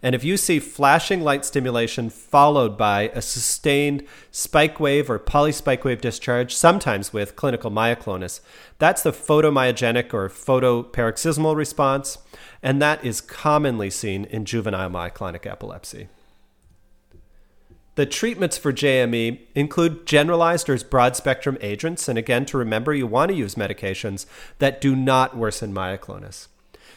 And 0.03 0.13
if 0.13 0.26
you 0.26 0.36
see 0.36 0.59
flashing 0.59 1.22
light 1.22 1.45
stimulation 1.45 2.09
followed 2.09 2.78
by 2.78 3.03
a 3.13 3.22
sustained 3.22 4.03
spike 4.30 4.78
wave 4.78 5.09
or 5.09 5.20
polyspike 5.20 5.86
wave 5.86 6.01
discharge, 6.01 6.53
sometimes 6.53 7.13
with 7.13 7.38
clinical 7.38 7.72
myoclonus, 7.72 8.41
that's 8.78 9.03
the 9.03 9.13
photomyogenic 9.13 10.13
or 10.13 10.28
photoparoxysmal 10.28 11.55
response, 11.55 12.18
and 12.61 12.82
that 12.82 13.05
is 13.05 13.22
commonly 13.22 13.89
seen 13.89 14.26
in 14.26 14.43
juvenile 14.43 14.89
myoclonic 14.89 15.49
epilepsy. 15.49 16.09
The 17.97 18.05
treatments 18.05 18.59
for 18.59 18.71
JME 18.71 19.39
include 19.55 20.05
generalized 20.05 20.69
or 20.69 20.77
broad 20.77 21.15
spectrum 21.15 21.57
agents, 21.61 22.07
and 22.07 22.15
again, 22.15 22.45
to 22.45 22.57
remember, 22.59 22.93
you 22.93 23.07
want 23.07 23.29
to 23.29 23.35
use 23.35 23.55
medications 23.55 24.27
that 24.59 24.79
do 24.79 24.95
not 24.95 25.35
worsen 25.35 25.73
myoclonus. 25.73 26.45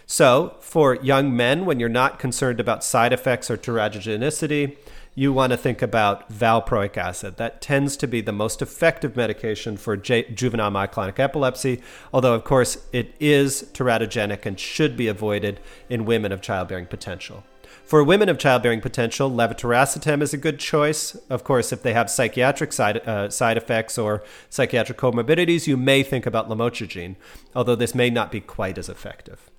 So, 0.05 0.59
for 0.61 0.97
young 0.97 1.35
men, 1.35 1.65
when 1.65 1.81
you're 1.81 1.89
not 1.89 2.19
concerned 2.19 2.61
about 2.61 2.85
side 2.85 3.15
effects 3.15 3.51
or 3.51 3.57
teratogenicity, 3.57 4.77
you 5.15 5.33
want 5.33 5.53
to 5.53 5.57
think 5.57 5.81
about 5.81 6.31
valproic 6.31 6.99
acid. 6.99 7.39
That 7.39 7.63
tends 7.63 7.97
to 7.97 8.07
be 8.07 8.21
the 8.21 8.31
most 8.33 8.61
effective 8.61 9.17
medication 9.17 9.79
for 9.79 9.97
juvenile 9.97 10.71
myoclonic 10.71 11.19
epilepsy, 11.19 11.81
although, 12.13 12.35
of 12.35 12.45
course, 12.45 12.77
it 12.93 13.15
is 13.19 13.63
teratogenic 13.73 14.45
and 14.45 14.61
should 14.61 14.99
be 14.99 15.09
avoided 15.09 15.61
in 15.89 16.05
women 16.05 16.31
of 16.31 16.43
childbearing 16.43 16.85
potential. 16.85 17.43
For 17.85 18.05
women 18.05 18.29
of 18.29 18.39
childbearing 18.39 18.81
potential, 18.81 19.31
levetiracetam 19.31 20.23
is 20.23 20.33
a 20.33 20.39
good 20.39 20.59
choice. 20.59 21.15
Of 21.29 21.45
course, 21.45 21.73
if 21.73 21.83
they 21.83 21.93
have 21.93 22.09
psychiatric 22.09 22.73
side, 22.73 22.99
uh, 22.99 23.31
side 23.31 23.57
effects 23.57 23.99
or 23.99 24.23
psychiatric 24.49 24.99
comorbidities, 24.99 25.67
you 25.67 25.77
may 25.77 26.03
think 26.03 26.27
about 26.27 26.49
lamotrigine, 26.49 27.17
although 27.55 27.75
this 27.75 27.95
may 27.95 28.11
not 28.11 28.31
be 28.31 28.41
quite 28.41 28.79
as 28.79 28.89
effective. 28.89 29.51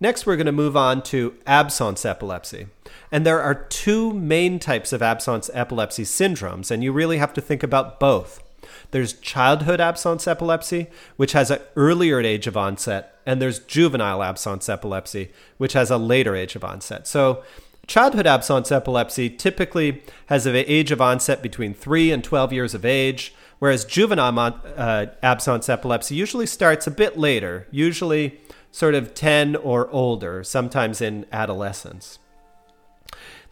Next, 0.00 0.26
we're 0.26 0.36
going 0.36 0.46
to 0.46 0.52
move 0.52 0.76
on 0.76 1.02
to 1.04 1.34
absence 1.46 2.04
epilepsy. 2.04 2.68
And 3.10 3.26
there 3.26 3.40
are 3.40 3.54
two 3.54 4.12
main 4.12 4.58
types 4.58 4.92
of 4.92 5.02
absence 5.02 5.50
epilepsy 5.52 6.04
syndromes, 6.04 6.70
and 6.70 6.84
you 6.84 6.92
really 6.92 7.18
have 7.18 7.32
to 7.34 7.40
think 7.40 7.62
about 7.62 7.98
both. 7.98 8.42
There's 8.90 9.12
childhood 9.14 9.80
absence 9.80 10.26
epilepsy, 10.26 10.86
which 11.16 11.32
has 11.32 11.50
an 11.50 11.60
earlier 11.76 12.20
age 12.20 12.46
of 12.46 12.56
onset, 12.56 13.18
and 13.26 13.40
there's 13.40 13.58
juvenile 13.58 14.22
absence 14.22 14.68
epilepsy, 14.68 15.30
which 15.58 15.74
has 15.74 15.90
a 15.90 15.98
later 15.98 16.34
age 16.34 16.56
of 16.56 16.64
onset. 16.64 17.06
So, 17.06 17.42
childhood 17.86 18.26
absence 18.26 18.72
epilepsy 18.72 19.28
typically 19.30 20.02
has 20.26 20.46
an 20.46 20.56
age 20.56 20.90
of 20.90 21.00
onset 21.00 21.42
between 21.42 21.74
3 21.74 22.12
and 22.12 22.24
12 22.24 22.52
years 22.52 22.74
of 22.74 22.84
age, 22.84 23.34
whereas 23.58 23.84
juvenile 23.84 24.60
uh, 24.76 25.06
absence 25.22 25.68
epilepsy 25.68 26.14
usually 26.14 26.46
starts 26.46 26.86
a 26.86 26.90
bit 26.90 27.18
later, 27.18 27.66
usually 27.70 28.40
sort 28.70 28.94
of 28.94 29.14
10 29.14 29.56
or 29.56 29.90
older, 29.90 30.42
sometimes 30.44 31.00
in 31.00 31.26
adolescence. 31.32 32.18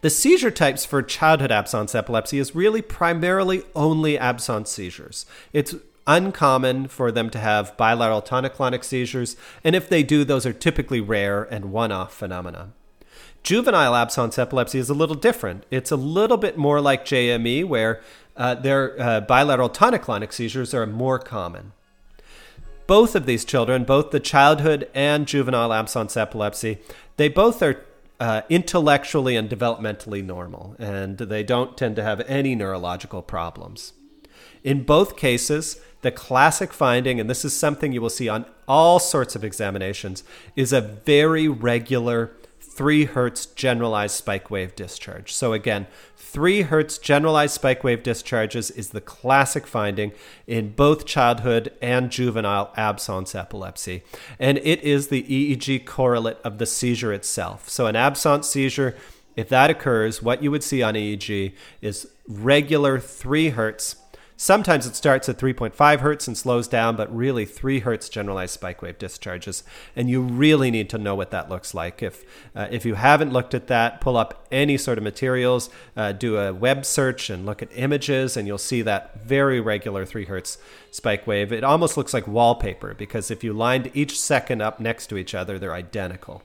The 0.01 0.09
seizure 0.11 0.51
types 0.51 0.85
for 0.85 1.01
childhood 1.01 1.51
absence 1.51 1.95
epilepsy 1.95 2.37
is 2.37 2.53
really 2.53 2.83
primarily 2.83 3.63
only 3.75 4.17
absence 4.17 4.69
seizures. 4.69 5.25
It's 5.53 5.75
uncommon 6.05 6.87
for 6.87 7.11
them 7.11 7.31
to 7.31 7.39
have 7.39 7.75
bilateral 7.77 8.21
tonic-clonic 8.21 8.83
seizures, 8.83 9.35
and 9.63 9.75
if 9.75 9.89
they 9.89 10.03
do, 10.03 10.23
those 10.23 10.45
are 10.45 10.53
typically 10.53 11.01
rare 11.01 11.43
and 11.43 11.71
one-off 11.71 12.13
phenomena. 12.13 12.73
Juvenile 13.41 13.95
absence 13.95 14.37
epilepsy 14.37 14.77
is 14.77 14.89
a 14.89 14.93
little 14.93 15.15
different. 15.15 15.65
It's 15.71 15.91
a 15.91 15.95
little 15.95 16.37
bit 16.37 16.57
more 16.57 16.79
like 16.79 17.03
JME, 17.03 17.65
where 17.65 18.01
uh, 18.35 18.53
their 18.53 19.01
uh, 19.01 19.21
bilateral 19.21 19.69
tonic-clonic 19.69 20.31
seizures 20.31 20.75
are 20.75 20.85
more 20.85 21.17
common. 21.17 21.73
Both 22.85 23.15
of 23.15 23.25
these 23.25 23.43
children, 23.43 23.83
both 23.83 24.11
the 24.11 24.19
childhood 24.19 24.89
and 24.93 25.27
juvenile 25.27 25.73
absence 25.73 26.15
epilepsy, 26.15 26.77
they 27.17 27.29
both 27.29 27.61
are 27.61 27.85
uh, 28.19 28.41
intellectually 28.49 29.35
and 29.35 29.49
developmentally 29.49 30.23
normal, 30.23 30.75
and 30.79 31.17
they 31.17 31.43
don't 31.43 31.77
tend 31.77 31.95
to 31.95 32.03
have 32.03 32.21
any 32.21 32.55
neurological 32.55 33.21
problems. 33.21 33.93
In 34.63 34.83
both 34.83 35.15
cases, 35.15 35.79
the 36.01 36.11
classic 36.11 36.73
finding, 36.73 37.19
and 37.19 37.29
this 37.29 37.45
is 37.45 37.55
something 37.55 37.91
you 37.91 38.01
will 38.01 38.09
see 38.09 38.29
on 38.29 38.45
all 38.67 38.99
sorts 38.99 39.35
of 39.35 39.43
examinations, 39.43 40.23
is 40.55 40.73
a 40.73 40.81
very 40.81 41.47
regular 41.47 42.36
3 42.77 43.05
hertz 43.05 43.47
generalized 43.47 44.15
spike 44.15 44.51
wave 44.51 44.75
discharge. 44.75 45.33
So, 45.33 45.51
again, 45.51 45.87
3 46.15 46.61
hertz 46.61 46.99
generalized 46.99 47.55
spike 47.55 47.83
wave 47.83 48.03
discharges 48.03 48.69
is 48.69 48.89
the 48.89 49.01
classic 49.01 49.65
finding 49.65 50.11
in 50.45 50.73
both 50.73 51.07
childhood 51.07 51.73
and 51.81 52.11
juvenile 52.11 52.71
absence 52.77 53.33
epilepsy. 53.33 54.03
And 54.37 54.59
it 54.59 54.79
is 54.83 55.07
the 55.07 55.23
EEG 55.23 55.87
correlate 55.87 56.37
of 56.43 56.59
the 56.59 56.67
seizure 56.67 57.11
itself. 57.13 57.67
So, 57.67 57.87
an 57.87 57.95
absence 57.95 58.47
seizure, 58.47 58.95
if 59.35 59.49
that 59.49 59.71
occurs, 59.71 60.21
what 60.21 60.43
you 60.43 60.51
would 60.51 60.63
see 60.63 60.83
on 60.83 60.93
EEG 60.93 61.53
is 61.81 62.07
regular 62.27 62.99
3 62.99 63.49
hertz 63.49 63.95
Sometimes 64.39 64.85
it 64.85 64.95
starts 64.95 65.27
at 65.27 65.39
3.5 65.39 65.99
hertz 65.99 66.27
and 66.27 66.37
slows 66.37 66.67
down, 66.67 66.95
but 66.95 67.13
really 67.13 67.43
3 67.43 67.79
hertz 67.79 68.07
generalized 68.07 68.53
spike 68.53 68.83
wave 68.83 68.99
discharges. 68.99 69.63
And 69.95 70.11
you 70.11 70.21
really 70.21 70.69
need 70.69 70.91
to 70.91 70.99
know 70.99 71.15
what 71.15 71.31
that 71.31 71.49
looks 71.49 71.73
like. 71.73 72.03
If, 72.03 72.23
uh, 72.55 72.67
if 72.69 72.85
you 72.85 72.93
haven't 72.93 73.33
looked 73.33 73.55
at 73.55 73.65
that, 73.65 73.99
pull 73.99 74.15
up 74.15 74.45
any 74.51 74.77
sort 74.77 74.99
of 74.99 75.03
materials, 75.03 75.71
uh, 75.95 76.11
do 76.11 76.37
a 76.37 76.53
web 76.53 76.85
search 76.85 77.31
and 77.31 77.47
look 77.47 77.63
at 77.63 77.69
images, 77.73 78.37
and 78.37 78.45
you'll 78.45 78.59
see 78.59 78.83
that 78.83 79.19
very 79.23 79.59
regular 79.59 80.05
3 80.05 80.25
hertz 80.25 80.59
spike 80.91 81.25
wave. 81.25 81.51
It 81.51 81.63
almost 81.63 81.97
looks 81.97 82.13
like 82.13 82.27
wallpaper 82.27 82.93
because 82.93 83.31
if 83.31 83.43
you 83.43 83.53
lined 83.53 83.89
each 83.95 84.19
second 84.19 84.61
up 84.61 84.79
next 84.79 85.07
to 85.07 85.17
each 85.17 85.33
other, 85.33 85.57
they're 85.57 85.73
identical. 85.73 86.43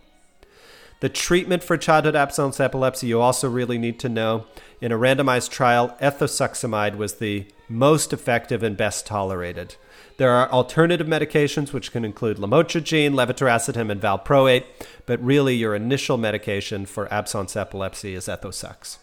The 1.02 1.08
treatment 1.08 1.64
for 1.64 1.76
childhood 1.76 2.14
absence 2.14 2.60
epilepsy, 2.60 3.08
you 3.08 3.20
also 3.20 3.50
really 3.50 3.76
need 3.76 3.98
to 3.98 4.08
know. 4.08 4.46
In 4.80 4.92
a 4.92 4.96
randomized 4.96 5.50
trial, 5.50 5.96
ethosuximide 6.00 6.96
was 6.96 7.14
the 7.14 7.44
most 7.68 8.12
effective 8.12 8.62
and 8.62 8.76
best 8.76 9.04
tolerated. 9.04 9.74
There 10.18 10.30
are 10.30 10.48
alternative 10.52 11.08
medications, 11.08 11.72
which 11.72 11.90
can 11.90 12.04
include 12.04 12.36
lamotrigine, 12.36 13.14
levetiracetam, 13.14 13.90
and 13.90 14.00
valproate, 14.00 14.62
but 15.04 15.20
really 15.20 15.56
your 15.56 15.74
initial 15.74 16.18
medication 16.18 16.86
for 16.86 17.12
absence 17.12 17.56
epilepsy 17.56 18.14
is 18.14 18.28
Ethosux. 18.28 18.98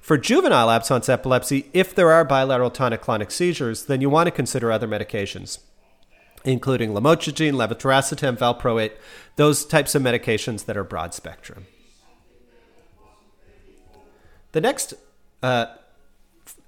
For 0.00 0.16
juvenile 0.16 0.70
absence 0.70 1.10
epilepsy, 1.10 1.68
if 1.74 1.94
there 1.94 2.10
are 2.10 2.24
bilateral 2.24 2.70
tonic-clonic 2.70 3.30
seizures, 3.30 3.84
then 3.84 4.00
you 4.00 4.08
want 4.08 4.28
to 4.28 4.30
consider 4.30 4.72
other 4.72 4.88
medications, 4.88 5.58
including 6.48 6.90
lamotrigine, 6.90 7.52
levetiracetam, 7.52 8.36
valproate, 8.36 8.92
those 9.36 9.64
types 9.64 9.94
of 9.94 10.02
medications 10.02 10.64
that 10.64 10.76
are 10.76 10.84
broad 10.84 11.12
spectrum. 11.12 11.66
The 14.52 14.60
next 14.60 14.94
uh, 15.42 15.66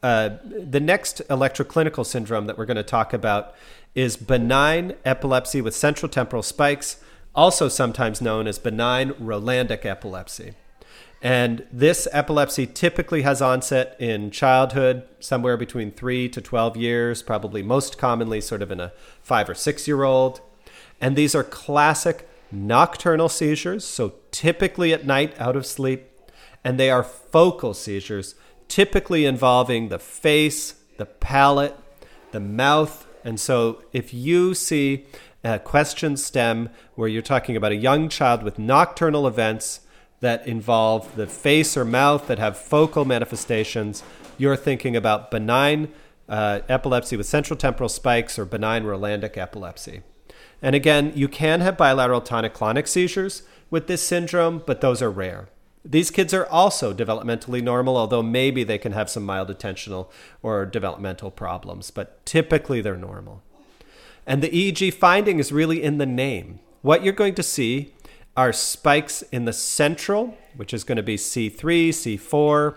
uh, 0.03 0.31
the 0.45 0.81
next 0.81 1.23
electroclinical 1.29 2.07
syndrome 2.07 2.47
that 2.47 2.57
we're 2.57 2.67
going 2.67 2.77
to 2.77 2.83
talk 2.83 3.13
about 3.13 3.55
is 3.95 4.17
benign 4.17 4.95
epilepsy 5.05 5.61
with 5.61 5.75
central 5.75 6.09
temporal 6.09 6.43
spikes, 6.43 7.03
also 7.35 7.69
sometimes 7.69 8.21
known 8.21 8.47
as 8.47 8.59
benign 8.59 9.11
Rolandic 9.15 9.85
epilepsy. 9.85 10.55
And 11.23 11.67
this 11.71 12.09
epilepsy 12.13 12.67
typically 12.67 13.23
has 13.23 13.43
onset 13.43 13.95
in 13.99 14.31
childhood, 14.31 15.07
somewhere 15.21 15.59
between 15.59 15.91
3 15.91 16.31
to 16.31 16.41
12 16.41 16.77
years, 16.79 17.23
probably 17.23 17.63
most 17.63 17.99
commonly 17.99 18.41
sort 18.41 18.63
of 18.63 18.71
in 18.71 18.81
a 18.81 18.93
5 19.23 19.51
or 19.51 19.55
6 19.55 19.87
year 19.87 20.03
old. 20.03 20.41
And 21.01 21.17
these 21.17 21.35
are 21.35 21.45
classic 21.45 22.27
nocturnal 22.51 23.29
seizures, 23.29 23.85
so 23.85 24.15
typically 24.31 24.93
at 24.93 25.07
night 25.07 25.39
out 25.39 25.57
of 25.57 25.67
sleep. 25.67 26.09
And 26.65 26.81
they 26.81 26.91
are 26.91 27.03
focal 27.03 27.75
seizures, 27.75 28.35
typically 28.69 29.27
involving 29.27 29.89
the 29.89 29.99
face, 29.99 30.75
the 30.97 31.07
palate, 31.07 31.77
the 32.33 32.41
mouth. 32.41 33.07
And 33.25 33.39
so 33.39 33.83
if 33.93 34.15
you 34.15 34.55
see 34.55 35.07
a 35.45 35.59
question 35.59 36.17
stem 36.17 36.71
where 36.95 37.09
you're 37.09 37.23
talking 37.23 37.57
about 37.57 37.73
a 37.73 37.77
young 37.77 38.09
child 38.09 38.43
with 38.43 38.59
nocturnal 38.59 39.27
events 39.27 39.81
that 40.21 40.47
involve 40.47 41.17
the 41.17 41.27
face 41.27 41.77
or 41.77 41.85
mouth 41.85 42.27
that 42.27 42.39
have 42.39 42.57
focal 42.57 43.05
manifestations, 43.05 44.03
you're 44.39 44.57
thinking 44.57 44.95
about 44.95 45.31
benign 45.31 45.93
uh, 46.29 46.61
epilepsy 46.69 47.17
with 47.17 47.27
central 47.27 47.57
temporal 47.57 47.89
spikes 47.89 48.39
or 48.39 48.45
benign 48.45 48.85
Rolandic 48.85 49.37
epilepsy. 49.37 50.03
And 50.63 50.75
again, 50.75 51.13
you 51.15 51.27
can 51.27 51.61
have 51.61 51.77
bilateral 51.77 52.21
tonic 52.21 52.55
clonic 52.55 52.87
seizures 52.87 53.43
with 53.71 53.87
this 53.87 54.03
syndrome, 54.03 54.63
but 54.67 54.81
those 54.81 55.03
are 55.03 55.11
rare. 55.11 55.49
These 55.85 56.11
kids 56.11 56.35
are 56.35 56.47
also 56.47 56.93
developmentally 56.93 57.63
normal, 57.63 57.97
although 57.97 58.23
maybe 58.23 58.65
they 58.65 58.77
can 58.77 58.93
have 58.93 59.09
some 59.09 59.25
mild 59.25 59.49
attentional 59.49 60.11
or 60.43 60.67
developmental 60.67 61.31
problems, 61.31 61.91
but 61.91 62.25
typically 62.27 62.83
they're 62.83 62.97
normal. 62.97 63.43
And 64.27 64.43
the 64.43 64.51
EEG 64.51 64.93
finding 64.93 65.39
is 65.39 65.51
really 65.51 65.83
in 65.83 65.97
the 65.97 66.07
name. 66.07 66.61
What 66.83 67.03
you're 67.03 67.15
going 67.15 67.35
to 67.35 67.43
see 67.43 67.95
are 68.37 68.53
spikes 68.53 69.23
in 69.33 69.45
the 69.45 69.53
central, 69.53 70.37
which 70.57 70.73
is 70.73 70.85
going 70.85 70.97
to 70.97 71.03
be 71.03 71.17
C3, 71.17 71.89
C4, 71.91 72.77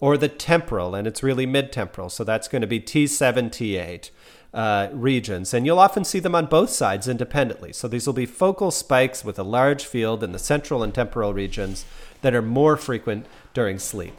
or 0.00 0.16
the 0.16 0.28
temporal, 0.28 0.94
and 0.94 1.06
it's 1.06 1.22
really 1.22 1.46
mid 1.46 1.72
temporal. 1.72 2.08
So 2.08 2.24
that's 2.24 2.48
going 2.48 2.62
to 2.62 2.68
be 2.68 2.80
T7, 2.80 3.50
T8 3.50 4.10
uh, 4.54 4.88
regions. 4.92 5.52
And 5.52 5.66
you'll 5.66 5.78
often 5.78 6.04
see 6.04 6.20
them 6.20 6.34
on 6.34 6.46
both 6.46 6.70
sides 6.70 7.08
independently. 7.08 7.72
So 7.72 7.88
these 7.88 8.06
will 8.06 8.14
be 8.14 8.26
focal 8.26 8.70
spikes 8.70 9.24
with 9.24 9.38
a 9.38 9.42
large 9.42 9.84
field 9.84 10.22
in 10.22 10.32
the 10.32 10.38
central 10.38 10.82
and 10.82 10.94
temporal 10.94 11.34
regions 11.34 11.84
that 12.22 12.34
are 12.34 12.42
more 12.42 12.76
frequent 12.76 13.26
during 13.54 13.78
sleep. 13.78 14.14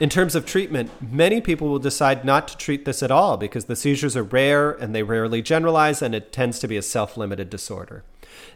In 0.00 0.08
terms 0.08 0.34
of 0.34 0.44
treatment, 0.44 0.90
many 1.00 1.40
people 1.40 1.68
will 1.68 1.78
decide 1.78 2.24
not 2.24 2.48
to 2.48 2.56
treat 2.56 2.84
this 2.84 3.02
at 3.02 3.12
all 3.12 3.36
because 3.36 3.66
the 3.66 3.76
seizures 3.76 4.16
are 4.16 4.24
rare 4.24 4.72
and 4.72 4.94
they 4.94 5.04
rarely 5.04 5.42
generalize, 5.42 6.02
and 6.02 6.14
it 6.14 6.32
tends 6.32 6.58
to 6.58 6.66
be 6.66 6.76
a 6.76 6.82
self 6.82 7.16
limited 7.16 7.48
disorder. 7.48 8.02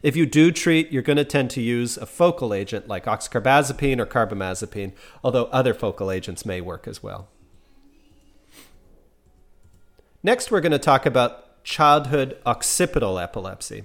If 0.03 0.17
you 0.17 0.27
do 0.27 0.51
treat, 0.51 0.93
you're 0.93 1.03
going 1.03 1.17
to 1.17 1.25
tend 1.25 1.51
to 1.51 1.61
use 1.61 1.97
a 1.97 2.07
focal 2.07 2.55
agent 2.55 2.89
like 2.89 3.05
oxcarbazepine 3.07 3.99
or 3.99 4.07
carbamazepine, 4.07 4.93
although 5.25 5.47
other 5.47 5.75
focal 5.75 6.11
agents 6.11 6.45
may 6.45 6.61
work 6.61 6.87
as 6.87 7.03
well. 7.03 7.29
Next, 10.23 10.51
we're 10.51 10.61
going 10.61 10.73
to 10.73 10.79
talk 10.79 11.07
about 11.07 11.63
childhood 11.65 12.39
occipital 12.47 13.19
epilepsy. 13.19 13.85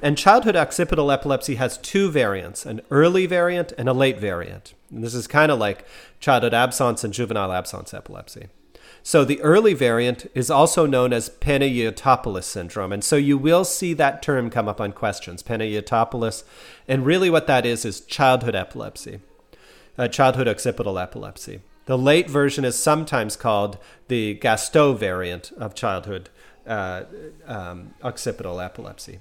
And 0.00 0.16
childhood 0.16 0.56
occipital 0.56 1.10
epilepsy 1.10 1.56
has 1.56 1.78
two 1.78 2.10
variants 2.10 2.66
an 2.66 2.80
early 2.90 3.26
variant 3.26 3.72
and 3.76 3.88
a 3.88 3.92
late 3.92 4.18
variant. 4.18 4.74
And 4.90 5.02
this 5.02 5.14
is 5.14 5.26
kind 5.26 5.50
of 5.50 5.58
like 5.58 5.86
childhood 6.20 6.54
absence 6.54 7.04
and 7.04 7.12
juvenile 7.12 7.52
absence 7.52 7.92
epilepsy. 7.92 8.48
So 9.06 9.24
the 9.24 9.40
early 9.40 9.72
variant 9.72 10.28
is 10.34 10.50
also 10.50 10.84
known 10.84 11.12
as 11.12 11.30
Panayotopoulos 11.30 12.42
syndrome. 12.42 12.92
And 12.92 13.04
so 13.04 13.14
you 13.14 13.38
will 13.38 13.64
see 13.64 13.94
that 13.94 14.20
term 14.20 14.50
come 14.50 14.66
up 14.66 14.80
on 14.80 14.90
questions, 14.90 15.44
Panayotopoulos. 15.44 16.42
And 16.88 17.06
really 17.06 17.30
what 17.30 17.46
that 17.46 17.64
is 17.64 17.84
is 17.84 18.00
childhood 18.00 18.56
epilepsy, 18.56 19.20
uh, 19.96 20.08
childhood 20.08 20.48
occipital 20.48 20.98
epilepsy. 20.98 21.60
The 21.84 21.96
late 21.96 22.28
version 22.28 22.64
is 22.64 22.76
sometimes 22.76 23.36
called 23.36 23.78
the 24.08 24.40
Gastaut 24.42 24.98
variant 24.98 25.52
of 25.56 25.76
childhood 25.76 26.28
uh, 26.66 27.04
um, 27.46 27.94
occipital 28.02 28.60
epilepsy. 28.60 29.20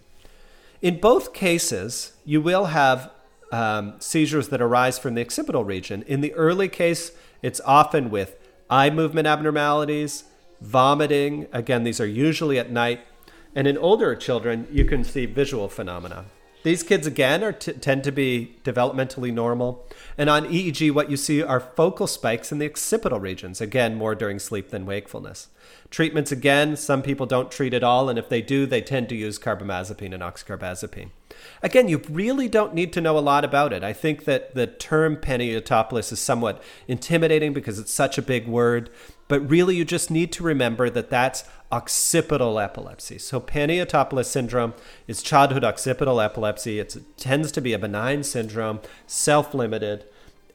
In 0.81 0.99
both 0.99 1.31
cases, 1.31 2.13
you 2.25 2.41
will 2.41 2.65
have 2.65 3.11
um, 3.51 3.93
seizures 3.99 4.47
that 4.47 4.63
arise 4.63 4.97
from 4.97 5.13
the 5.13 5.21
occipital 5.21 5.63
region. 5.63 6.01
In 6.07 6.21
the 6.21 6.33
early 6.33 6.69
case, 6.69 7.11
it's 7.43 7.61
often 7.63 8.09
with 8.09 8.39
eye 8.69 8.89
movement 8.89 9.27
abnormalities, 9.27 10.25
vomiting. 10.61 11.47
Again, 11.51 11.83
these 11.83 11.99
are 11.99 12.07
usually 12.07 12.57
at 12.59 12.71
night. 12.71 13.01
And 13.53 13.67
in 13.67 13.77
older 13.77 14.15
children, 14.15 14.67
you 14.71 14.85
can 14.85 15.03
see 15.03 15.25
visual 15.25 15.69
phenomena. 15.69 16.25
These 16.63 16.81
kids, 16.81 17.05
again, 17.05 17.43
are 17.43 17.53
t- 17.53 17.73
tend 17.73 18.03
to 18.05 18.11
be 18.11 18.57
developmentally 18.63 19.31
normal. 19.31 19.87
And 20.17 20.31
on 20.31 20.47
EEG, 20.47 20.91
what 20.91 21.11
you 21.11 21.15
see 21.15 21.43
are 21.43 21.59
focal 21.59 22.07
spikes 22.07 22.51
in 22.51 22.57
the 22.57 22.65
occipital 22.65 23.19
regions, 23.19 23.61
again, 23.61 23.95
more 23.95 24.15
during 24.15 24.39
sleep 24.39 24.71
than 24.71 24.87
wakefulness. 24.87 25.49
Treatments, 25.91 26.31
again, 26.31 26.75
some 26.75 27.03
people 27.03 27.27
don't 27.27 27.51
treat 27.51 27.75
at 27.75 27.83
all, 27.83 28.09
and 28.09 28.17
if 28.17 28.29
they 28.29 28.41
do, 28.41 28.65
they 28.65 28.81
tend 28.81 29.09
to 29.09 29.15
use 29.15 29.37
carbamazepine 29.37 30.11
and 30.11 30.23
oxcarbazepine. 30.23 31.11
Again, 31.61 31.87
you 31.87 32.01
really 32.09 32.47
don't 32.47 32.73
need 32.73 32.93
to 32.93 33.01
know 33.01 33.17
a 33.17 33.19
lot 33.19 33.43
about 33.43 33.73
it. 33.73 33.83
I 33.83 33.93
think 33.93 34.25
that 34.25 34.55
the 34.55 34.67
term 34.67 35.17
Panayotopoulos 35.17 36.11
is 36.11 36.19
somewhat 36.19 36.61
intimidating 36.87 37.53
because 37.53 37.79
it's 37.79 37.91
such 37.91 38.17
a 38.17 38.21
big 38.21 38.47
word, 38.47 38.89
but 39.27 39.49
really 39.49 39.75
you 39.75 39.85
just 39.85 40.11
need 40.11 40.31
to 40.33 40.43
remember 40.43 40.89
that 40.89 41.09
that's 41.09 41.43
occipital 41.71 42.59
epilepsy. 42.59 43.17
So 43.17 43.39
Panayotopoulos 43.41 44.25
syndrome 44.25 44.73
is 45.07 45.23
childhood 45.23 45.63
occipital 45.63 46.21
epilepsy. 46.21 46.79
It's, 46.79 46.95
it 46.95 47.17
tends 47.17 47.51
to 47.53 47.61
be 47.61 47.73
a 47.73 47.79
benign 47.79 48.23
syndrome, 48.23 48.79
self-limited, 49.07 50.05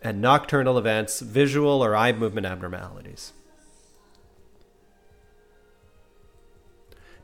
and 0.03 0.22
nocturnal 0.22 0.78
events, 0.78 1.20
visual 1.20 1.85
or 1.85 1.95
eye 1.95 2.12
movement 2.12 2.47
abnormalities. 2.47 3.33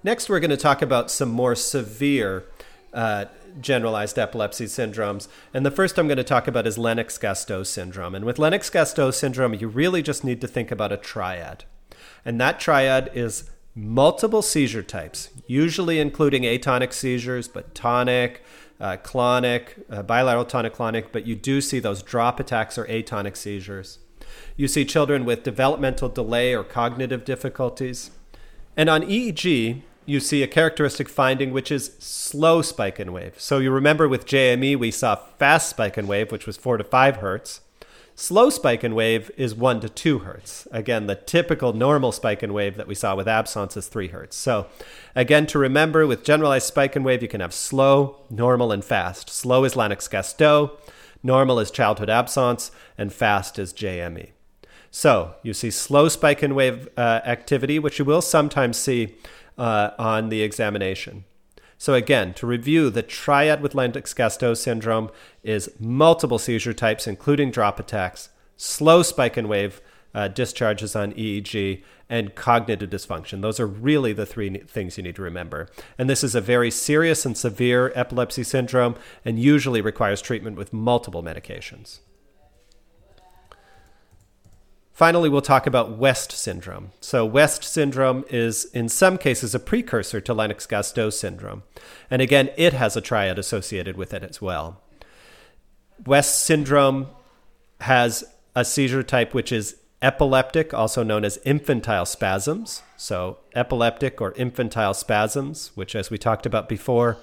Next, 0.03 0.29
we're 0.29 0.41
going 0.41 0.51
to 0.51 0.57
talk 0.57 0.83
about 0.83 1.11
some 1.11 1.31
more 1.31 1.55
severe 1.55 2.45
uh, 2.93 3.25
generalized 3.61 4.19
epilepsy 4.19 4.67
syndromes. 4.67 5.29
And 5.55 5.65
the 5.65 5.71
first 5.71 5.99
I'm 5.99 6.09
going 6.09 6.17
to 6.17 6.25
talk 6.25 6.49
about 6.49 6.67
is 6.67 6.79
Lennox 6.79 7.19
Gastaut 7.19 7.67
syndrome. 7.67 8.15
And 8.15 8.25
with 8.25 8.39
Lennox 8.39 8.71
Gastaut 8.71 9.15
syndrome, 9.15 9.55
you 9.55 9.69
really 9.69 10.03
just 10.03 10.25
need 10.25 10.41
to 10.41 10.49
think 10.49 10.71
about 10.71 10.93
a 10.93 10.97
triad. 10.97 11.65
And 12.25 12.41
that 12.41 12.61
triad 12.61 13.11
is 13.15 13.51
multiple 13.75 14.43
seizure 14.43 14.83
types, 14.83 15.29
usually 15.47 16.01
including 16.01 16.45
atonic 16.45 16.93
seizures, 16.93 17.47
but 17.47 17.75
tonic, 17.75 18.43
uh, 18.81 18.97
clonic, 18.97 19.85
uh, 19.91 20.03
bilateral 20.03 20.45
tonic 20.45 20.75
clonic, 20.75 21.07
but 21.13 21.27
you 21.27 21.37
do 21.37 21.61
see 21.61 21.79
those 21.79 22.03
drop 22.03 22.41
attacks 22.41 22.79
or 22.79 22.87
atonic 22.87 23.37
seizures. 23.37 23.99
You 24.57 24.69
see 24.69 24.85
children 24.85 25.25
with 25.25 25.43
developmental 25.43 26.09
delay 26.09 26.55
or 26.55 26.65
cognitive 26.65 27.25
difficulties. 27.25 28.11
And 28.77 28.89
on 28.89 29.03
EEG, 29.03 29.83
you 30.07 30.21
see 30.21 30.43
a 30.43 30.47
characteristic 30.47 31.09
finding 31.09 31.53
which 31.53 31.71
is 31.71 31.93
slow 31.99 32.63
spike 32.63 32.99
and 32.99 33.13
wave. 33.13 33.35
So 33.39 33.59
you 33.59 33.71
remember 33.71 34.09
with 34.09 34.27
JME, 34.27 34.79
we 34.79 34.91
saw 34.91 35.17
fast 35.17 35.69
spike 35.69 35.97
and 35.97 36.09
wave, 36.09 36.33
which 36.33 36.47
was 36.47 36.57
four 36.57 36.77
to 36.77 36.85
five 36.85 37.17
hertz. 37.17 37.61
Slow 38.19 38.49
spike 38.49 38.83
and 38.83 38.97
wave 38.97 39.31
is 39.37 39.55
one 39.55 39.79
to 39.81 39.91
two 39.91 40.21
hertz. 40.21 40.67
Again, 40.73 41.07
the 41.07 41.17
typical 41.17 41.75
normal 41.75 42.13
spike 42.13 42.43
and 42.43 42.55
wave 42.55 42.79
that 42.79 42.87
we 42.87 42.95
saw 42.95 43.15
with 43.15 43.29
absence 43.29 43.77
is 43.77 43.89
three 43.89 44.09
hertz. 44.09 44.37
So, 44.37 44.69
again, 45.15 45.47
to 45.49 45.59
remember 45.59 46.07
with 46.07 46.25
generalized 46.25 46.67
spike 46.67 46.97
and 46.97 47.05
wave, 47.05 47.21
you 47.21 47.29
can 47.29 47.43
have 47.43 47.53
slow, 47.53 48.17
normal, 48.31 48.73
and 48.73 48.83
fast. 48.83 49.29
Slow 49.29 49.65
is 49.65 49.77
Lennox 49.77 50.09
Gastaut, 50.09 50.79
normal 51.23 51.61
is 51.61 51.71
childhood 51.71 52.09
absence, 52.09 52.71
and 52.97 53.13
fast 53.13 53.59
is 53.59 53.75
JME. 53.75 54.31
So, 54.91 55.35
you 55.43 55.53
see 55.53 55.71
slow 55.71 56.09
spike 56.09 56.43
and 56.43 56.57
wave 56.57 56.89
uh, 56.97 57.21
activity, 57.27 57.79
which 57.79 57.99
you 57.99 58.07
will 58.07 58.23
sometimes 58.23 58.79
see 58.79 59.15
uh, 59.59 59.91
on 59.99 60.29
the 60.29 60.43
examination. 60.43 61.25
So, 61.79 61.93
again, 61.93 62.33
to 62.35 62.47
review, 62.47 62.89
the 62.89 63.03
triad 63.03 63.61
with 63.61 63.75
Lennox 63.75 64.15
Gastaut 64.15 64.57
syndrome 64.57 65.11
is 65.43 65.71
multiple 65.79 66.39
seizure 66.39 66.73
types, 66.73 67.07
including 67.07 67.51
drop 67.51 67.79
attacks, 67.79 68.31
slow 68.57 69.03
spike 69.03 69.37
and 69.37 69.49
wave 69.49 69.83
uh, 70.15 70.29
discharges 70.29 70.97
on 70.97 71.13
EEG, 71.13 71.83
and 72.09 72.35
cognitive 72.35 72.89
dysfunction. 72.89 73.43
Those 73.43 73.61
are 73.61 73.67
really 73.67 74.15
the 74.15 74.25
three 74.25 74.59
things 74.61 74.97
you 74.97 75.03
need 75.03 75.17
to 75.17 75.23
remember. 75.23 75.69
And 75.99 76.09
this 76.09 76.25
is 76.25 76.35
a 76.35 76.41
very 76.41 76.71
serious 76.71 77.27
and 77.27 77.37
severe 77.37 77.93
epilepsy 77.95 78.45
syndrome 78.45 78.97
and 79.25 79.39
usually 79.39 79.81
requires 79.83 80.23
treatment 80.23 80.57
with 80.57 80.73
multiple 80.73 81.23
medications. 81.23 81.99
Finally, 84.97 85.29
we'll 85.29 85.43
talk 85.43 85.67
about 85.67 85.99
West 85.99 86.33
syndrome. 86.33 86.91
So, 87.03 87.27
West 87.27 87.63
syndrome 87.63 88.25
is 88.31 88.65
in 88.73 88.89
some 88.89 89.19
cases 89.19 89.55
a 89.55 89.59
precursor 89.59 90.23
to 90.23 90.33
Lennox 90.33 90.67
Gastaut 90.67 91.13
syndrome. 91.13 91.65
And 92.11 92.23
again, 92.23 92.49
it 92.57 92.73
has 92.73 92.97
a 92.97 93.03
triad 93.03 93.39
associated 93.39 93.99
with 93.99 94.15
it 94.15 94.23
as 94.25 94.41
well. 94.41 94.81
West 96.07 96.41
syndrome 96.47 97.09
has 97.83 98.25
a 98.55 98.65
seizure 98.65 99.03
type 99.03 99.35
which 99.35 99.53
is 99.53 99.77
epileptic, 100.01 100.73
also 100.73 101.03
known 101.03 101.27
as 101.27 101.39
infantile 101.45 102.07
spasms. 102.07 102.81
So, 102.97 103.37
epileptic 103.55 104.23
or 104.23 104.33
infantile 104.33 104.95
spasms, 104.95 105.73
which, 105.75 105.95
as 105.95 106.11
we 106.11 106.17
talked 106.17 106.47
about 106.47 106.71
before, 106.71 107.19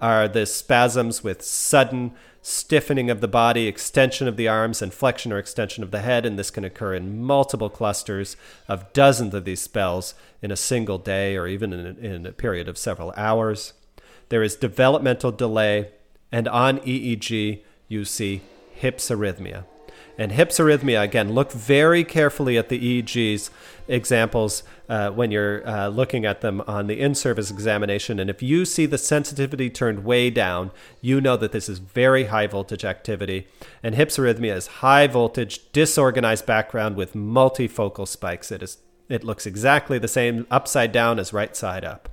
are 0.00 0.28
the 0.28 0.46
spasms 0.46 1.24
with 1.24 1.42
sudden 1.42 2.12
stiffening 2.42 3.10
of 3.10 3.20
the 3.20 3.28
body, 3.28 3.66
extension 3.66 4.26
of 4.26 4.36
the 4.36 4.48
arms, 4.48 4.80
and 4.80 4.92
flexion 4.94 5.32
or 5.32 5.38
extension 5.38 5.82
of 5.82 5.90
the 5.90 6.00
head. 6.00 6.24
And 6.24 6.38
this 6.38 6.50
can 6.50 6.64
occur 6.64 6.94
in 6.94 7.22
multiple 7.22 7.68
clusters 7.68 8.36
of 8.68 8.92
dozens 8.92 9.34
of 9.34 9.44
these 9.44 9.60
spells 9.60 10.14
in 10.40 10.50
a 10.50 10.56
single 10.56 10.98
day 10.98 11.36
or 11.36 11.46
even 11.46 11.72
in 11.72 11.86
a, 11.86 12.06
in 12.06 12.26
a 12.26 12.32
period 12.32 12.68
of 12.68 12.78
several 12.78 13.12
hours. 13.16 13.74
There 14.28 14.42
is 14.42 14.56
developmental 14.56 15.32
delay, 15.32 15.90
and 16.30 16.46
on 16.48 16.78
EEG, 16.80 17.62
you 17.88 18.04
see 18.04 18.42
hypsarrhythmia. 18.80 19.64
And 20.18 20.32
hypsarrhythmia, 20.32 21.00
again, 21.00 21.32
look 21.32 21.52
very 21.52 22.02
carefully 22.02 22.58
at 22.58 22.68
the 22.68 23.02
EEGs 23.02 23.50
examples 23.86 24.64
uh, 24.88 25.10
when 25.10 25.30
you're 25.30 25.66
uh, 25.66 25.86
looking 25.86 26.24
at 26.24 26.40
them 26.40 26.60
on 26.66 26.88
the 26.88 27.00
in 27.00 27.14
service 27.14 27.52
examination. 27.52 28.18
And 28.18 28.28
if 28.28 28.42
you 28.42 28.64
see 28.64 28.84
the 28.84 28.98
sensitivity 28.98 29.70
turned 29.70 30.04
way 30.04 30.28
down, 30.28 30.72
you 31.00 31.20
know 31.20 31.36
that 31.36 31.52
this 31.52 31.68
is 31.68 31.78
very 31.78 32.24
high 32.24 32.48
voltage 32.48 32.84
activity. 32.84 33.46
And 33.80 33.94
hypsarrhythmia 33.94 34.56
is 34.56 34.66
high 34.66 35.06
voltage, 35.06 35.70
disorganized 35.72 36.46
background 36.46 36.96
with 36.96 37.14
multifocal 37.14 38.08
spikes. 38.08 38.50
It, 38.50 38.62
is, 38.62 38.78
it 39.08 39.22
looks 39.22 39.46
exactly 39.46 40.00
the 40.00 40.08
same 40.08 40.48
upside 40.50 40.90
down 40.90 41.20
as 41.20 41.32
right 41.32 41.54
side 41.54 41.84
up. 41.84 42.08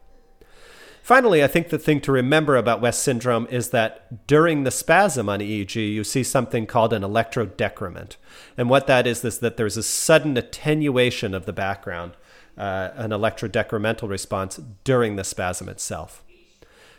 Finally, 1.06 1.44
I 1.44 1.48
think 1.48 1.70
the 1.70 1.78
thing 1.78 2.02
to 2.02 2.12
remember 2.12 2.56
about 2.56 2.82
West 2.82 3.04
syndrome 3.04 3.46
is 3.52 3.70
that 3.70 4.26
during 4.26 4.64
the 4.64 4.72
spasm 4.72 5.30
on 5.30 5.40
EEG, 5.40 5.76
you 5.76 6.04
see 6.04 6.24
something 6.24 6.66
called 6.66 6.94
an 6.94 7.04
electrodecrement. 7.04 8.16
And 8.58 8.72
what 8.72 8.88
that 8.88 9.06
is, 9.06 9.24
is 9.24 9.38
that 9.38 9.56
there's 9.56 9.78
a 9.78 9.84
sudden 9.84 10.36
attenuation 10.36 11.36
of 11.36 11.46
the 11.46 11.54
background, 11.54 12.14
uh, 12.58 12.90
an 12.96 13.12
electrodecremental 13.12 14.10
response 14.10 14.60
during 14.84 15.16
the 15.16 15.24
spasm 15.24 15.70
itself. 15.70 16.24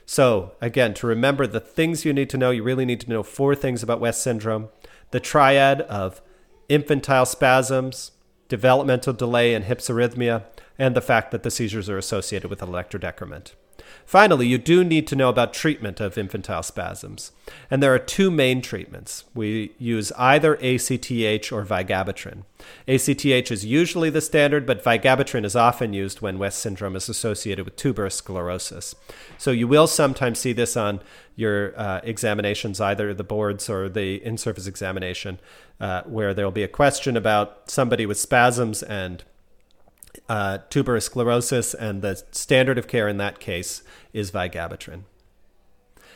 So, 0.04 0.52
again, 0.60 0.94
to 0.94 1.08
remember 1.08 1.48
the 1.48 1.58
things 1.58 2.04
you 2.04 2.12
need 2.12 2.30
to 2.30 2.38
know, 2.38 2.52
you 2.52 2.62
really 2.62 2.84
need 2.84 3.00
to 3.00 3.10
know 3.10 3.24
four 3.24 3.56
things 3.56 3.82
about 3.82 3.98
West 3.98 4.22
syndrome 4.22 4.68
the 5.10 5.18
triad 5.18 5.80
of 5.80 6.22
infantile 6.68 7.26
spasms, 7.26 8.12
developmental 8.48 9.12
delay, 9.12 9.52
and 9.52 9.64
hypsarrhythmia, 9.64 10.44
and 10.78 10.94
the 10.94 11.00
fact 11.00 11.32
that 11.32 11.42
the 11.42 11.50
seizures 11.50 11.90
are 11.90 11.98
associated 11.98 12.48
with 12.48 12.60
electrodecrement. 12.60 13.54
Finally, 14.06 14.46
you 14.46 14.56
do 14.56 14.84
need 14.84 15.04
to 15.08 15.16
know 15.16 15.28
about 15.28 15.52
treatment 15.52 16.00
of 16.00 16.16
infantile 16.16 16.62
spasms. 16.62 17.32
And 17.68 17.82
there 17.82 17.92
are 17.92 17.98
two 17.98 18.30
main 18.30 18.62
treatments. 18.62 19.24
We 19.34 19.72
use 19.78 20.12
either 20.12 20.54
ACTH 20.54 21.50
or 21.52 21.64
vigabatrin. 21.64 22.44
ACTH 22.86 23.50
is 23.50 23.64
usually 23.64 24.08
the 24.08 24.20
standard, 24.20 24.64
but 24.64 24.84
vigabatrin 24.84 25.44
is 25.44 25.56
often 25.56 25.92
used 25.92 26.20
when 26.20 26.38
West 26.38 26.60
syndrome 26.60 26.94
is 26.94 27.08
associated 27.08 27.64
with 27.64 27.74
tuberous 27.74 28.14
sclerosis. 28.14 28.94
So 29.38 29.50
you 29.50 29.66
will 29.66 29.88
sometimes 29.88 30.38
see 30.38 30.52
this 30.52 30.76
on 30.76 31.00
your 31.34 31.78
uh, 31.78 32.00
examinations, 32.04 32.80
either 32.80 33.12
the 33.12 33.24
boards 33.24 33.68
or 33.68 33.88
the 33.88 34.24
in 34.24 34.38
service 34.38 34.68
examination, 34.68 35.40
uh, 35.80 36.02
where 36.04 36.32
there 36.32 36.44
will 36.44 36.52
be 36.52 36.62
a 36.62 36.68
question 36.68 37.16
about 37.16 37.68
somebody 37.70 38.06
with 38.06 38.18
spasms 38.18 38.84
and 38.84 39.24
uh, 40.28 40.58
tuberous 40.70 41.06
sclerosis, 41.06 41.74
and 41.74 42.02
the 42.02 42.22
standard 42.30 42.78
of 42.78 42.88
care 42.88 43.08
in 43.08 43.16
that 43.18 43.38
case 43.38 43.82
is 44.12 44.30
vigabatrin. 44.30 45.02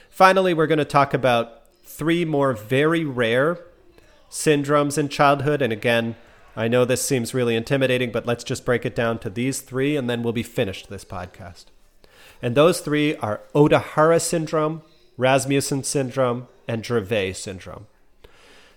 Finally, 0.08 0.54
we're 0.54 0.66
going 0.66 0.78
to 0.78 0.84
talk 0.84 1.14
about 1.14 1.68
three 1.84 2.24
more 2.24 2.52
very 2.52 3.04
rare 3.04 3.58
syndromes 4.30 4.96
in 4.96 5.08
childhood. 5.08 5.62
And 5.62 5.72
again, 5.72 6.16
I 6.56 6.68
know 6.68 6.84
this 6.84 7.02
seems 7.02 7.34
really 7.34 7.56
intimidating, 7.56 8.10
but 8.10 8.26
let's 8.26 8.44
just 8.44 8.64
break 8.64 8.84
it 8.84 8.94
down 8.94 9.18
to 9.20 9.30
these 9.30 9.60
three, 9.60 9.96
and 9.96 10.10
then 10.10 10.22
we'll 10.22 10.32
be 10.32 10.42
finished 10.42 10.88
this 10.88 11.04
podcast. 11.04 11.66
And 12.42 12.54
those 12.54 12.80
three 12.80 13.16
are 13.16 13.42
Ohtahara 13.54 14.20
syndrome, 14.20 14.82
Rasmussen 15.16 15.84
syndrome, 15.84 16.48
and 16.66 16.82
Dravet 16.82 17.36
syndrome. 17.36 17.86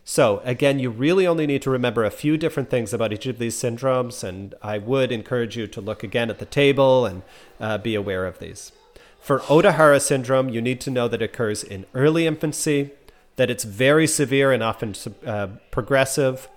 So, 0.05 0.41
again, 0.43 0.79
you 0.79 0.89
really 0.89 1.25
only 1.25 1.47
need 1.47 1.61
to 1.61 1.69
remember 1.69 2.03
a 2.03 2.11
few 2.11 2.37
different 2.37 2.69
things 2.69 2.93
about 2.93 3.13
each 3.13 3.25
of 3.25 3.39
these 3.39 3.55
syndromes, 3.55 4.21
and 4.23 4.53
I 4.61 4.77
would 4.77 5.13
encourage 5.13 5.55
you 5.55 5.65
to 5.67 5.79
look 5.79 6.03
again 6.03 6.29
at 6.29 6.39
the 6.39 6.45
table 6.45 7.05
and 7.05 7.23
uh, 7.59 7.77
be 7.77 7.95
aware 7.95 8.25
of 8.25 8.39
these. 8.39 8.73
For 9.21 9.39
Ohtahara 9.41 10.01
syndrome, 10.01 10.49
you 10.49 10.61
need 10.61 10.81
to 10.81 10.91
know 10.91 11.07
that 11.07 11.21
it 11.21 11.25
occurs 11.25 11.63
in 11.63 11.85
early 11.93 12.27
infancy, 12.27 12.91
that 13.37 13.49
it's 13.49 13.63
very 13.63 14.05
severe 14.05 14.51
and 14.51 14.61
often 14.61 14.93
uh, 15.25 15.47
progressive, 15.71 16.49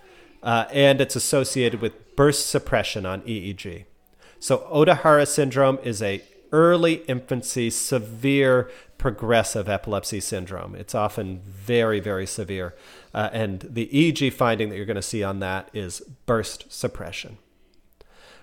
uh, 0.42 0.64
and 0.72 1.00
it's 1.00 1.14
associated 1.14 1.80
with 1.80 2.16
burst 2.16 2.50
suppression 2.50 3.06
on 3.06 3.22
EEG. 3.22 3.84
So, 4.40 4.66
Ohtahara 4.72 5.26
syndrome 5.26 5.78
is 5.84 6.02
a 6.02 6.20
early 6.52 7.04
infancy, 7.06 7.70
severe, 7.70 8.70
progressive 8.98 9.68
epilepsy 9.68 10.20
syndrome. 10.20 10.74
It's 10.74 10.94
often 10.94 11.40
very, 11.44 12.00
very 12.00 12.26
severe. 12.26 12.74
Uh, 13.14 13.30
and 13.32 13.60
the 13.60 13.88
EEG 13.88 14.32
finding 14.32 14.68
that 14.68 14.76
you're 14.76 14.86
going 14.86 14.96
to 14.96 15.02
see 15.02 15.22
on 15.22 15.40
that 15.40 15.70
is 15.72 16.00
burst 16.26 16.72
suppression. 16.72 17.38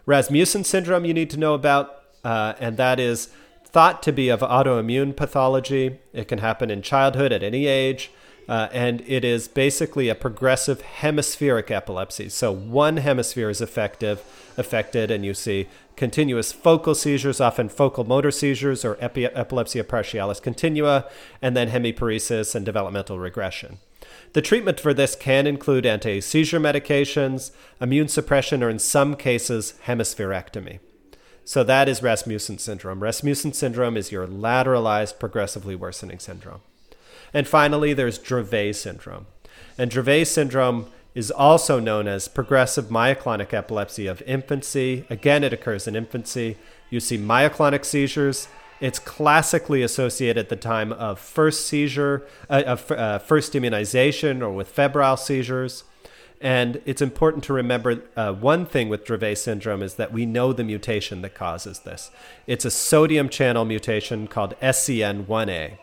Rasmussen 0.06 0.64
syndrome, 0.64 1.06
you 1.06 1.14
need 1.14 1.30
to 1.30 1.38
know 1.38 1.54
about, 1.54 2.04
uh, 2.24 2.54
and 2.60 2.78
that 2.78 3.00
is 3.00 3.30
thought 3.66 4.04
to 4.04 4.12
be 4.12 4.30
of 4.30 4.42
autoimmune 4.42 5.16
pathology. 5.16 6.00
It 6.12 6.28
can 6.28 6.40
happen 6.40 6.70
in 6.70 6.82
childhood 6.82 7.32
at 7.32 7.42
any 7.42 7.66
age. 7.66 8.12
Uh, 8.48 8.68
and 8.74 9.02
it 9.08 9.24
is 9.24 9.48
basically 9.48 10.10
a 10.10 10.16
progressive 10.16 10.82
hemispheric 10.82 11.72
epilepsy. 11.72 12.30
So 12.30 12.52
one 12.52 12.98
hemisphere 12.98 13.50
is 13.50 13.62
effective, 13.62 14.22
affected, 14.58 15.12
and 15.12 15.26
you 15.26 15.34
see 15.34 15.68
continuous 15.96 16.52
focal 16.52 16.96
seizures, 16.96 17.40
often 17.42 17.70
focal 17.70 18.04
motor 18.04 18.32
seizures 18.32 18.84
or 18.84 18.98
epi- 19.00 19.26
epilepsia 19.26 19.84
partialis 19.84 20.42
continua, 20.42 21.10
and 21.42 21.56
then 21.56 21.70
hemiparesis 21.70 22.56
and 22.56 22.66
developmental 22.66 23.20
regression. 23.20 23.80
The 24.34 24.42
treatment 24.42 24.80
for 24.80 24.94
this 24.94 25.16
can 25.16 25.46
include 25.48 25.86
anti 25.86 26.20
seizure 26.22 26.60
medications, 26.60 27.52
immune 27.80 28.08
suppression, 28.08 28.64
or 28.64 28.70
in 28.70 28.80
some 28.80 29.16
cases, 29.16 29.76
hemispherectomy. 29.86 30.80
So 31.46 31.64
that 31.64 31.90
is 31.90 32.02
Rasmussen 32.02 32.58
syndrome. 32.58 33.04
Rasmussen 33.04 33.54
syndrome 33.54 33.98
is 33.98 34.12
your 34.12 34.26
lateralized 34.26 35.20
progressively 35.20 35.76
worsening 35.76 36.20
syndrome. 36.20 36.62
And 37.34 37.48
finally, 37.48 37.94
there's 37.94 38.20
Dravet 38.20 38.76
syndrome. 38.76 39.28
And 39.78 39.92
Dravet 39.92 40.28
syndrome 40.28 40.88
is 41.16 41.30
also 41.32 41.80
known 41.80 42.08
as 42.08 42.28
progressive 42.28 42.86
myoclonic 42.86 43.54
epilepsy 43.54 44.08
of 44.08 44.22
infancy. 44.24 45.06
Again, 45.10 45.44
it 45.44 45.54
occurs 45.54 45.88
in 45.88 45.96
infancy. 45.96 46.58
You 46.90 47.00
see 47.00 47.18
myoclonic 47.18 47.86
seizures 47.86 48.48
it's 48.84 49.00
classically 49.00 49.82
associated 49.82 50.38
at 50.38 50.50
the 50.50 50.58
time 50.58 50.92
of 50.92 51.18
first 51.18 51.68
seizure, 51.68 52.28
uh, 52.50 52.64
of 52.66 52.92
uh, 52.92 53.18
first 53.18 53.56
immunization, 53.56 54.42
or 54.42 54.52
with 54.52 54.68
febrile 54.68 55.16
seizures. 55.16 55.86
And 56.42 56.82
it's 56.86 57.02
important 57.02 57.46
to 57.46 57.54
remember 57.54 58.04
uh, 58.18 58.34
one 58.34 58.66
thing 58.66 58.90
with 58.90 59.06
Dravet 59.06 59.38
syndrome 59.38 59.82
is 59.82 59.94
that 59.96 60.12
we 60.12 60.26
know 60.26 60.52
the 60.52 60.66
mutation 60.66 61.22
that 61.22 61.34
causes 61.34 61.80
this. 61.80 62.12
It's 62.46 62.66
a 62.66 62.72
sodium 62.72 63.30
channel 63.30 63.64
mutation 63.64 64.28
called 64.28 64.60
SCN1A. 64.60 65.78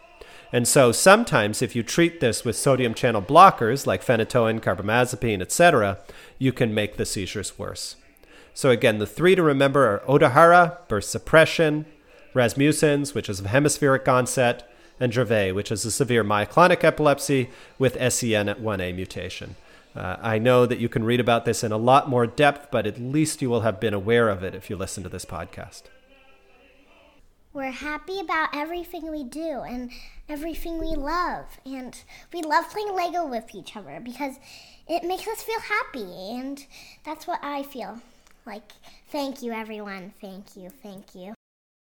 And 0.52 0.66
so 0.66 0.90
sometimes 0.90 1.62
if 1.62 1.76
you 1.76 1.82
treat 1.82 2.20
this 2.20 2.44
with 2.44 2.56
sodium 2.56 2.94
channel 2.94 3.22
blockers 3.22 3.86
like 3.86 4.04
phenytoin, 4.04 4.60
carbamazepine, 4.60 5.40
etc., 5.40 5.98
you 6.38 6.52
can 6.52 6.74
make 6.74 6.96
the 6.96 7.06
seizures 7.06 7.58
worse. 7.58 7.96
So 8.52 8.70
again, 8.70 8.98
the 8.98 9.06
three 9.06 9.34
to 9.36 9.42
remember 9.42 9.86
are 9.86 10.18
Ohtahara, 10.18 10.88
burst 10.88 11.10
suppression, 11.10 11.86
Rasmussen's, 12.34 13.14
which 13.14 13.28
is 13.28 13.40
of 13.40 13.46
hemispheric 13.46 14.08
onset, 14.08 14.68
and 14.98 15.12
Dravet, 15.12 15.54
which 15.54 15.72
is 15.72 15.84
a 15.84 15.90
severe 15.90 16.24
myoclonic 16.24 16.84
epilepsy 16.84 17.48
with 17.78 17.96
SCN1A 17.96 18.94
mutation. 18.94 19.56
Uh, 19.96 20.16
I 20.20 20.38
know 20.38 20.66
that 20.66 20.78
you 20.78 20.88
can 20.88 21.04
read 21.04 21.20
about 21.20 21.44
this 21.44 21.64
in 21.64 21.72
a 21.72 21.78
lot 21.78 22.08
more 22.08 22.26
depth, 22.26 22.70
but 22.70 22.86
at 22.86 23.00
least 23.00 23.40
you 23.40 23.50
will 23.50 23.62
have 23.62 23.80
been 23.80 23.94
aware 23.94 24.28
of 24.28 24.42
it 24.44 24.54
if 24.54 24.68
you 24.68 24.76
listen 24.76 25.02
to 25.02 25.08
this 25.08 25.24
podcast. 25.24 25.82
We're 27.52 27.70
happy 27.70 28.20
about 28.20 28.54
everything 28.54 29.10
we 29.10 29.24
do 29.24 29.60
and 29.60 29.90
everything 30.28 30.78
we 30.78 30.94
love. 30.94 31.46
And 31.64 31.96
we 32.32 32.42
love 32.42 32.70
playing 32.70 32.94
Lego 32.94 33.26
with 33.26 33.54
each 33.54 33.76
other 33.76 34.00
because 34.02 34.36
it 34.88 35.04
makes 35.04 35.26
us 35.26 35.42
feel 35.42 35.60
happy. 35.60 36.38
And 36.38 36.64
that's 37.04 37.26
what 37.26 37.40
I 37.42 37.62
feel 37.64 38.00
like. 38.46 38.70
Thank 39.10 39.42
you, 39.42 39.52
everyone. 39.52 40.12
Thank 40.20 40.56
you. 40.56 40.70
Thank 40.70 41.14
you. 41.14 41.34